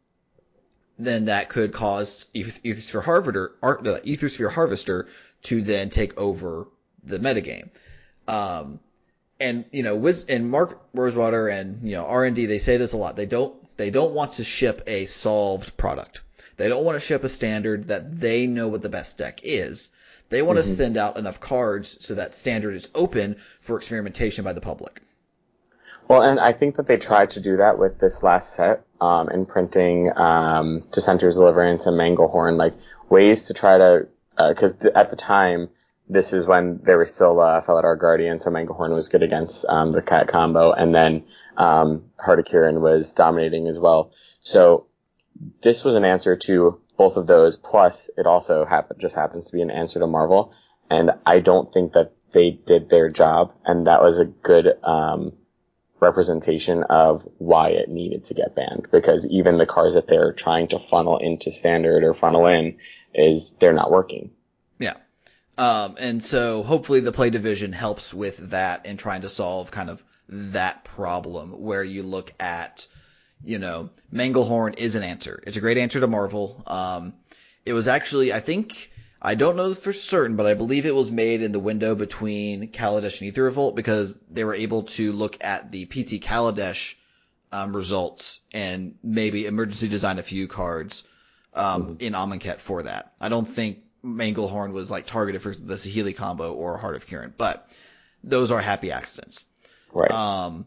then 0.97 1.25
that 1.25 1.47
could 1.47 1.71
cause 1.71 2.27
Aethersphere 2.35 3.01
Harvester, 3.01 3.53
the 3.61 4.51
Harvester 4.53 5.07
to 5.43 5.61
then 5.61 5.89
take 5.89 6.19
over 6.19 6.67
the 7.05 7.19
metagame. 7.19 7.69
Um, 8.27 8.81
and 9.39 9.63
you 9.71 9.83
know, 9.83 9.95
Wiz, 9.95 10.25
and 10.27 10.51
Mark 10.51 10.81
Rosewater 10.93 11.47
and 11.47 11.83
you 11.83 11.95
know 11.95 12.05
R 12.05 12.25
and 12.25 12.35
D, 12.35 12.47
they 12.47 12.57
say 12.57 12.75
this 12.75 12.91
a 12.91 12.97
lot. 12.97 13.15
They 13.15 13.25
don't 13.25 13.55
they 13.79 13.91
don't 13.91 14.13
want 14.13 14.33
to 14.33 14.43
ship 14.43 14.81
a 14.87 15.05
solved 15.05 15.77
product. 15.77 16.19
They 16.57 16.67
don't 16.67 16.83
want 16.83 16.97
to 16.97 16.99
ship 16.99 17.23
a 17.23 17.29
standard 17.29 17.87
that 17.87 18.19
they 18.19 18.45
know 18.45 18.67
what 18.67 18.81
the 18.81 18.89
best 18.89 19.17
deck 19.17 19.39
is. 19.41 19.87
They 20.27 20.41
want 20.41 20.59
mm-hmm. 20.59 20.69
to 20.69 20.75
send 20.75 20.97
out 20.97 21.15
enough 21.15 21.39
cards 21.39 21.95
so 22.05 22.15
that 22.15 22.33
standard 22.33 22.75
is 22.75 22.89
open 22.93 23.37
for 23.61 23.77
experimentation 23.77 24.43
by 24.43 24.51
the 24.51 24.59
public. 24.59 25.01
Well, 26.09 26.23
and 26.23 26.41
I 26.41 26.51
think 26.51 26.75
that 26.75 26.87
they 26.87 26.97
tried 26.97 27.29
to 27.31 27.39
do 27.39 27.55
that 27.57 27.79
with 27.79 27.99
this 27.99 28.21
last 28.21 28.53
set, 28.53 28.83
um, 28.99 29.29
in 29.29 29.45
printing, 29.45 30.11
um, 30.13 30.81
Dissenter's 30.91 31.37
Deliverance 31.37 31.85
and 31.85 31.97
Manglehorn, 31.97 32.57
like 32.57 32.73
ways 33.09 33.45
to 33.45 33.53
try 33.53 33.77
to, 33.77 34.07
uh, 34.37 34.53
cause 34.55 34.75
th- 34.75 34.93
at 34.93 35.09
the 35.09 35.15
time, 35.15 35.69
this 36.09 36.33
is 36.33 36.45
when 36.45 36.81
there 36.83 36.97
were 36.97 37.05
still, 37.05 37.39
uh, 37.39 37.61
Felidar 37.61 37.97
Guardian, 37.97 38.41
so 38.41 38.51
Manglehorn 38.51 38.93
was 38.93 39.07
good 39.07 39.23
against, 39.23 39.65
um, 39.69 39.93
the 39.93 40.01
cat 40.01 40.27
combo, 40.27 40.73
and 40.73 40.93
then, 40.93 41.23
um, 41.59 42.05
Heart 42.17 42.39
of 42.39 42.45
Kiran 42.45 42.81
was 42.81 43.13
dominating 43.13 43.67
as 43.67 43.79
well. 43.79 44.11
So, 44.41 44.87
this 45.61 45.83
was 45.83 45.95
an 45.95 46.05
answer 46.05 46.35
to 46.35 46.81
both 46.97 47.15
of 47.15 47.27
those, 47.27 47.55
plus 47.55 48.09
it 48.17 48.25
also 48.25 48.67
just 48.97 49.15
happens 49.15 49.47
to 49.47 49.55
be 49.55 49.61
an 49.61 49.71
answer 49.71 49.99
to 49.99 50.07
Marvel, 50.07 50.53
and 50.89 51.11
I 51.25 51.39
don't 51.39 51.71
think 51.71 51.93
that 51.93 52.13
they 52.31 52.51
did 52.51 52.89
their 52.89 53.09
job, 53.09 53.53
and 53.65 53.87
that 53.87 54.01
was 54.01 54.19
a 54.19 54.25
good, 54.25 54.67
um, 54.83 55.33
representation 55.99 56.83
of 56.83 57.27
why 57.37 57.69
it 57.69 57.89
needed 57.89 58.23
to 58.25 58.33
get 58.33 58.55
banned 58.55 58.87
because 58.91 59.27
even 59.27 59.57
the 59.57 59.65
cars 59.65 59.95
that 59.95 60.07
they're 60.07 60.33
trying 60.33 60.67
to 60.69 60.79
funnel 60.79 61.17
into 61.17 61.51
standard 61.51 62.03
or 62.03 62.13
funnel 62.13 62.47
in 62.47 62.77
is 63.13 63.51
they're 63.59 63.73
not 63.73 63.91
working. 63.91 64.31
Yeah. 64.77 64.95
Um, 65.57 65.97
and 65.99 66.23
so 66.23 66.63
hopefully 66.63 67.01
the 67.01 67.11
play 67.11 67.29
division 67.29 67.73
helps 67.73 68.13
with 68.13 68.37
that 68.51 68.85
and 68.85 68.97
trying 68.97 69.21
to 69.21 69.29
solve 69.29 69.71
kind 69.71 69.89
of 69.89 70.03
that 70.29 70.83
problem 70.83 71.51
where 71.61 71.83
you 71.83 72.03
look 72.03 72.33
at, 72.39 72.87
you 73.43 73.57
know, 73.57 73.89
Manglehorn 74.13 74.77
is 74.77 74.95
an 74.95 75.03
answer. 75.03 75.41
It's 75.45 75.57
a 75.57 75.61
great 75.61 75.77
answer 75.77 75.99
to 75.99 76.07
Marvel. 76.07 76.63
Um, 76.67 77.13
it 77.65 77.73
was 77.73 77.87
actually, 77.87 78.31
I 78.31 78.39
think, 78.39 78.91
I 79.21 79.35
don't 79.35 79.55
know 79.55 79.73
for 79.73 79.91
certain, 79.91 80.37
but 80.37 80.45
I 80.45 80.53
believe 80.53 80.85
it 80.85 80.95
was 80.95 81.11
made 81.11 81.41
in 81.41 81.51
the 81.51 81.59
window 81.59 81.95
between 81.95 82.69
Kaladesh 82.69 83.19
and 83.19 83.29
Aether 83.29 83.43
Revolt 83.43 83.75
because 83.75 84.17
they 84.29 84.43
were 84.43 84.53
able 84.53 84.83
to 84.83 85.11
look 85.11 85.37
at 85.43 85.71
the 85.71 85.85
PT 85.85 86.21
Kaladesh 86.23 86.95
um, 87.51 87.75
results 87.75 88.39
and 88.53 88.95
maybe 89.03 89.45
emergency 89.45 89.87
design 89.87 90.19
a 90.19 90.23
few 90.23 90.47
cards 90.47 91.03
um, 91.53 91.83
mm-hmm. 91.83 91.93
in 91.99 92.13
Amonkhet 92.13 92.59
for 92.59 92.83
that. 92.83 93.13
I 93.19 93.29
don't 93.29 93.49
think 93.49 93.79
Manglehorn 94.05 94.71
was 94.71 94.89
like 94.89 95.07
targeted 95.07 95.41
for 95.41 95.53
the 95.53 95.75
Saheeli 95.75 96.15
combo 96.15 96.53
or 96.53 96.77
Heart 96.77 96.95
of 96.95 97.07
Kiran, 97.07 97.33
but 97.37 97.69
those 98.23 98.51
are 98.51 98.61
happy 98.61 98.91
accidents. 98.91 99.45
Right. 99.93 100.11
Um, 100.11 100.65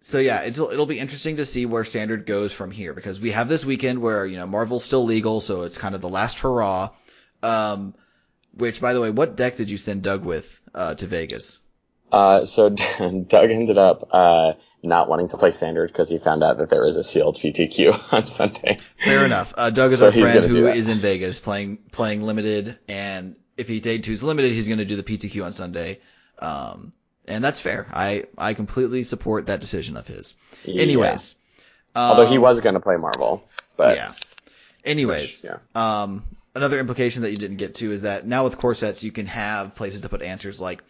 so 0.00 0.18
yeah, 0.18 0.42
it'll 0.42 0.70
it'll 0.70 0.86
be 0.86 0.98
interesting 0.98 1.36
to 1.36 1.44
see 1.44 1.66
where 1.66 1.84
standard 1.84 2.24
goes 2.24 2.52
from 2.52 2.70
here 2.70 2.94
because 2.94 3.20
we 3.20 3.32
have 3.32 3.48
this 3.48 3.64
weekend 3.64 4.00
where 4.00 4.24
you 4.24 4.36
know 4.36 4.46
Marvel's 4.46 4.84
still 4.84 5.04
legal, 5.04 5.40
so 5.40 5.62
it's 5.62 5.78
kind 5.78 5.94
of 5.94 6.00
the 6.00 6.08
last 6.08 6.40
hurrah. 6.40 6.90
Um, 7.42 7.94
which 8.54 8.80
by 8.80 8.94
the 8.94 9.00
way, 9.00 9.10
what 9.10 9.36
deck 9.36 9.56
did 9.56 9.70
you 9.70 9.76
send 9.76 10.02
Doug 10.02 10.24
with 10.24 10.60
uh, 10.74 10.94
to 10.94 11.06
Vegas? 11.06 11.60
Uh, 12.10 12.44
so 12.44 12.68
Doug 13.28 13.50
ended 13.50 13.78
up 13.78 14.08
uh, 14.12 14.54
not 14.82 15.08
wanting 15.08 15.28
to 15.28 15.36
play 15.36 15.50
standard 15.50 15.88
because 15.88 16.08
he 16.08 16.18
found 16.18 16.42
out 16.42 16.58
that 16.58 16.70
there 16.70 16.82
was 16.82 16.96
a 16.96 17.04
sealed 17.04 17.36
PTQ 17.36 18.12
on 18.12 18.26
Sunday. 18.26 18.78
Fair 18.96 19.24
enough. 19.24 19.52
Uh, 19.56 19.70
Doug 19.70 19.92
is 19.92 19.98
so 19.98 20.06
our 20.06 20.12
friend 20.12 20.44
who 20.44 20.66
is 20.68 20.88
in 20.88 20.98
Vegas 20.98 21.38
playing 21.38 21.78
playing 21.92 22.22
limited, 22.22 22.78
and 22.88 23.36
if 23.56 23.68
he 23.68 23.80
day 23.80 23.98
two's 23.98 24.22
limited, 24.22 24.52
he's 24.52 24.68
going 24.68 24.78
to 24.78 24.84
do 24.84 24.96
the 24.96 25.02
PTQ 25.02 25.44
on 25.44 25.52
Sunday. 25.52 26.00
Um, 26.38 26.92
and 27.28 27.44
that's 27.44 27.60
fair. 27.60 27.86
I 27.92 28.24
I 28.36 28.54
completely 28.54 29.04
support 29.04 29.46
that 29.46 29.60
decision 29.60 29.96
of 29.96 30.06
his. 30.06 30.34
Yeah. 30.64 30.82
Anyways, 30.82 31.36
um, 31.94 32.10
although 32.10 32.26
he 32.26 32.36
um, 32.36 32.42
was 32.42 32.60
going 32.60 32.74
to 32.74 32.80
play 32.80 32.96
Marvel, 32.96 33.44
but 33.76 33.96
yeah. 33.96 34.12
Anyways, 34.84 35.42
which, 35.42 35.50
yeah. 35.50 35.58
Um, 36.02 36.24
another 36.54 36.78
implication 36.78 37.22
that 37.22 37.30
you 37.30 37.36
didn't 37.36 37.58
get 37.58 37.76
to 37.76 37.92
is 37.92 38.02
that 38.02 38.26
now 38.26 38.44
with 38.44 38.58
core 38.58 38.74
sets 38.74 39.04
you 39.04 39.12
can 39.12 39.26
have 39.26 39.76
places 39.76 40.02
to 40.02 40.08
put 40.08 40.22
answers 40.22 40.60
like 40.60 40.82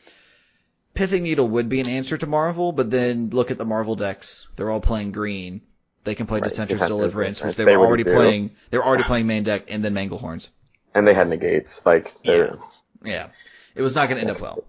Pithing 0.95 1.23
Needle 1.23 1.49
would 1.49 1.69
be 1.69 1.81
an 1.81 1.89
answer 1.89 2.17
to 2.17 2.27
Marvel, 2.27 2.73
but 2.73 2.91
then 2.91 3.31
look 3.31 3.51
at 3.51 3.59
the 3.59 3.65
Marvel 3.65 3.95
decks; 3.95 4.49
they're 4.57 4.71
all 4.71 4.81
playing 4.81 5.13
green. 5.13 5.61
They 6.05 6.15
can 6.15 6.27
play 6.27 6.41
right. 6.41 6.51
Dissenter's 6.51 6.81
Deliverance, 6.81 7.43
which 7.43 7.57
they, 7.57 7.65
they 7.65 7.77
were 7.77 7.87
already 7.87 8.05
do. 8.05 8.15
playing. 8.15 8.51
They 8.71 8.79
were 8.79 8.85
already 8.85 9.05
playing 9.05 9.27
main 9.27 9.45
deck, 9.45 9.65
and 9.69 9.85
then 9.85 9.95
Manglehorns. 9.95 10.49
And 10.95 11.07
they 11.07 11.15
had 11.15 11.29
negates, 11.29 11.85
like 11.85 12.13
yeah, 12.23 12.55
yeah. 13.03 13.29
It 13.75 13.83
was 13.83 13.95
not 13.95 14.09
going 14.09 14.21
to 14.21 14.27
end 14.27 14.37
up 14.37 14.41
well. 14.41 14.65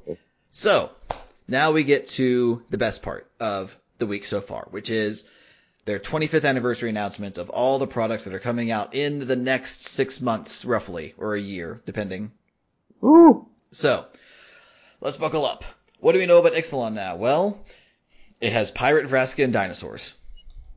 So 0.51 0.91
now 1.49 1.71
we 1.71 1.83
get 1.83 2.07
to 2.09 2.63
the 2.69 2.77
best 2.77 3.01
part 3.01 3.29
of 3.39 3.77
the 3.97 4.05
week 4.05 4.25
so 4.25 4.41
far, 4.41 4.67
which 4.71 4.89
is 4.89 5.25
their 5.85 5.99
25th 5.99 6.47
anniversary 6.47 6.89
announcements 6.89 7.38
of 7.38 7.49
all 7.49 7.79
the 7.79 7.88
products 7.88 8.25
that 8.25 8.33
are 8.33 8.39
coming 8.39 8.71
out 8.71 8.93
in 8.93 9.25
the 9.25 9.35
next 9.35 9.83
six 9.83 10.21
months, 10.21 10.65
roughly, 10.65 11.13
or 11.17 11.35
a 11.35 11.41
year, 11.41 11.81
depending. 11.85 12.31
Ooh. 13.03 13.47
So, 13.71 14.05
let's 15.01 15.17
buckle 15.17 15.45
up. 15.45 15.65
What 15.99 16.13
do 16.13 16.19
we 16.19 16.25
know 16.25 16.39
about 16.39 16.53
Ixalan 16.53 16.93
now? 16.93 17.15
Well, 17.15 17.59
it 18.39 18.53
has 18.53 18.71
Pirate 18.71 19.07
Vraska 19.07 19.43
and 19.43 19.53
dinosaurs. 19.53 20.13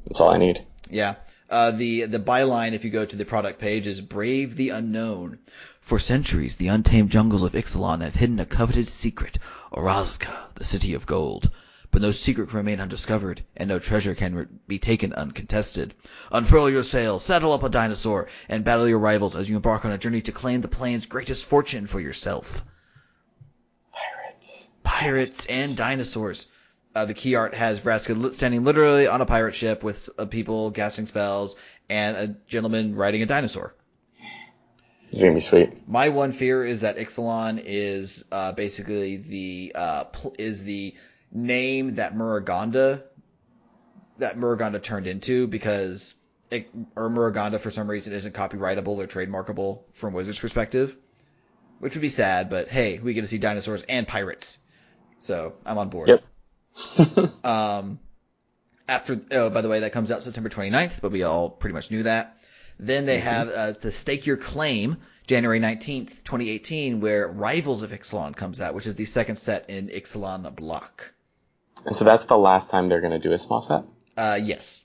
That's 0.06 0.20
all 0.20 0.30
I 0.30 0.38
need. 0.38 0.64
Yeah. 0.90 1.14
Uh, 1.48 1.70
the 1.70 2.06
the 2.06 2.18
byline, 2.18 2.72
if 2.72 2.85
you 2.85 2.90
go 2.90 3.04
to 3.04 3.16
the 3.16 3.26
product 3.26 3.58
page, 3.58 3.87
is 3.87 4.00
"Brave 4.00 4.56
the 4.56 4.70
Unknown." 4.70 5.38
For 5.83 5.99
centuries, 5.99 6.57
the 6.57 6.68
untamed 6.68 7.11
jungles 7.11 7.42
of 7.42 7.55
Ixalan 7.55 8.03
have 8.03 8.14
hidden 8.14 8.38
a 8.38 8.47
coveted 8.47 8.87
secret, 8.87 9.40
Orazca, 9.73 10.33
the 10.55 10.62
city 10.62 10.95
of 10.95 11.07
gold. 11.07 11.51
But 11.90 12.03
no 12.03 12.12
secret 12.12 12.51
can 12.51 12.59
remain 12.59 12.81
undiscovered, 12.81 13.42
and 13.57 13.68
no 13.68 13.81
treasure 13.81 14.14
can 14.14 14.61
be 14.68 14.79
taken 14.79 15.12
uncontested. 15.12 15.92
Unfurl 16.31 16.71
your 16.71 16.85
sails, 16.85 17.25
saddle 17.25 17.53
up 17.53 17.64
a 17.64 17.68
dinosaur, 17.68 18.29
and 18.49 18.62
battle 18.62 18.88
your 18.88 19.01
rivals 19.01 19.35
as 19.35 19.51
you 19.51 19.57
embark 19.57 19.85
on 19.85 19.90
a 19.90 19.99
journey 19.99 20.23
to 20.23 20.31
claim 20.31 20.61
the 20.61 20.68
plane's 20.68 21.05
greatest 21.05 21.45
fortune 21.45 21.87
for 21.87 21.99
yourself. 21.99 22.64
Pirates. 23.92 24.71
Pirates 24.85 25.47
and 25.47 25.77
dinosaurs. 25.77 26.49
Uh, 26.95 27.07
the 27.07 27.14
key 27.14 27.35
art 27.35 27.55
has 27.55 27.81
Vraska 27.81 28.33
standing 28.33 28.62
literally 28.62 29.09
on 29.09 29.21
a 29.21 29.27
pirate 29.27 29.57
ship 29.57 29.83
with 29.83 30.09
uh, 30.16 30.27
people 30.27 30.71
casting 30.71 31.07
spells 31.07 31.57
and 31.90 32.16
a 32.16 32.29
gentleman 32.47 32.95
riding 32.95 33.23
a 33.23 33.27
dinosaur. 33.27 33.75
It's 35.12 35.22
gonna 35.22 35.35
be 35.35 35.40
sweet. 35.40 35.87
My 35.87 36.09
one 36.09 36.33
fear 36.33 36.64
is 36.64 36.81
that 36.81 36.96
Ixalan 36.96 37.62
is 37.62 38.25
uh, 38.33 38.53
basically 38.53 39.18
the 39.18 39.72
uh, 39.75 40.05
pl- 40.05 40.35
is 40.38 40.64
the 40.64 40.94
name 41.31 41.96
that 41.96 42.16
Muraganda 42.16 43.05
that 44.18 44.38
Muraganda 44.38 44.79
turned 44.79 45.07
into 45.07 45.46
because 45.46 46.14
it, 46.51 46.70
or 46.96 47.11
Muraganda 47.11 47.59
for 47.59 47.70
some 47.70 47.90
reason 47.90 48.14
isn't 48.14 48.35
copyrightable 48.35 48.96
or 48.96 49.07
trademarkable 49.07 49.83
from 49.92 50.14
Wizards' 50.14 50.40
perspective, 50.40 50.96
which 51.79 51.94
would 51.94 52.03
be 52.03 52.09
sad. 52.09 52.48
But 52.48 52.68
hey, 52.68 52.98
we 52.98 53.12
get 53.12 53.20
to 53.20 53.27
see 53.27 53.38
dinosaurs 53.38 53.83
and 53.83 54.09
pirates, 54.09 54.59
so 55.18 55.53
I'm 55.66 55.77
on 55.77 55.90
board. 55.90 56.09
Yep. 56.09 57.44
um, 57.44 57.98
after 58.88 59.20
oh, 59.31 59.51
by 59.51 59.61
the 59.61 59.68
way, 59.68 59.81
that 59.81 59.92
comes 59.92 60.11
out 60.11 60.22
September 60.22 60.48
29th, 60.48 61.03
but 61.03 61.12
we 61.12 61.22
all 61.22 61.51
pretty 61.51 61.75
much 61.75 61.90
knew 61.90 62.05
that. 62.05 62.38
Then 62.83 63.07
they 63.07 63.18
mm-hmm. 63.18 63.27
have 63.29 63.49
uh, 63.49 63.73
the 63.81 63.92
Stake 63.92 64.27
Your 64.27 64.37
Claim, 64.37 64.97
January 65.29 65.61
19th, 65.61 66.25
2018, 66.25 67.01
where 67.01 67.29
Rivals 67.29 67.83
of 67.83 67.92
Ixalan 67.92 68.35
comes 68.35 68.61
out, 68.61 68.75
which 68.75 68.88
is 68.88 68.97
the 68.97 69.05
second 69.05 69.37
set 69.37 69.71
in 69.71 69.87
Ixalan 69.87 70.55
block. 70.57 71.12
And 71.87 71.95
so 71.95 72.05
that's 72.05 72.24
the 72.24 72.37
last 72.37 72.70
time 72.70 72.89
they're 72.89 73.01
going 73.01 73.12
to 73.12 73.20
do 73.20 73.30
a 73.30 73.39
small 73.39 73.62
set? 73.62 73.85
Uh, 74.16 74.41
yes. 74.43 74.85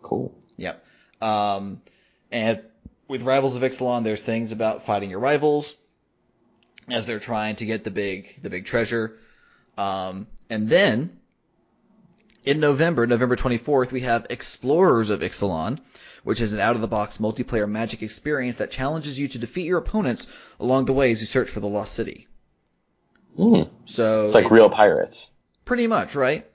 Cool. 0.00 0.34
Yep. 0.56 0.82
Um, 1.20 1.82
and 2.32 2.62
with 3.08 3.22
Rivals 3.22 3.56
of 3.56 3.62
Ixalan, 3.62 4.04
there's 4.04 4.24
things 4.24 4.50
about 4.52 4.82
fighting 4.82 5.10
your 5.10 5.20
rivals 5.20 5.76
as 6.88 7.06
they're 7.06 7.20
trying 7.20 7.56
to 7.56 7.66
get 7.66 7.84
the 7.84 7.90
big, 7.90 8.40
the 8.40 8.48
big 8.48 8.64
treasure. 8.64 9.18
Um, 9.76 10.28
and 10.48 10.66
then 10.66 11.18
in 12.44 12.60
November, 12.60 13.06
November 13.06 13.36
24th, 13.36 13.92
we 13.92 14.00
have 14.00 14.28
Explorers 14.30 15.10
of 15.10 15.20
Ixalan, 15.20 15.78
which 16.24 16.40
is 16.40 16.52
an 16.52 16.60
out 16.60 16.74
of 16.74 16.80
the 16.80 16.88
box 16.88 17.18
multiplayer 17.18 17.68
magic 17.68 18.02
experience 18.02 18.56
that 18.56 18.70
challenges 18.70 19.18
you 19.18 19.28
to 19.28 19.38
defeat 19.38 19.66
your 19.66 19.78
opponents 19.78 20.26
along 20.58 20.86
the 20.86 20.92
way 20.92 21.12
as 21.12 21.20
you 21.20 21.26
search 21.26 21.48
for 21.48 21.60
the 21.60 21.68
lost 21.68 21.92
city. 21.92 22.26
Mm. 23.38 23.70
So 23.84 24.24
it's 24.24 24.34
like 24.34 24.46
it, 24.46 24.50
real 24.50 24.70
pirates. 24.70 25.30
Pretty 25.64 25.86
much, 25.86 26.14
right? 26.14 26.46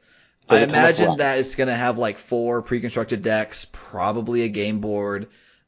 Does 0.48 0.64
I 0.64 0.66
imagine 0.66 1.18
that 1.18 1.40
it's 1.40 1.56
going 1.56 1.68
to 1.68 1.76
have 1.76 1.98
like 1.98 2.18
four 2.18 2.62
pre-constructed 2.62 3.22
decks, 3.22 3.68
probably 3.72 4.42
a 4.42 4.50
game 4.50 4.80
board 4.80 5.28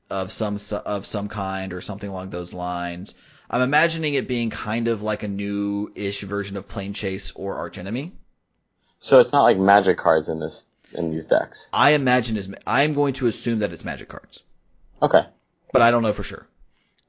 of 0.10 0.32
some 0.32 0.60
of 0.86 1.06
some 1.06 1.30
kind 1.30 1.74
or 1.74 1.82
something 1.82 2.10
along 2.10 2.32
those 2.32 2.54
lines. 2.54 3.16
I'm 3.50 3.62
imagining 3.62 4.14
it 4.16 4.28
being 4.28 4.50
kind 4.50 4.88
of 4.88 5.02
like 5.02 5.24
a 5.24 5.28
new-ish 5.28 6.22
version 6.22 6.58
of 6.58 6.68
Planechase 6.68 7.32
or 7.36 7.56
Archenemy. 7.56 8.14
So 9.00 9.20
it's 9.20 9.32
not 9.32 9.44
like 9.44 9.58
magic 9.58 9.98
cards 9.98 10.30
in 10.30 10.40
this 10.40 10.70
in 10.94 11.12
these 11.12 11.26
decks. 11.26 11.70
I 11.74 11.92
imagine 11.92 12.38
is 12.38 12.54
I'm 12.66 12.94
going 12.94 13.14
to 13.16 13.28
assume 13.28 13.60
that 13.60 13.72
it's 13.74 13.86
magic 13.86 14.10
cards, 14.10 14.44
Okay. 15.02 15.26
but 15.74 15.82
I 15.82 15.92
don't 15.92 16.04
know 16.04 16.14
for 16.14 16.24
sure. 16.24 16.48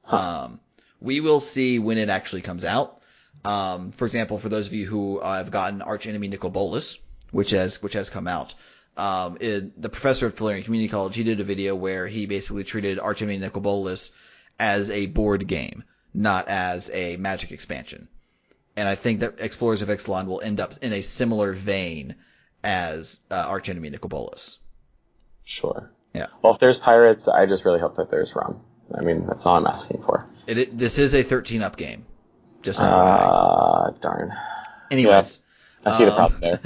Um, 0.05 0.59
we 0.99 1.19
will 1.19 1.39
see 1.39 1.79
when 1.79 1.97
it 1.97 2.09
actually 2.09 2.41
comes 2.41 2.65
out. 2.65 2.99
Um, 3.45 3.91
for 3.91 4.05
example, 4.05 4.37
for 4.37 4.49
those 4.49 4.67
of 4.67 4.73
you 4.73 4.85
who 4.85 5.19
uh, 5.19 5.37
have 5.37 5.51
gotten 5.51 5.81
Archenemy 5.81 6.27
Nicol 6.29 6.49
Bolas, 6.49 6.97
which 7.31 7.51
has 7.51 7.81
which 7.81 7.93
has 7.93 8.09
come 8.09 8.27
out, 8.27 8.53
um, 8.95 9.37
it, 9.41 9.81
the 9.81 9.89
professor 9.89 10.27
of 10.27 10.35
Tolarian 10.35 10.63
Community 10.63 10.89
College, 10.89 11.15
he 11.15 11.23
did 11.23 11.39
a 11.39 11.43
video 11.43 11.75
where 11.75 12.07
he 12.07 12.25
basically 12.25 12.63
treated 12.63 12.99
Archenemy 12.99 13.37
Nicol 13.37 13.61
Bolas 13.61 14.11
as 14.59 14.89
a 14.89 15.07
board 15.07 15.47
game, 15.47 15.83
not 16.13 16.47
as 16.47 16.89
a 16.93 17.17
Magic 17.17 17.51
expansion. 17.51 18.07
And 18.75 18.87
I 18.87 18.95
think 18.95 19.19
that 19.19 19.35
Explorers 19.39 19.81
of 19.81 19.89
Ixalan 19.89 20.25
will 20.25 20.41
end 20.41 20.59
up 20.59 20.75
in 20.81 20.93
a 20.93 21.01
similar 21.01 21.53
vein 21.53 22.15
as 22.63 23.19
uh, 23.29 23.35
Archenemy 23.47 23.89
Nicol 23.89 24.33
Sure. 25.45 25.91
Yeah. 26.13 26.27
Well, 26.41 26.53
if 26.53 26.59
there's 26.59 26.77
pirates, 26.77 27.27
I 27.27 27.45
just 27.45 27.65
really 27.65 27.79
hope 27.79 27.95
that 27.97 28.09
there's 28.09 28.35
rum. 28.35 28.61
I 28.95 29.01
mean, 29.01 29.25
that's 29.25 29.45
all 29.45 29.57
I'm 29.57 29.67
asking 29.67 30.01
for. 30.03 30.27
It, 30.47 30.57
it 30.57 30.77
this 30.77 30.99
is 30.99 31.15
a 31.15 31.23
13 31.23 31.61
up 31.63 31.75
game. 31.75 32.05
Just 32.61 32.79
Ah, 32.79 33.91
darn. 33.99 34.31
anyways. 34.91 35.39
I 35.85 35.91
see 35.91 36.05
the 36.05 36.11
Um, 36.11 36.15
problem 36.31 36.41
there. 36.41 36.59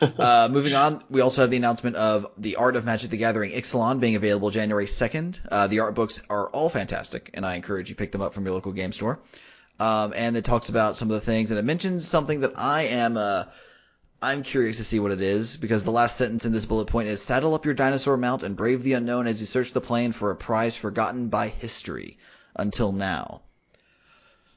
Uh, 0.18 0.48
moving 0.50 0.74
on, 0.74 1.02
we 1.10 1.20
also 1.20 1.42
have 1.42 1.50
the 1.50 1.56
announcement 1.58 1.94
of 1.96 2.26
the 2.38 2.56
Art 2.56 2.74
of 2.74 2.84
Magic 2.84 3.10
the 3.10 3.16
Gathering 3.18 3.52
Ixalan 3.52 4.00
being 4.00 4.16
available 4.16 4.50
January 4.50 4.86
2nd. 4.86 5.38
Uh, 5.50 5.66
the 5.66 5.80
art 5.80 5.94
books 5.94 6.20
are 6.30 6.48
all 6.48 6.68
fantastic, 6.70 7.30
and 7.34 7.44
I 7.44 7.54
encourage 7.54 7.90
you 7.90 7.94
pick 7.96 8.12
them 8.12 8.22
up 8.22 8.32
from 8.34 8.44
your 8.46 8.54
local 8.54 8.72
game 8.72 8.92
store. 8.92 9.20
Um, 9.78 10.12
and 10.16 10.36
it 10.36 10.44
talks 10.44 10.70
about 10.70 10.96
some 10.96 11.10
of 11.10 11.14
the 11.14 11.20
things, 11.20 11.50
and 11.50 11.58
it 11.58 11.64
mentions 11.64 12.08
something 12.08 12.40
that 12.40 12.52
I 12.58 12.82
am, 12.84 13.16
uh, 13.16 13.44
I'm 14.22 14.44
curious 14.44 14.76
to 14.76 14.84
see 14.84 15.00
what 15.00 15.10
it 15.10 15.20
is, 15.20 15.56
because 15.56 15.82
the 15.82 15.90
last 15.90 16.16
sentence 16.16 16.46
in 16.46 16.52
this 16.52 16.64
bullet 16.64 16.86
point 16.86 17.08
is 17.08 17.20
saddle 17.20 17.54
up 17.54 17.64
your 17.64 17.74
dinosaur 17.74 18.16
mount 18.16 18.44
and 18.44 18.56
brave 18.56 18.84
the 18.84 18.92
unknown 18.92 19.26
as 19.26 19.40
you 19.40 19.46
search 19.46 19.72
the 19.72 19.80
plane 19.80 20.12
for 20.12 20.30
a 20.30 20.36
prize 20.36 20.76
forgotten 20.76 21.26
by 21.26 21.48
history 21.48 22.18
until 22.54 22.92
now. 22.92 23.42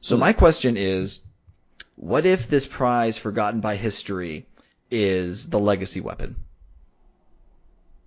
So 0.02 0.18
my 0.18 0.34
question 0.34 0.78
is, 0.78 1.22
what 1.96 2.28
if 2.28 2.48
this 2.48 2.68
prize 2.68 3.18
forgotten 3.18 3.60
by 3.60 3.76
history 3.76 4.46
is 4.92 5.50
the 5.50 5.60
legacy 5.60 6.00
weapon? 6.00 6.36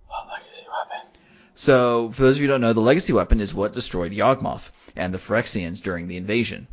Oh, 0.09 0.29
legacy 0.31 0.65
weapon. 0.65 1.07
So, 1.55 2.11
for 2.13 2.21
those 2.21 2.37
of 2.37 2.41
you 2.41 2.47
who 2.47 2.53
don't 2.53 2.61
know, 2.61 2.71
the 2.71 2.79
legacy 2.79 3.11
weapon 3.11 3.41
is 3.41 3.53
what 3.53 3.73
destroyed 3.73 4.13
Yawgmoth 4.13 4.71
and 4.95 5.13
the 5.13 5.17
Phyrexians 5.17 5.83
during 5.83 6.07
the 6.07 6.15
invasion. 6.15 6.67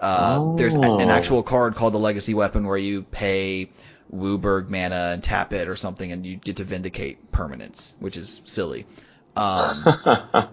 Uh, 0.00 0.56
There's 0.56 0.74
a- 0.74 0.78
an 0.80 1.08
Oh. 1.10 1.12
actual 1.12 1.44
card 1.44 1.76
called 1.76 1.94
the 1.94 1.98
legacy 1.98 2.34
weapon 2.34 2.66
where 2.66 2.76
you 2.76 3.02
pay 3.04 3.70
WUBRG 4.14 4.68
mana 4.68 5.10
and 5.12 5.22
tap 5.22 5.52
it 5.52 5.68
or 5.68 5.76
something 5.76 6.10
and 6.12 6.24
you 6.24 6.36
get 6.36 6.56
to 6.56 6.64
vindicate 6.64 7.30
permanence, 7.32 7.94
which 7.98 8.16
is 8.16 8.40
silly. 8.44 8.86
Um, 9.34 9.84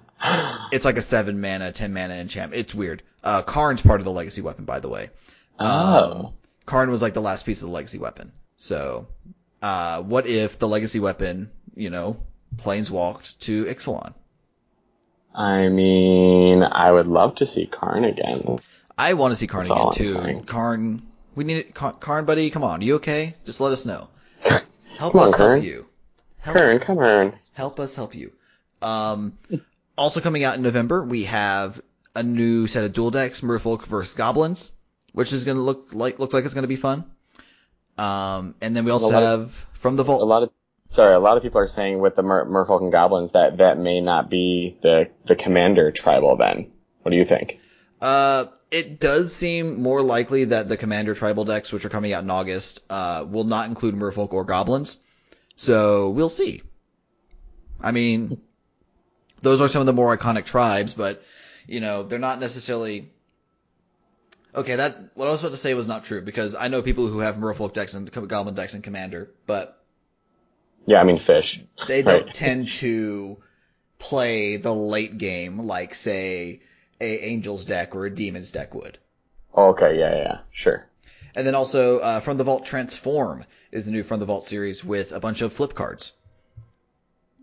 it's 0.72 0.86
like 0.86 0.98
a 0.98 1.02
7 1.02 1.40
mana, 1.40 1.72
10 1.72 1.94
mana 1.94 2.16
enchantment. 2.16 2.60
It's 2.60 2.76
weird. 2.76 3.04
Uh, 3.24 3.42
Karn's 3.42 3.82
part 3.82 4.02
of 4.02 4.06
the 4.06 4.12
legacy 4.12 4.42
weapon, 4.42 4.66
by 4.66 4.80
the 4.80 4.90
way. 4.90 5.10
Oh. 5.60 6.34
Karn 6.66 6.90
was 6.90 7.02
like 7.02 7.14
the 7.14 7.22
last 7.22 7.46
piece 7.46 7.62
of 7.62 7.70
the 7.70 7.74
legacy 7.74 8.00
weapon. 8.00 8.32
So, 8.58 9.08
uh, 9.62 10.02
what 10.02 10.28
if 10.28 10.60
the 10.60 10.68
legacy 10.68 11.00
weapon, 11.00 11.52
you 11.76 11.90
know, 11.90 12.18
planeswalked 12.56 13.40
to 13.40 13.66
Ixalan? 13.66 14.14
I 15.34 15.68
mean, 15.68 16.64
I 16.64 16.92
would 16.92 17.08
love 17.08 17.36
to 17.36 17.46
see 17.46 17.66
Karn 17.66 18.04
again. 18.04 18.60
I 18.98 19.14
want 19.14 19.32
to 19.32 19.36
see 19.36 19.48
Karn 19.48 19.68
That's 19.68 20.00
again 20.00 20.40
too. 20.42 20.44
Karn, 20.46 21.02
we 21.36 21.44
need 21.44 21.58
it. 21.58 21.74
Karn, 21.76 21.96
Karn, 22.00 22.26
buddy, 22.26 22.50
come 22.50 22.64
on. 22.64 22.82
You 22.82 22.96
okay? 22.96 23.36
Just 23.46 23.60
let 23.62 23.72
us 23.72 23.86
know. 23.86 24.08
Help 25.00 25.14
Come 25.14 25.22
on, 25.22 25.28
us 25.30 25.36
help 25.36 25.38
Karn. 25.38 25.64
you. 25.64 25.88
Help, 26.38 26.58
Karn, 26.58 26.80
come 26.80 26.98
on. 27.00 27.34
help 27.54 27.80
us 27.80 27.96
help 27.96 28.14
you. 28.14 28.32
Um, 28.82 29.34
also 29.98 30.20
coming 30.22 30.44
out 30.44 30.56
in 30.56 30.62
November, 30.62 31.02
we 31.04 31.24
have 31.24 31.82
a 32.16 32.22
new 32.22 32.68
set 32.68 32.84
of 32.84 32.94
dual 32.94 33.10
decks, 33.10 33.42
Merfolk 33.42 33.86
versus 33.88 34.14
Goblins, 34.14 34.72
which 35.14 35.34
is 35.34 35.46
going 35.46 35.58
to 35.58 35.64
look 35.64 35.94
like 35.94 36.20
looks 36.20 36.34
like 36.34 36.46
it's 36.46 36.54
going 36.54 36.64
to 36.64 36.68
be 36.68 36.76
fun. 36.76 37.06
Um, 37.98 38.56
and 38.62 38.76
then 38.76 38.86
we 38.86 38.92
also 38.92 39.10
lot 39.10 39.24
of- 39.24 39.40
have 39.40 39.52
from 39.80 39.96
the 39.96 40.04
vault. 40.04 40.22
A 40.22 40.26
lot 40.26 40.44
of 40.44 40.50
sorry, 40.90 41.16
a 41.16 41.20
lot 41.20 41.38
of 41.38 41.44
people 41.44 41.60
are 41.60 41.68
saying 41.68 42.00
with 42.00 42.16
the 42.16 42.24
Mer- 42.24 42.46
Merfolk 42.46 42.82
and 42.82 42.92
Goblins 42.92 43.32
that 43.32 43.58
that 43.58 43.78
may 43.80 44.02
not 44.02 44.30
be 44.30 44.78
the 44.84 45.10
the 45.26 45.36
commander 45.36 45.92
tribal. 45.92 46.36
Then, 46.36 46.72
what 47.02 47.12
do 47.12 47.18
you 47.18 47.26
think? 47.26 47.60
Uh, 48.02 48.46
it 48.74 49.00
does 49.00 49.34
seem 49.36 49.82
more 49.82 50.02
likely 50.02 50.46
that 50.46 50.68
the 50.68 50.78
Commander 50.78 51.14
tribal 51.14 51.46
decks, 51.46 51.72
which 51.72 51.86
are 51.86 51.90
coming 51.90 52.12
out 52.12 52.24
in 52.24 52.30
August, 52.32 52.80
uh, 52.90 53.24
will 53.28 53.44
not 53.44 53.68
include 53.70 53.94
Merfolk 53.96 54.34
or 54.34 54.44
Goblins. 54.44 54.98
So 55.56 56.10
we'll 56.10 56.30
see. 56.30 56.64
I 57.80 57.92
mean, 57.92 58.42
those 59.44 59.62
are 59.62 59.68
some 59.68 59.82
of 59.82 59.86
the 59.86 59.94
more 59.94 60.16
iconic 60.18 60.46
tribes, 60.46 60.94
but 60.96 61.24
you 61.68 61.80
know 61.80 62.04
they're 62.04 62.20
not 62.20 62.40
necessarily. 62.40 63.12
Okay, 64.56 64.76
that 64.76 65.16
what 65.16 65.28
I 65.28 65.32
was 65.32 65.42
about 65.42 65.52
to 65.52 65.58
say 65.58 65.74
was 65.74 65.88
not 65.88 66.04
true 66.04 66.22
because 66.22 66.56
I 66.56 66.68
know 66.68 66.82
people 66.82 67.08
who 67.08 67.20
have 67.20 67.38
Merfolk 67.38 67.74
decks 67.74 67.94
and 67.94 68.12
Goblin 68.12 68.56
decks 68.56 68.74
and 68.74 68.84
Commander, 68.84 69.30
but 69.46 69.84
Yeah, 70.88 71.00
I 71.02 71.04
mean 71.04 71.18
fish. 71.20 71.62
they 71.88 72.02
don't 72.02 72.26
Right. 72.26 72.34
tend 72.34 72.68
to 72.82 73.38
play 74.00 74.58
the 74.58 74.74
late 74.74 75.18
game 75.18 75.60
like 75.60 75.94
say 75.96 76.62
a 77.00 77.20
Angels 77.20 77.66
deck 77.66 77.96
or 77.96 78.06
a 78.06 78.14
Demons 78.14 78.52
deck 78.52 78.74
would. 78.74 78.98
Oh, 79.54 79.70
okay, 79.70 79.98
yeah, 80.00 80.16
yeah, 80.16 80.38
sure. 80.52 80.86
And 81.36 81.46
then 81.46 81.56
also, 81.56 82.00
uh, 82.00 82.20
From 82.20 82.38
the 82.38 82.44
Vault 82.44 82.66
Transform 82.66 83.46
is 83.72 83.86
the 83.86 83.92
new 83.92 84.04
From 84.04 84.20
the 84.20 84.26
Vault 84.26 84.44
series 84.44 84.84
with 84.84 85.12
a 85.12 85.20
bunch 85.20 85.42
of 85.42 85.54
flip 85.54 85.74
cards. 85.74 86.14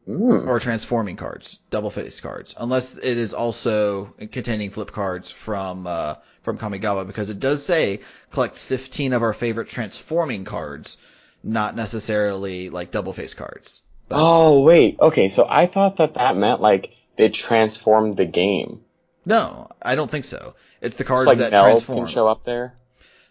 Mm. 0.08 0.46
Or 0.46 0.58
transforming 0.58 1.16
cards, 1.16 1.60
double 1.70 1.90
face 1.90 2.20
cards. 2.20 2.54
Unless 2.58 2.96
it 2.96 3.18
is 3.18 3.34
also 3.34 4.14
containing 4.32 4.70
flip 4.70 4.92
cards 4.92 5.30
from, 5.30 5.86
uh, 5.86 6.16
from 6.42 6.58
Kamigawa, 6.58 7.06
because 7.06 7.30
it 7.30 7.38
does 7.38 7.64
say 7.64 8.00
collects 8.30 8.64
15 8.64 9.12
of 9.12 9.22
our 9.22 9.32
favorite 9.32 9.68
transforming 9.68 10.44
cards, 10.44 10.96
not 11.42 11.76
necessarily 11.76 12.70
like 12.70 12.90
double 12.90 13.12
face 13.12 13.34
cards. 13.34 13.82
Oh 14.10 14.60
wait, 14.60 14.98
okay. 15.00 15.28
So 15.28 15.46
I 15.48 15.66
thought 15.66 15.98
that 15.98 16.14
that 16.14 16.36
meant 16.36 16.60
like 16.60 16.92
they 17.16 17.28
transformed 17.28 18.16
the 18.16 18.24
game. 18.24 18.80
No, 19.24 19.68
I 19.82 19.94
don't 19.94 20.10
think 20.10 20.24
so. 20.24 20.54
It's 20.80 20.96
the 20.96 21.04
cards 21.04 21.26
like 21.26 21.38
that 21.38 21.52
Melds 21.52 21.62
transform. 21.62 21.98
can 21.98 22.06
show 22.06 22.26
up 22.26 22.44
there. 22.44 22.74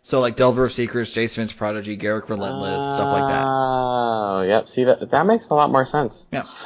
So 0.02 0.22
like 0.22 0.36
Delver 0.36 0.66
of 0.66 0.72
Secrets, 0.72 1.14
Jace 1.14 1.38
Vryn's 1.38 1.54
Prodigy, 1.54 1.98
Garruk 1.98 2.30
Relentless, 2.30 2.82
stuff 2.82 3.12
like 3.12 3.30
that. 3.30 3.46
Oh, 3.46 4.42
yep. 4.48 4.70
See 4.70 4.86
that 4.86 5.10
that 5.12 5.26
makes 5.26 5.50
a 5.50 5.56
lot 5.56 5.72
more 5.72 5.86
sense. 5.86 6.28
Yeah. 6.32 6.44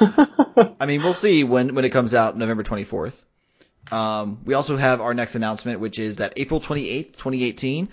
I 0.80 0.86
mean, 0.86 1.02
we'll 1.02 1.14
see 1.14 1.42
when, 1.42 1.74
when 1.74 1.84
it 1.84 1.90
comes 1.90 2.14
out 2.14 2.36
November 2.36 2.62
24th. 2.62 3.24
Um, 3.90 4.38
we 4.44 4.54
also 4.54 4.76
have 4.76 5.00
our 5.00 5.14
next 5.14 5.34
announcement, 5.34 5.80
which 5.80 5.98
is 5.98 6.16
that 6.16 6.34
April 6.36 6.60
28th, 6.60 7.12
2018, 7.14 7.88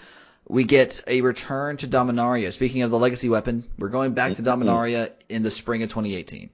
we 0.47 0.63
get 0.63 1.03
a 1.07 1.21
return 1.21 1.77
to 1.77 1.87
Dominaria. 1.87 2.51
Speaking 2.51 2.83
of 2.83 2.91
the 2.91 2.99
legacy 2.99 3.29
weapon, 3.29 3.63
we're 3.77 3.89
going 3.89 4.13
back 4.13 4.33
to 4.33 4.43
Dominaria 4.43 5.11
in 5.27 5.43
the 5.43 5.51
spring 5.51 5.83
of 5.83 5.89
2018. 5.89 6.49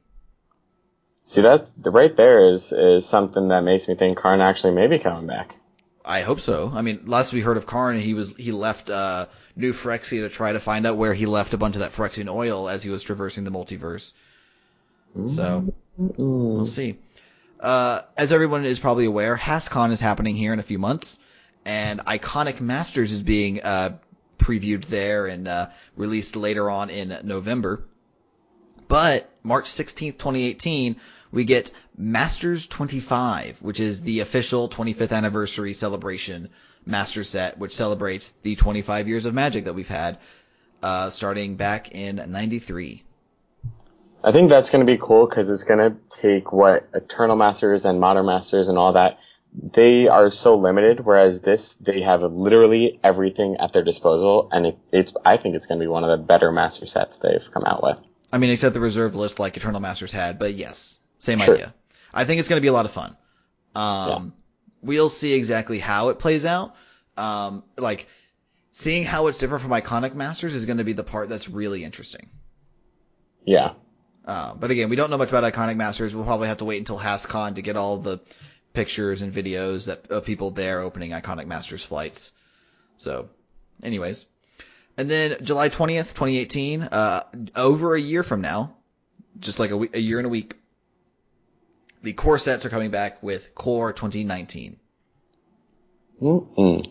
See 1.27 1.41
that 1.41 1.67
the 1.75 1.91
right 1.91 2.15
there 2.15 2.47
is 2.47 2.71
is 2.71 3.05
something 3.05 3.49
that 3.49 3.61
makes 3.65 3.89
me 3.89 3.95
think 3.95 4.17
Karn 4.17 4.39
actually 4.39 4.71
may 4.71 4.87
be 4.87 4.97
coming 4.97 5.27
back. 5.27 5.57
I 6.05 6.21
hope 6.21 6.39
so. 6.39 6.71
I 6.73 6.81
mean, 6.81 7.01
last 7.05 7.33
we 7.33 7.41
heard 7.41 7.57
of 7.57 7.65
Karn, 7.65 7.99
he 7.99 8.13
was 8.13 8.33
he 8.37 8.53
left 8.53 8.89
uh, 8.89 9.25
New 9.53 9.73
Phyrexia 9.73 10.21
to 10.21 10.29
try 10.29 10.53
to 10.53 10.61
find 10.61 10.87
out 10.87 10.95
where 10.95 11.13
he 11.13 11.25
left 11.25 11.53
a 11.53 11.57
bunch 11.57 11.75
of 11.75 11.81
that 11.81 11.91
Phyrexian 11.91 12.33
oil 12.33 12.69
as 12.69 12.81
he 12.81 12.89
was 12.89 13.03
traversing 13.03 13.43
the 13.43 13.51
multiverse. 13.51 14.13
So 15.25 15.73
we'll 15.97 16.65
see. 16.65 16.97
Uh, 17.59 18.03
as 18.15 18.31
everyone 18.31 18.63
is 18.63 18.79
probably 18.79 19.05
aware, 19.05 19.35
HasCon 19.35 19.91
is 19.91 19.99
happening 19.99 20.37
here 20.37 20.53
in 20.53 20.59
a 20.59 20.63
few 20.63 20.79
months, 20.79 21.19
and 21.65 21.99
Iconic 22.05 22.61
Masters 22.61 23.11
is 23.11 23.21
being 23.21 23.61
uh, 23.61 23.97
previewed 24.37 24.85
there 24.85 25.25
and 25.25 25.45
uh, 25.49 25.69
released 25.97 26.37
later 26.37 26.71
on 26.71 26.89
in 26.89 27.17
November. 27.23 27.83
But 28.87 29.29
March 29.43 29.65
16th, 29.65 30.17
2018, 30.17 30.95
we 31.31 31.43
get 31.43 31.71
Masters 31.97 32.67
25, 32.67 33.61
which 33.61 33.79
is 33.79 34.01
the 34.01 34.21
official 34.21 34.69
25th 34.69 35.11
anniversary 35.11 35.73
celebration 35.73 36.49
master 36.85 37.23
set, 37.23 37.57
which 37.57 37.75
celebrates 37.75 38.33
the 38.43 38.55
25 38.55 39.07
years 39.07 39.25
of 39.25 39.33
Magic 39.33 39.65
that 39.65 39.73
we've 39.73 39.87
had, 39.87 40.17
uh, 40.81 41.09
starting 41.09 41.55
back 41.55 41.93
in 41.93 42.23
93. 42.27 43.03
I 44.23 44.31
think 44.31 44.49
that's 44.49 44.69
going 44.69 44.85
to 44.85 44.91
be 44.91 44.99
cool 45.01 45.27
because 45.27 45.49
it's 45.49 45.63
going 45.63 45.79
to 45.79 45.97
take 46.09 46.51
what 46.51 46.87
Eternal 46.93 47.35
Masters 47.35 47.85
and 47.85 47.99
Modern 47.99 48.25
Masters 48.25 48.67
and 48.67 48.77
all 48.77 48.93
that. 48.93 49.19
They 49.53 50.07
are 50.07 50.29
so 50.29 50.57
limited, 50.57 50.99
whereas 50.99 51.41
this 51.41 51.75
they 51.75 52.01
have 52.01 52.21
literally 52.21 52.99
everything 53.03 53.57
at 53.57 53.73
their 53.73 53.83
disposal, 53.83 54.49
and 54.51 54.67
it, 54.67 54.77
it's 54.91 55.13
I 55.25 55.37
think 55.37 55.55
it's 55.55 55.65
going 55.65 55.79
to 55.79 55.83
be 55.83 55.87
one 55.87 56.03
of 56.03 56.09
the 56.09 56.23
better 56.23 56.51
master 56.51 56.85
sets 56.85 57.17
they've 57.17 57.49
come 57.51 57.63
out 57.63 57.81
with. 57.81 57.97
I 58.31 58.37
mean, 58.37 58.49
except 58.49 58.73
the 58.73 58.81
reserve 58.81 59.15
list 59.15 59.39
like 59.39 59.55
Eternal 59.55 59.79
Masters 59.79 60.11
had, 60.11 60.37
but 60.37 60.53
yes, 60.53 60.99
same 61.17 61.39
Sure. 61.39 61.55
idea. 61.55 61.73
I 62.13 62.25
think 62.25 62.39
it's 62.39 62.49
going 62.49 62.57
to 62.57 62.61
be 62.61 62.67
a 62.67 62.73
lot 62.73 62.85
of 62.85 62.91
fun. 62.91 63.15
Um, 63.75 64.33
we'll 64.81 65.09
see 65.09 65.33
exactly 65.33 65.79
how 65.79 66.09
it 66.09 66.19
plays 66.19 66.45
out. 66.45 66.75
Um, 67.15 67.63
like 67.77 68.07
seeing 68.71 69.03
how 69.03 69.27
it's 69.27 69.37
different 69.37 69.61
from 69.63 69.71
Iconic 69.71 70.13
Masters 70.15 70.55
is 70.55 70.65
going 70.65 70.77
to 70.77 70.83
be 70.83 70.93
the 70.93 71.03
part 71.03 71.29
that's 71.29 71.49
really 71.49 71.83
interesting. 71.83 72.29
Yeah. 73.45 73.73
Uh, 74.25 74.53
but 74.55 74.71
again, 74.71 74.89
we 74.89 74.95
don't 74.95 75.09
know 75.09 75.17
much 75.17 75.29
about 75.29 75.51
Iconic 75.51 75.77
Masters. 75.77 76.13
We'll 76.15 76.25
probably 76.25 76.49
have 76.49 76.57
to 76.57 76.65
wait 76.65 76.79
until 76.79 76.99
HasCon 76.99 77.55
to 77.55 77.61
get 77.61 77.77
all 77.77 77.97
the 77.97 78.19
pictures 78.73 79.21
and 79.21 79.33
videos 79.33 79.87
that 79.87 80.07
of 80.11 80.25
people 80.25 80.51
there 80.51 80.81
opening 80.81 81.11
Iconic 81.11 81.47
Masters 81.47 81.83
flights. 81.83 82.33
So, 82.97 83.29
anyways, 83.81 84.25
and 84.97 85.09
then 85.09 85.37
July 85.41 85.69
twentieth, 85.69 86.13
twenty 86.13 86.37
eighteen, 86.39 86.81
uh, 86.81 87.23
over 87.55 87.95
a 87.95 88.01
year 88.01 88.21
from 88.21 88.41
now, 88.41 88.75
just 89.39 89.59
like 89.59 89.71
a 89.71 89.99
year 89.99 90.17
and 90.19 90.25
a 90.25 90.29
week, 90.29 90.56
the 92.01 92.13
core 92.13 92.37
sets 92.37 92.65
are 92.65 92.69
coming 92.69 92.91
back 92.91 93.21
with 93.23 93.53
Core 93.55 93.93
2019, 93.93 94.77
Mm-mm. 96.21 96.87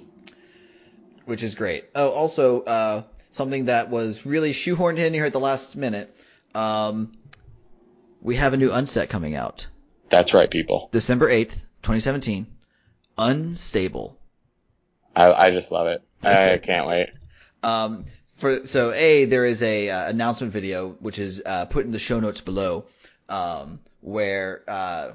which 1.25 1.43
is 1.43 1.55
great. 1.55 1.85
Oh, 1.95 2.11
also, 2.11 2.63
uh, 2.63 3.03
something 3.31 3.67
that 3.67 3.91
was 3.91 4.27
really 4.27 4.53
shoehorned 4.53 4.99
in 4.99 5.15
here 5.15 5.25
at 5.25 5.33
the 5.33 5.41
last 5.41 5.77
minute. 5.77 6.15
Um, 6.55 7.13
we 8.21 8.37
have 8.37 8.55
a 8.55 8.57
new 8.57 8.73
unset 8.73 9.09
coming 9.09 9.37
out. 9.37 9.67
That's 10.09 10.35
right, 10.35 10.51
people. 10.51 10.89
December 10.93 11.29
8th, 11.29 11.53
2017. 11.83 12.47
Unstable. 13.19 14.19
I, 15.15 15.33
I 15.33 15.51
just 15.51 15.71
love 15.71 15.87
it. 15.87 16.03
I 16.23 16.59
can't 16.59 16.87
wait. 16.87 17.11
Um, 17.63 18.07
for, 18.35 18.67
so 18.67 18.93
A, 18.93 19.25
there 19.25 19.45
is 19.45 19.63
a, 19.63 19.89
uh, 19.91 20.09
announcement 20.09 20.53
video, 20.53 20.91
which 21.01 21.19
is, 21.19 21.43
uh, 21.45 21.67
put 21.67 21.85
in 21.85 21.93
the 21.93 21.99
show 21.99 22.21
notes 22.21 22.41
below, 22.41 22.87
um, 23.29 23.81
where, 24.07 24.63
uh, 24.69 25.11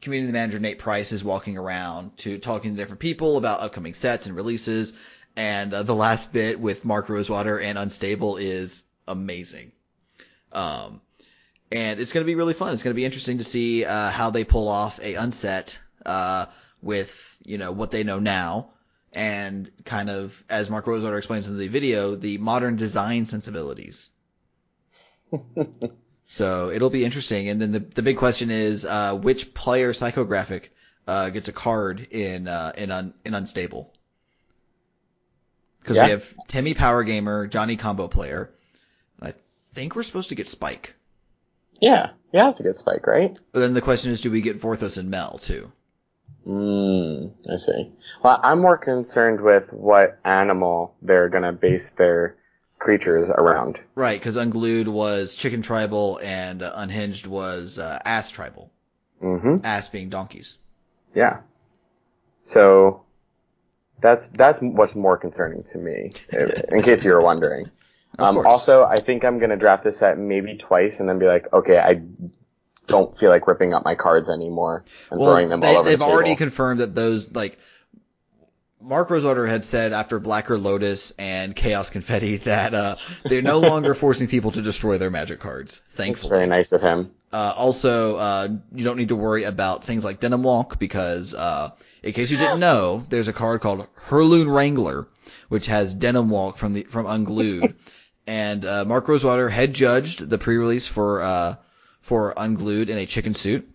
community 0.00 0.32
manager 0.32 0.58
Nate 0.58 0.80
Price 0.80 1.12
is 1.12 1.22
walking 1.22 1.56
around 1.56 2.16
to 2.16 2.38
talking 2.38 2.72
to 2.72 2.76
different 2.76 2.98
people 2.98 3.36
about 3.36 3.60
upcoming 3.60 3.94
sets 3.94 4.26
and 4.26 4.34
releases. 4.34 4.94
And, 5.36 5.72
uh, 5.72 5.84
the 5.84 5.94
last 5.94 6.32
bit 6.32 6.58
with 6.58 6.84
Mark 6.84 7.08
Rosewater 7.08 7.60
and 7.60 7.78
Unstable 7.78 8.38
is 8.38 8.82
amazing. 9.06 9.70
Um, 10.52 11.02
and 11.70 12.00
it's 12.00 12.12
going 12.12 12.24
to 12.24 12.26
be 12.26 12.34
really 12.34 12.52
fun. 12.52 12.72
It's 12.72 12.82
going 12.82 12.94
to 12.94 12.96
be 12.96 13.04
interesting 13.04 13.38
to 13.38 13.44
see, 13.44 13.84
uh, 13.84 14.10
how 14.10 14.30
they 14.30 14.42
pull 14.42 14.66
off 14.66 14.98
a 15.00 15.14
unset, 15.14 15.78
uh, 16.04 16.46
with, 16.82 17.38
you 17.44 17.58
know, 17.58 17.70
what 17.70 17.92
they 17.92 18.02
know 18.02 18.18
now 18.18 18.72
and 19.12 19.70
kind 19.84 20.10
of, 20.10 20.42
as 20.50 20.68
Mark 20.68 20.88
Rosewater 20.88 21.16
explains 21.16 21.46
in 21.46 21.58
the 21.58 21.68
video, 21.68 22.16
the 22.16 22.38
modern 22.38 22.74
design 22.74 23.26
sensibilities. 23.26 24.10
so 26.32 26.70
it'll 26.70 26.88
be 26.88 27.04
interesting. 27.04 27.50
And 27.50 27.60
then 27.60 27.72
the, 27.72 27.80
the 27.80 28.00
big 28.00 28.16
question 28.16 28.50
is, 28.50 28.86
uh, 28.86 29.14
which 29.14 29.52
player 29.52 29.92
psychographic, 29.92 30.70
uh, 31.06 31.28
gets 31.28 31.48
a 31.48 31.52
card 31.52 32.00
in, 32.10 32.48
uh, 32.48 32.72
in, 32.74 32.90
un, 32.90 33.12
in 33.26 33.34
Unstable? 33.34 33.92
Cause 35.84 35.98
Yeah. 35.98 36.04
we 36.06 36.10
have 36.12 36.34
Timmy 36.48 36.72
Power 36.72 37.04
Gamer, 37.04 37.46
Johnny 37.48 37.76
Combo 37.76 38.08
Player. 38.08 38.50
and 39.20 39.28
I 39.28 39.34
think 39.74 39.94
we're 39.94 40.04
supposed 40.04 40.30
to 40.30 40.34
get 40.34 40.48
Spike. 40.48 40.94
Yeah, 41.82 42.12
you 42.32 42.40
have 42.40 42.56
to 42.56 42.62
get 42.62 42.76
Spike, 42.76 43.06
right? 43.06 43.38
But 43.52 43.60
then 43.60 43.74
the 43.74 43.82
question 43.82 44.10
is, 44.10 44.22
do 44.22 44.30
we 44.30 44.40
get 44.40 44.58
Vorthos 44.58 44.96
and 44.96 45.10
Mel 45.10 45.36
too? 45.36 45.70
Mm, 46.46 47.34
I 47.52 47.56
see. 47.56 47.92
Well, 48.24 48.40
I'm 48.42 48.60
more 48.60 48.78
concerned 48.78 49.42
with 49.42 49.70
what 49.70 50.18
animal 50.24 50.94
they're 51.02 51.28
gonna 51.28 51.52
base 51.52 51.90
their 51.90 52.36
creatures 52.82 53.30
around. 53.30 53.80
Right, 53.94 54.18
because 54.18 54.36
Unglued 54.36 54.88
was 54.88 55.34
Chicken 55.34 55.62
Tribal 55.62 56.18
and 56.22 56.62
uh, 56.62 56.72
Unhinged 56.74 57.26
was 57.26 57.78
uh, 57.78 57.98
Ass 58.04 58.30
Tribal. 58.30 58.70
Mm-hmm. 59.22 59.64
Ass 59.64 59.88
being 59.88 60.08
donkeys. 60.10 60.58
Yeah. 61.14 61.40
So 62.42 63.04
that's 64.00 64.28
that's 64.28 64.60
what's 64.60 64.96
more 64.96 65.16
concerning 65.16 65.62
to 65.64 65.78
me, 65.78 66.12
in 66.70 66.82
case 66.82 67.04
you 67.04 67.12
were 67.12 67.22
wondering. 67.22 67.70
Um, 68.18 68.46
also, 68.46 68.84
I 68.84 68.96
think 68.96 69.24
I'm 69.24 69.38
gonna 69.38 69.56
draft 69.56 69.84
this 69.84 69.96
set 70.00 70.18
maybe 70.18 70.58
twice 70.58 71.00
and 71.00 71.08
then 71.08 71.18
be 71.18 71.24
like, 71.24 71.50
okay, 71.50 71.78
I 71.78 72.02
don't 72.86 73.16
feel 73.16 73.30
like 73.30 73.46
ripping 73.46 73.72
up 73.72 73.86
my 73.86 73.94
cards 73.94 74.28
anymore 74.28 74.84
and 75.10 75.18
throwing 75.18 75.48
them 75.48 75.60
they, 75.60 75.68
all 75.68 75.78
over 75.78 75.88
they've 75.88 75.98
the 75.98 76.04
table. 76.04 76.14
already 76.14 76.36
confirmed 76.36 76.80
that 76.80 76.94
those 76.94 77.32
like 77.32 77.58
Mark 78.82 79.10
Rosewater 79.10 79.46
had 79.46 79.64
said 79.64 79.92
after 79.92 80.18
Blacker 80.18 80.58
Lotus 80.58 81.12
and 81.18 81.54
Chaos 81.54 81.90
Confetti 81.90 82.36
that 82.44 82.74
uh, 82.74 82.96
they're 83.24 83.42
no 83.42 83.60
longer 83.60 83.94
forcing 83.94 84.26
people 84.26 84.50
to 84.52 84.62
destroy 84.62 84.98
their 84.98 85.10
magic 85.10 85.40
cards. 85.40 85.82
Thankfully, 85.90 86.30
very 86.30 86.46
nice 86.46 86.72
of 86.72 86.82
him. 86.82 87.12
Uh, 87.32 87.54
also, 87.56 88.16
uh, 88.16 88.48
you 88.74 88.84
don't 88.84 88.98
need 88.98 89.08
to 89.08 89.16
worry 89.16 89.44
about 89.44 89.84
things 89.84 90.04
like 90.04 90.20
Denim 90.20 90.42
Walk 90.42 90.78
because, 90.78 91.32
uh, 91.32 91.70
in 92.02 92.12
case 92.12 92.30
you 92.30 92.36
didn't 92.36 92.60
know, 92.60 93.06
there's 93.08 93.28
a 93.28 93.32
card 93.32 93.62
called 93.62 93.86
Hurloon 93.94 94.50
Wrangler, 94.50 95.08
which 95.48 95.66
has 95.66 95.94
Denim 95.94 96.28
Walk 96.28 96.58
from 96.58 96.74
the, 96.74 96.82
from 96.82 97.06
Unglued. 97.06 97.74
and, 98.26 98.64
uh, 98.66 98.84
Mark 98.84 99.08
Rosewater 99.08 99.48
had 99.48 99.72
judged 99.72 100.28
the 100.28 100.36
pre-release 100.36 100.86
for, 100.86 101.22
uh, 101.22 101.56
for 102.02 102.34
Unglued 102.36 102.90
in 102.90 102.98
a 102.98 103.06
chicken 103.06 103.34
suit. 103.34 103.71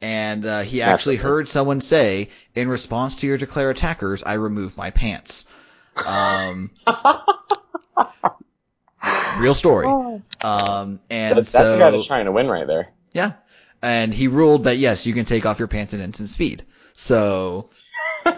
And, 0.00 0.44
uh, 0.44 0.60
he 0.60 0.82
actually 0.82 1.16
Naturally. 1.16 1.34
heard 1.34 1.48
someone 1.48 1.80
say, 1.80 2.28
in 2.54 2.68
response 2.68 3.16
to 3.16 3.26
your 3.26 3.38
declare 3.38 3.70
attackers, 3.70 4.22
I 4.22 4.34
remove 4.34 4.76
my 4.76 4.90
pants. 4.90 5.46
Um, 6.06 6.70
real 9.38 9.54
story. 9.54 9.86
Um, 9.86 11.00
and 11.10 11.38
That's, 11.38 11.50
so. 11.50 11.58
that's 11.58 11.72
the 11.72 11.78
guy 11.78 11.90
that's 11.90 12.06
trying 12.06 12.26
to 12.26 12.32
win 12.32 12.48
right 12.48 12.66
there. 12.66 12.88
Yeah. 13.12 13.32
And 13.82 14.12
he 14.12 14.28
ruled 14.28 14.64
that 14.64 14.76
yes, 14.76 15.06
you 15.06 15.14
can 15.14 15.24
take 15.24 15.46
off 15.46 15.58
your 15.58 15.68
pants 15.68 15.94
at 15.94 16.00
instant 16.00 16.30
speed. 16.30 16.64
So, 16.94 17.68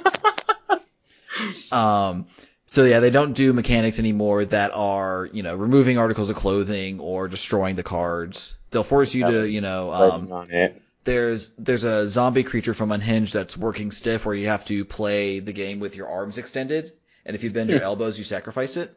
um, 1.72 2.26
so 2.66 2.84
yeah, 2.84 3.00
they 3.00 3.10
don't 3.10 3.32
do 3.32 3.52
mechanics 3.52 3.98
anymore 3.98 4.44
that 4.46 4.72
are, 4.74 5.28
you 5.32 5.42
know, 5.42 5.54
removing 5.54 5.98
articles 5.98 6.30
of 6.30 6.36
clothing 6.36 7.00
or 7.00 7.28
destroying 7.28 7.76
the 7.76 7.82
cards. 7.82 8.56
They'll 8.70 8.82
force 8.82 9.14
you 9.14 9.26
to, 9.26 9.48
you 9.48 9.60
know, 9.60 9.92
um, 9.92 10.32
on 10.32 10.50
it. 10.50 10.82
There's, 11.06 11.52
there's 11.56 11.84
a 11.84 12.06
zombie 12.08 12.42
creature 12.42 12.74
from 12.74 12.92
Unhinged 12.92 13.32
that's 13.32 13.56
working 13.56 13.90
stiff 13.90 14.26
where 14.26 14.34
you 14.34 14.48
have 14.48 14.66
to 14.66 14.84
play 14.84 15.40
the 15.40 15.54
game 15.54 15.80
with 15.80 15.96
your 15.96 16.08
arms 16.08 16.36
extended. 16.36 16.92
And 17.24 17.34
if 17.34 17.42
you 17.42 17.50
bend 17.50 17.70
your 17.70 17.80
elbows, 17.82 18.18
you 18.18 18.24
sacrifice 18.24 18.76
it. 18.76 18.96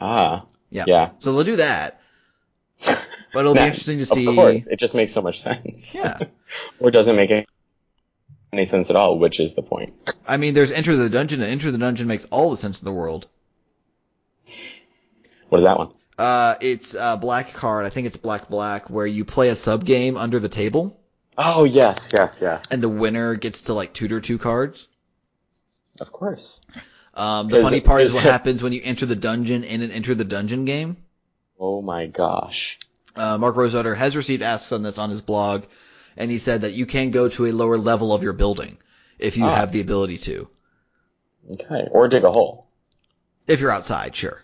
Ah. 0.00 0.46
Yeah. 0.70 0.84
Yeah. 0.86 1.10
So 1.18 1.32
they'll 1.32 1.44
do 1.44 1.56
that. 1.56 2.00
But 2.84 3.40
it'll 3.40 3.54
be 3.54 3.60
interesting 3.60 3.98
to 3.98 4.06
see. 4.06 4.26
Of 4.28 4.34
course, 4.36 4.66
it 4.68 4.78
just 4.78 4.94
makes 4.94 5.12
so 5.12 5.20
much 5.22 5.40
sense. 5.40 5.94
Yeah. 5.94 6.18
or 6.80 6.90
doesn't 6.92 7.16
make 7.16 7.30
any- 7.32 7.46
any 8.52 8.64
sense 8.66 8.90
at 8.90 8.96
all, 8.96 9.18
which 9.18 9.40
is 9.40 9.54
the 9.56 9.62
point. 9.62 9.92
I 10.26 10.36
mean, 10.36 10.54
there's 10.54 10.70
Enter 10.70 10.94
the 10.96 11.10
Dungeon, 11.10 11.42
and 11.42 11.50
Enter 11.50 11.72
the 11.72 11.78
Dungeon 11.78 12.06
makes 12.06 12.24
all 12.26 12.50
the 12.52 12.56
sense 12.56 12.80
in 12.80 12.84
the 12.84 12.92
world. 12.92 13.26
What 15.48 15.58
is 15.58 15.64
that 15.64 15.78
one? 15.78 15.90
Uh, 16.18 16.54
it's 16.60 16.94
a 16.94 17.16
black 17.16 17.52
card. 17.54 17.86
I 17.86 17.88
think 17.90 18.06
it's 18.06 18.16
black 18.16 18.48
black, 18.48 18.88
where 18.88 19.06
you 19.06 19.24
play 19.24 19.48
a 19.48 19.54
sub 19.54 19.84
game 19.84 20.16
under 20.16 20.38
the 20.38 20.48
table, 20.48 21.00
Oh 21.36 21.64
yes, 21.64 22.10
yes, 22.16 22.40
yes. 22.40 22.70
and 22.70 22.80
the 22.82 22.88
winner 22.88 23.34
gets 23.34 23.62
to 23.62 23.74
like 23.74 23.92
tutor 23.92 24.20
two 24.20 24.38
cards. 24.38 24.88
of 26.00 26.12
course. 26.12 26.60
Um, 27.14 27.48
the 27.48 27.62
funny 27.62 27.80
part 27.80 28.02
is 28.02 28.14
what 28.14 28.22
happens 28.34 28.62
when 28.62 28.72
you 28.72 28.80
enter 28.82 29.06
the 29.06 29.16
dungeon 29.16 29.64
in 29.64 29.82
an 29.82 29.90
Enter 29.92 30.14
the 30.14 30.24
Dungeon 30.24 30.64
game. 30.64 30.96
Oh 31.58 31.80
my 31.82 32.06
gosh. 32.06 32.78
Uh, 33.16 33.38
Mark 33.38 33.54
Rosewater 33.56 33.94
has 33.94 34.16
received 34.16 34.42
asks 34.42 34.72
on 34.72 34.82
this 34.82 34.98
on 34.98 35.10
his 35.10 35.20
blog, 35.20 35.64
and 36.16 36.30
he 36.30 36.38
said 36.38 36.62
that 36.62 36.72
you 36.72 36.86
can 36.86 37.10
go 37.12 37.28
to 37.28 37.46
a 37.46 37.52
lower 37.52 37.78
level 37.78 38.12
of 38.12 38.22
your 38.24 38.32
building 38.32 38.76
if 39.20 39.36
you 39.36 39.44
Ah. 39.46 39.54
have 39.54 39.70
the 39.72 39.80
ability 39.80 40.18
to. 40.18 40.48
Okay. 41.52 41.86
Or 41.90 42.08
dig 42.08 42.24
a 42.24 42.32
hole. 42.32 42.66
If 43.46 43.60
you're 43.60 43.70
outside, 43.70 44.16
sure. 44.16 44.42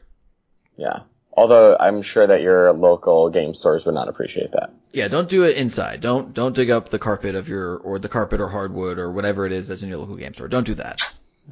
Yeah. 0.77 1.01
Although 1.33 1.77
I'm 1.79 2.03
sure 2.03 2.27
that 2.27 2.43
your 2.43 2.73
local 2.73 3.31
game 3.31 3.55
stores 3.55 3.87
would 3.87 3.95
not 3.95 4.09
appreciate 4.09 4.53
that. 4.53 4.73
Yeah, 4.93 5.09
don't 5.09 5.29
do 5.29 5.45
it 5.45 5.57
inside. 5.57 6.01
Don't 6.01 6.35
don't 6.35 6.55
dig 6.55 6.71
up 6.71 6.89
the 6.89 6.99
carpet 6.99 7.35
of 7.35 7.49
your 7.49 7.77
or 7.77 7.99
the 7.99 8.09
carpet 8.09 8.41
or 8.41 8.49
hardwood 8.49 8.99
or 8.99 9.11
whatever 9.13 9.47
it 9.47 9.53
is 9.53 9.69
that's 9.69 9.83
in 9.83 9.89
your 9.89 9.99
local 9.99 10.17
game 10.17 10.35
store. 10.35 10.49
Don't 10.49 10.67
do 10.67 10.75
that. 10.75 11.01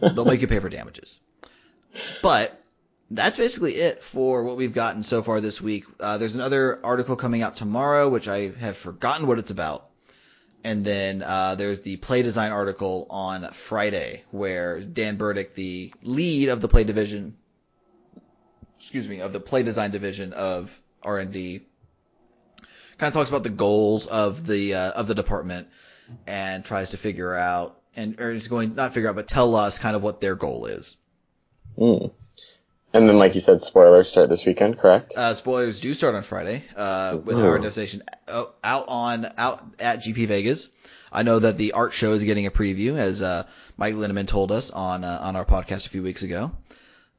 They'll 0.00 0.24
make 0.24 0.40
you 0.40 0.48
pay 0.48 0.58
for 0.58 0.68
damages. 0.68 1.20
But 2.22 2.60
that's 3.10 3.36
basically 3.36 3.76
it 3.76 4.02
for 4.02 4.44
what 4.44 4.56
we've 4.56 4.74
gotten 4.74 5.02
so 5.02 5.22
far 5.22 5.40
this 5.40 5.60
week. 5.60 5.84
Uh, 5.98 6.18
there's 6.18 6.34
another 6.34 6.84
article 6.84 7.16
coming 7.16 7.42
out 7.42 7.56
tomorrow, 7.56 8.08
which 8.08 8.28
I 8.28 8.50
have 8.50 8.76
forgotten 8.76 9.26
what 9.26 9.38
it's 9.38 9.50
about. 9.50 9.86
And 10.64 10.84
then 10.84 11.22
uh, 11.22 11.54
there's 11.54 11.82
the 11.82 11.96
play 11.96 12.22
design 12.22 12.50
article 12.50 13.06
on 13.10 13.50
Friday, 13.52 14.24
where 14.32 14.80
Dan 14.80 15.16
Burdick, 15.16 15.54
the 15.54 15.94
lead 16.02 16.48
of 16.48 16.60
the 16.60 16.68
play 16.68 16.84
division, 16.84 17.36
excuse 18.78 19.08
me, 19.08 19.20
of 19.20 19.32
the 19.32 19.40
play 19.40 19.62
design 19.62 19.90
division 19.90 20.32
of 20.32 20.80
R 21.02 21.18
and 21.18 21.32
D, 21.32 21.66
kind 22.98 23.08
of 23.08 23.14
talks 23.14 23.28
about 23.28 23.42
the 23.42 23.50
goals 23.50 24.06
of 24.06 24.46
the 24.46 24.74
uh, 24.74 24.90
of 24.92 25.06
the 25.06 25.14
department 25.14 25.68
and 26.26 26.64
tries 26.64 26.90
to 26.90 26.96
figure 26.96 27.34
out 27.34 27.80
and 27.94 28.20
or 28.20 28.32
is 28.32 28.48
going 28.48 28.74
not 28.74 28.94
figure 28.94 29.08
out 29.08 29.16
but 29.16 29.28
tell 29.28 29.54
us 29.56 29.78
kind 29.78 29.96
of 29.96 30.02
what 30.02 30.20
their 30.20 30.34
goal 30.34 30.66
is. 30.66 30.96
Mm. 31.76 32.12
And 32.94 33.06
then, 33.06 33.18
like 33.18 33.34
you 33.34 33.42
said, 33.42 33.60
spoilers 33.60 34.08
start 34.08 34.30
this 34.30 34.46
weekend, 34.46 34.78
correct? 34.78 35.12
Uh, 35.14 35.34
spoilers 35.34 35.78
do 35.80 35.92
start 35.92 36.14
on 36.14 36.22
Friday 36.22 36.64
uh, 36.74 37.18
with. 37.22 37.36
Hour 37.36 37.56
of 37.56 37.62
Devastation 37.62 38.02
out 38.26 38.56
out 38.64 38.86
on 38.88 39.26
out 39.36 39.62
at 39.78 39.98
GP 39.98 40.26
Vegas. 40.26 40.70
I 41.12 41.22
know 41.22 41.38
that 41.38 41.58
the 41.58 41.72
art 41.72 41.92
show 41.92 42.12
is 42.12 42.22
getting 42.22 42.46
a 42.46 42.50
preview, 42.50 42.96
as 42.96 43.20
uh, 43.20 43.46
Mike 43.76 43.94
Linneman 43.94 44.26
told 44.26 44.52
us 44.52 44.70
on 44.70 45.04
uh, 45.04 45.18
on 45.22 45.36
our 45.36 45.44
podcast 45.44 45.86
a 45.86 45.90
few 45.90 46.02
weeks 46.02 46.22
ago. 46.22 46.50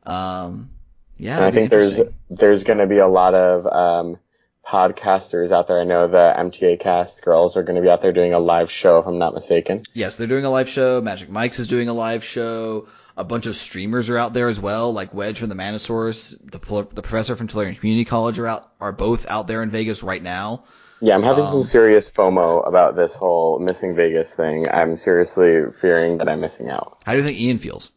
Um, 0.05 0.71
yeah, 1.19 1.35
And 1.37 1.45
I 1.45 1.51
think 1.51 1.69
there's 1.69 1.99
there's 2.29 2.63
going 2.63 2.79
to 2.79 2.87
be 2.87 2.97
a 2.97 3.07
lot 3.07 3.35
of 3.35 3.67
um, 3.67 4.17
podcasters 4.65 5.51
out 5.51 5.67
there. 5.67 5.79
I 5.79 5.83
know 5.83 6.07
the 6.07 6.33
MTA 6.37 6.79
cast 6.79 7.23
girls 7.23 7.57
are 7.57 7.63
going 7.63 7.75
to 7.75 7.81
be 7.81 7.89
out 7.89 8.01
there 8.01 8.13
doing 8.13 8.33
a 8.33 8.39
live 8.39 8.71
show, 8.71 8.99
if 8.99 9.05
I'm 9.07 9.17
not 9.19 9.33
mistaken. 9.33 9.83
Yes, 9.93 10.17
they're 10.17 10.27
doing 10.27 10.45
a 10.45 10.49
live 10.49 10.69
show. 10.69 11.01
Magic 11.01 11.29
Mike's 11.29 11.59
is 11.59 11.67
doing 11.67 11.89
a 11.89 11.93
live 11.93 12.23
show. 12.23 12.87
A 13.17 13.23
bunch 13.23 13.47
of 13.47 13.55
streamers 13.55 14.09
are 14.09 14.17
out 14.17 14.33
there 14.33 14.47
as 14.47 14.59
well, 14.61 14.93
like 14.93 15.13
Wedge 15.13 15.39
from 15.39 15.49
the 15.49 15.55
Mana 15.55 15.79
Source, 15.79 16.29
the, 16.41 16.87
the 16.93 17.01
professor 17.01 17.35
from 17.35 17.49
Tolarian 17.49 17.77
Community 17.77 18.05
College 18.05 18.39
are 18.39 18.47
out, 18.47 18.71
are 18.79 18.93
both 18.93 19.25
out 19.27 19.45
there 19.45 19.61
in 19.61 19.71
Vegas 19.71 20.03
right 20.03 20.23
now. 20.23 20.63
Yeah, 21.01 21.15
I'm 21.15 21.23
having 21.23 21.43
Um, 21.45 21.51
some 21.51 21.63
serious 21.63 22.09
FOMO 22.11 22.65
about 22.65 22.95
this 22.95 23.13
whole 23.15 23.59
missing 23.59 23.95
Vegas 23.95 24.35
thing. 24.35 24.69
I'm 24.69 24.95
seriously 24.95 25.71
fearing 25.73 26.19
that 26.19 26.29
I'm 26.29 26.39
missing 26.39 26.69
out. 26.69 27.01
How 27.05 27.11
do 27.13 27.17
you 27.19 27.25
think 27.25 27.39
Ian 27.39 27.57
feels? 27.57 27.91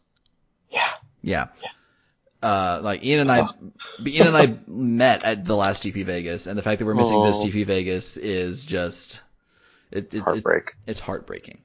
Yeah. 0.71 0.89
Yeah. 1.21 1.47
Uh, 2.43 2.81
like 2.83 3.05
Ian 3.05 3.21
and 3.21 3.31
I, 3.33 3.49
Ian 4.05 4.27
and 4.27 4.37
I 4.37 4.57
met 4.67 5.23
at 5.23 5.45
the 5.45 5.55
last 5.55 5.85
GP 5.85 6.05
Vegas, 6.05 6.47
and 6.47 6.59
the 6.59 6.63
fact 6.63 6.81
that 6.81 6.87
we're 6.87 6.95
missing 6.95 7.23
this 7.23 7.39
Oh. 7.39 7.47
GP 7.47 7.67
Vegas 7.67 8.17
is 8.17 8.67
just, 8.67 9.21
it, 9.93 10.13
it, 10.13 10.23
it 10.27 10.45
it's 10.87 10.99
heartbreaking. 11.01 11.63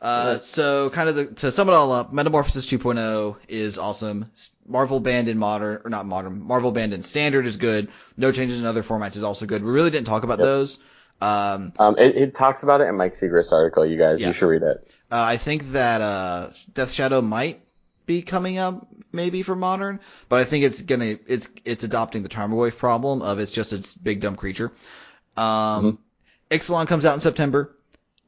Uh, 0.00 0.38
so 0.38 0.90
kind 0.90 1.08
of 1.08 1.14
the, 1.14 1.26
to 1.26 1.50
sum 1.52 1.68
it 1.68 1.72
all 1.72 1.92
up, 1.92 2.12
Metamorphosis 2.12 2.66
2.0 2.66 3.36
is 3.48 3.78
awesome. 3.78 4.30
Marvel 4.66 4.98
banned 5.00 5.28
in 5.28 5.38
modern, 5.38 5.80
or 5.84 5.90
not 5.90 6.06
modern, 6.06 6.42
Marvel 6.42 6.72
banned 6.72 6.92
in 6.92 7.02
standard 7.02 7.46
is 7.46 7.56
good. 7.56 7.88
No 8.16 8.32
changes 8.32 8.58
in 8.60 8.66
other 8.66 8.82
formats 8.82 9.16
is 9.16 9.22
also 9.22 9.46
good. 9.46 9.62
We 9.64 9.70
really 9.70 9.90
didn't 9.90 10.06
talk 10.08 10.22
about 10.24 10.38
those. 10.38 10.78
Um, 11.20 11.72
Um, 11.78 11.96
it, 11.98 12.16
it 12.16 12.34
talks 12.34 12.64
about 12.64 12.80
it 12.80 12.88
in 12.88 12.96
Mike 12.96 13.12
Sigrist 13.12 13.52
article. 13.52 13.86
You 13.86 13.96
guys, 13.96 14.20
Yeah. 14.20 14.28
you 14.28 14.32
should 14.34 14.46
read 14.48 14.62
it. 14.62 14.92
Uh, 15.10 15.22
I 15.22 15.36
think 15.36 15.70
that 15.72 16.00
uh, 16.00 16.50
Death 16.74 16.92
Shadow 16.92 17.20
might 17.22 17.64
be 18.06 18.22
coming 18.22 18.58
up 18.58 18.86
maybe 19.12 19.42
for 19.42 19.54
modern, 19.54 20.00
but 20.28 20.40
I 20.40 20.44
think 20.44 20.64
it's 20.64 20.82
gonna 20.82 21.18
it's 21.26 21.48
it's 21.64 21.84
adopting 21.84 22.22
the 22.22 22.28
Tarmogoyf 22.28 22.76
problem 22.78 23.22
of 23.22 23.38
it's 23.38 23.52
just 23.52 23.72
a 23.72 23.98
big 24.02 24.20
dumb 24.20 24.36
creature. 24.36 24.72
Um, 25.36 25.98
Ixalan 26.50 26.86
comes 26.86 27.04
out 27.04 27.14
in 27.14 27.20
September, 27.20 27.74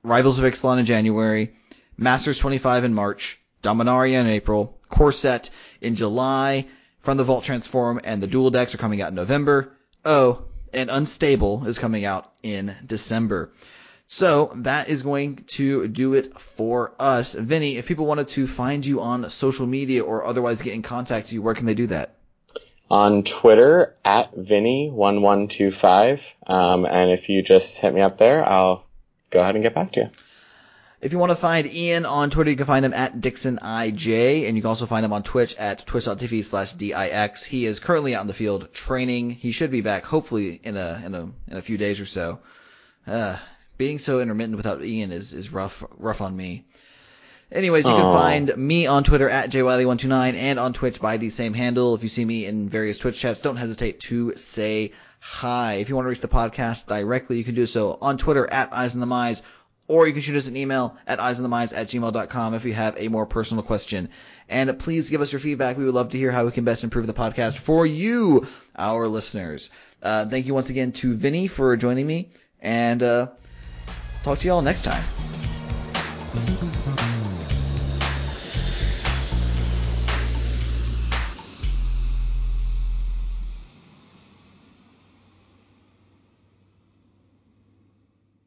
Rivals 0.03 0.39
of 0.39 0.45
Ixalan 0.45 0.81
in 0.81 0.87
January, 0.87 1.55
Masters 1.97 2.39
25 2.39 2.85
in 2.85 2.95
March, 2.95 3.41
Dominaria 3.63 4.21
in 4.21 4.27
April, 4.27 4.79
Core 4.89 5.13
Set 5.13 5.51
in 5.81 5.95
July, 5.95 6.67
From 7.01 7.17
the 7.17 7.25
Vault 7.25 7.45
Transform 7.45 8.01
and 8.05 8.23
the 8.23 8.27
Dual 8.27 8.51
Decks 8.51 8.75
are 8.75 8.79
coming 8.79 9.03
out 9.03 9.09
in 9.09 9.15
November. 9.15 9.77
Oh, 10.05 10.45
and 10.73 10.91
Unstable 10.91 11.67
is 11.67 11.79
coming 11.79 12.05
out 12.05 12.33
in 12.43 12.75
December. 12.87 13.53
So 14.07 14.53
that 14.57 14.89
is 14.89 15.03
going 15.03 15.37
to 15.47 15.89
do 15.89 16.15
it 16.15 16.39
for 16.39 16.93
us. 16.99 17.35
Vinny, 17.35 17.79
if 17.79 17.87
people 17.87 18.07
wanted 18.07 18.29
to 18.29 18.47
find 18.47 18.85
you 18.85 19.01
on 19.01 19.31
social 19.31 19.67
media 19.67 20.05
or 20.05 20.25
otherwise 20.25 20.63
get 20.63 20.75
in 20.75 20.83
contact 20.83 21.27
with 21.27 21.33
you, 21.33 21.43
where 21.43 21.55
can 21.55 21.67
they 21.67 21.75
do 21.75 21.87
that? 21.89 22.17
On 22.91 23.23
Twitter 23.23 23.97
at 24.05 24.35
Vinny1125. 24.37 26.33
Um, 26.47 26.85
and 26.85 27.11
if 27.11 27.31
you 27.31 27.43
just 27.43 27.79
hit 27.79 27.95
me 27.95 28.03
up 28.03 28.19
there, 28.19 28.47
I'll 28.47 28.85
go 29.31 29.41
ahead 29.41 29.55
and 29.55 29.65
get 29.65 29.75
back 29.75 29.93
to 29.93 30.01
you. 30.01 30.11
If 31.01 31.13
you 31.13 31.19
want 31.19 31.31
to 31.31 31.37
find 31.37 31.67
Ian 31.67 32.07
on 32.07 32.31
Twitter, 32.31 32.51
you 32.51 32.57
can 32.57 32.67
find 32.67 32.85
him 32.85 32.95
at 32.95 33.21
DixonIJ, 33.21 34.47
and 34.47 34.57
you 34.57 34.63
can 34.63 34.69
also 34.69 34.87
find 34.87 35.05
him 35.05 35.13
on 35.13 35.23
Twitch 35.23 35.55
at 35.57 35.85
twitch.tv 35.87 36.45
slash 36.45 36.73
DIX. 36.73 37.45
He 37.45 37.67
is 37.67 37.79
currently 37.79 38.15
out 38.15 38.23
in 38.23 38.27
the 38.27 38.33
field 38.33 38.73
training. 38.73 39.31
He 39.31 39.53
should 39.53 39.71
be 39.71 39.83
back 39.83 40.05
hopefully 40.05 40.61
in 40.63 40.79
a, 40.79 41.03
in 41.05 41.15
a, 41.15 41.23
in 41.49 41.57
a 41.59 41.63
few 41.63 41.77
days 41.77 42.01
or 42.01 42.07
so. 42.07 42.41
Uh, 43.07 43.37
being 43.77 43.99
so 43.99 44.21
intermittent 44.21 44.57
without 44.57 44.83
Ian 44.85 45.13
is, 45.13 45.33
is 45.33 45.53
rough, 45.53 45.85
rough 45.99 46.21
on 46.21 46.37
me. 46.37 46.65
Anyways, 47.53 47.85
you 47.85 47.93
can 47.93 48.03
find 48.03 48.57
me 48.57 48.87
on 48.87 49.05
Twitter 49.05 49.29
at 49.29 49.51
jwiley129 49.51 50.35
and 50.35 50.59
on 50.59 50.73
Twitch 50.73 51.01
by 51.01 51.19
the 51.19 51.31
same 51.31 51.55
handle. 51.55 51.95
If 51.95 52.03
you 52.03 52.09
see 52.09 52.25
me 52.25 52.47
in 52.47 52.69
various 52.69 52.99
Twitch 52.99 53.21
chats, 53.21 53.41
don't 53.41 53.57
hesitate 53.57 54.01
to 54.01 54.35
say 54.35 54.93
hi. 55.21 55.75
If 55.75 55.89
you 55.89 55.95
want 55.95 56.07
to 56.07 56.09
reach 56.09 56.21
the 56.21 56.29
podcast 56.29 56.87
directly, 56.87 57.39
you 57.39 57.45
can 57.45 57.55
do 57.55 57.67
so 57.67 57.99
on 58.01 58.19
Twitter 58.19 58.51
at 58.51 58.73
Eyes 58.73 58.95
on 58.95 59.01
the 59.01 59.07
Mize, 59.07 59.43
or 59.87 60.07
you 60.07 60.13
can 60.13 60.23
shoot 60.23 60.37
us 60.37 60.47
an 60.47 60.57
email 60.57 60.97
at 61.07 61.19
eyesonthemize 61.19 61.77
at 61.77 61.89
gmail.com 61.89 62.55
if 62.55 62.65
you 62.65 62.73
have 62.73 62.97
a 62.99 63.09
more 63.09 63.27
personal 63.27 63.63
question. 63.63 64.09
And 64.49 64.79
please 64.79 65.11
give 65.11 65.21
us 65.21 65.33
your 65.33 65.41
feedback. 65.41 65.77
We 65.77 65.85
would 65.85 65.95
love 65.95 66.11
to 66.11 66.19
hear 66.19 66.31
how 66.31 66.45
we 66.45 66.53
can 66.53 66.65
best 66.65 66.85
improve 66.85 67.07
the 67.07 67.13
podcast 67.13 67.59
for 67.59 67.87
you, 67.87 68.47
our 68.77 69.07
listeners. 69.09 69.71
Uh, 70.03 70.27
thank 70.27 70.47
you 70.47 70.55
once 70.55 70.71
again 70.71 70.93
to 70.93 71.15
Vinny 71.15 71.47
for 71.47 71.77
joining 71.77 72.07
me, 72.07 72.31
and 72.61 73.03
uh, 73.03 73.29
talk 74.25 74.39
to 74.39 74.47
you 74.47 74.55
all 74.55 74.63
next 74.63 74.83
time. 74.83 75.05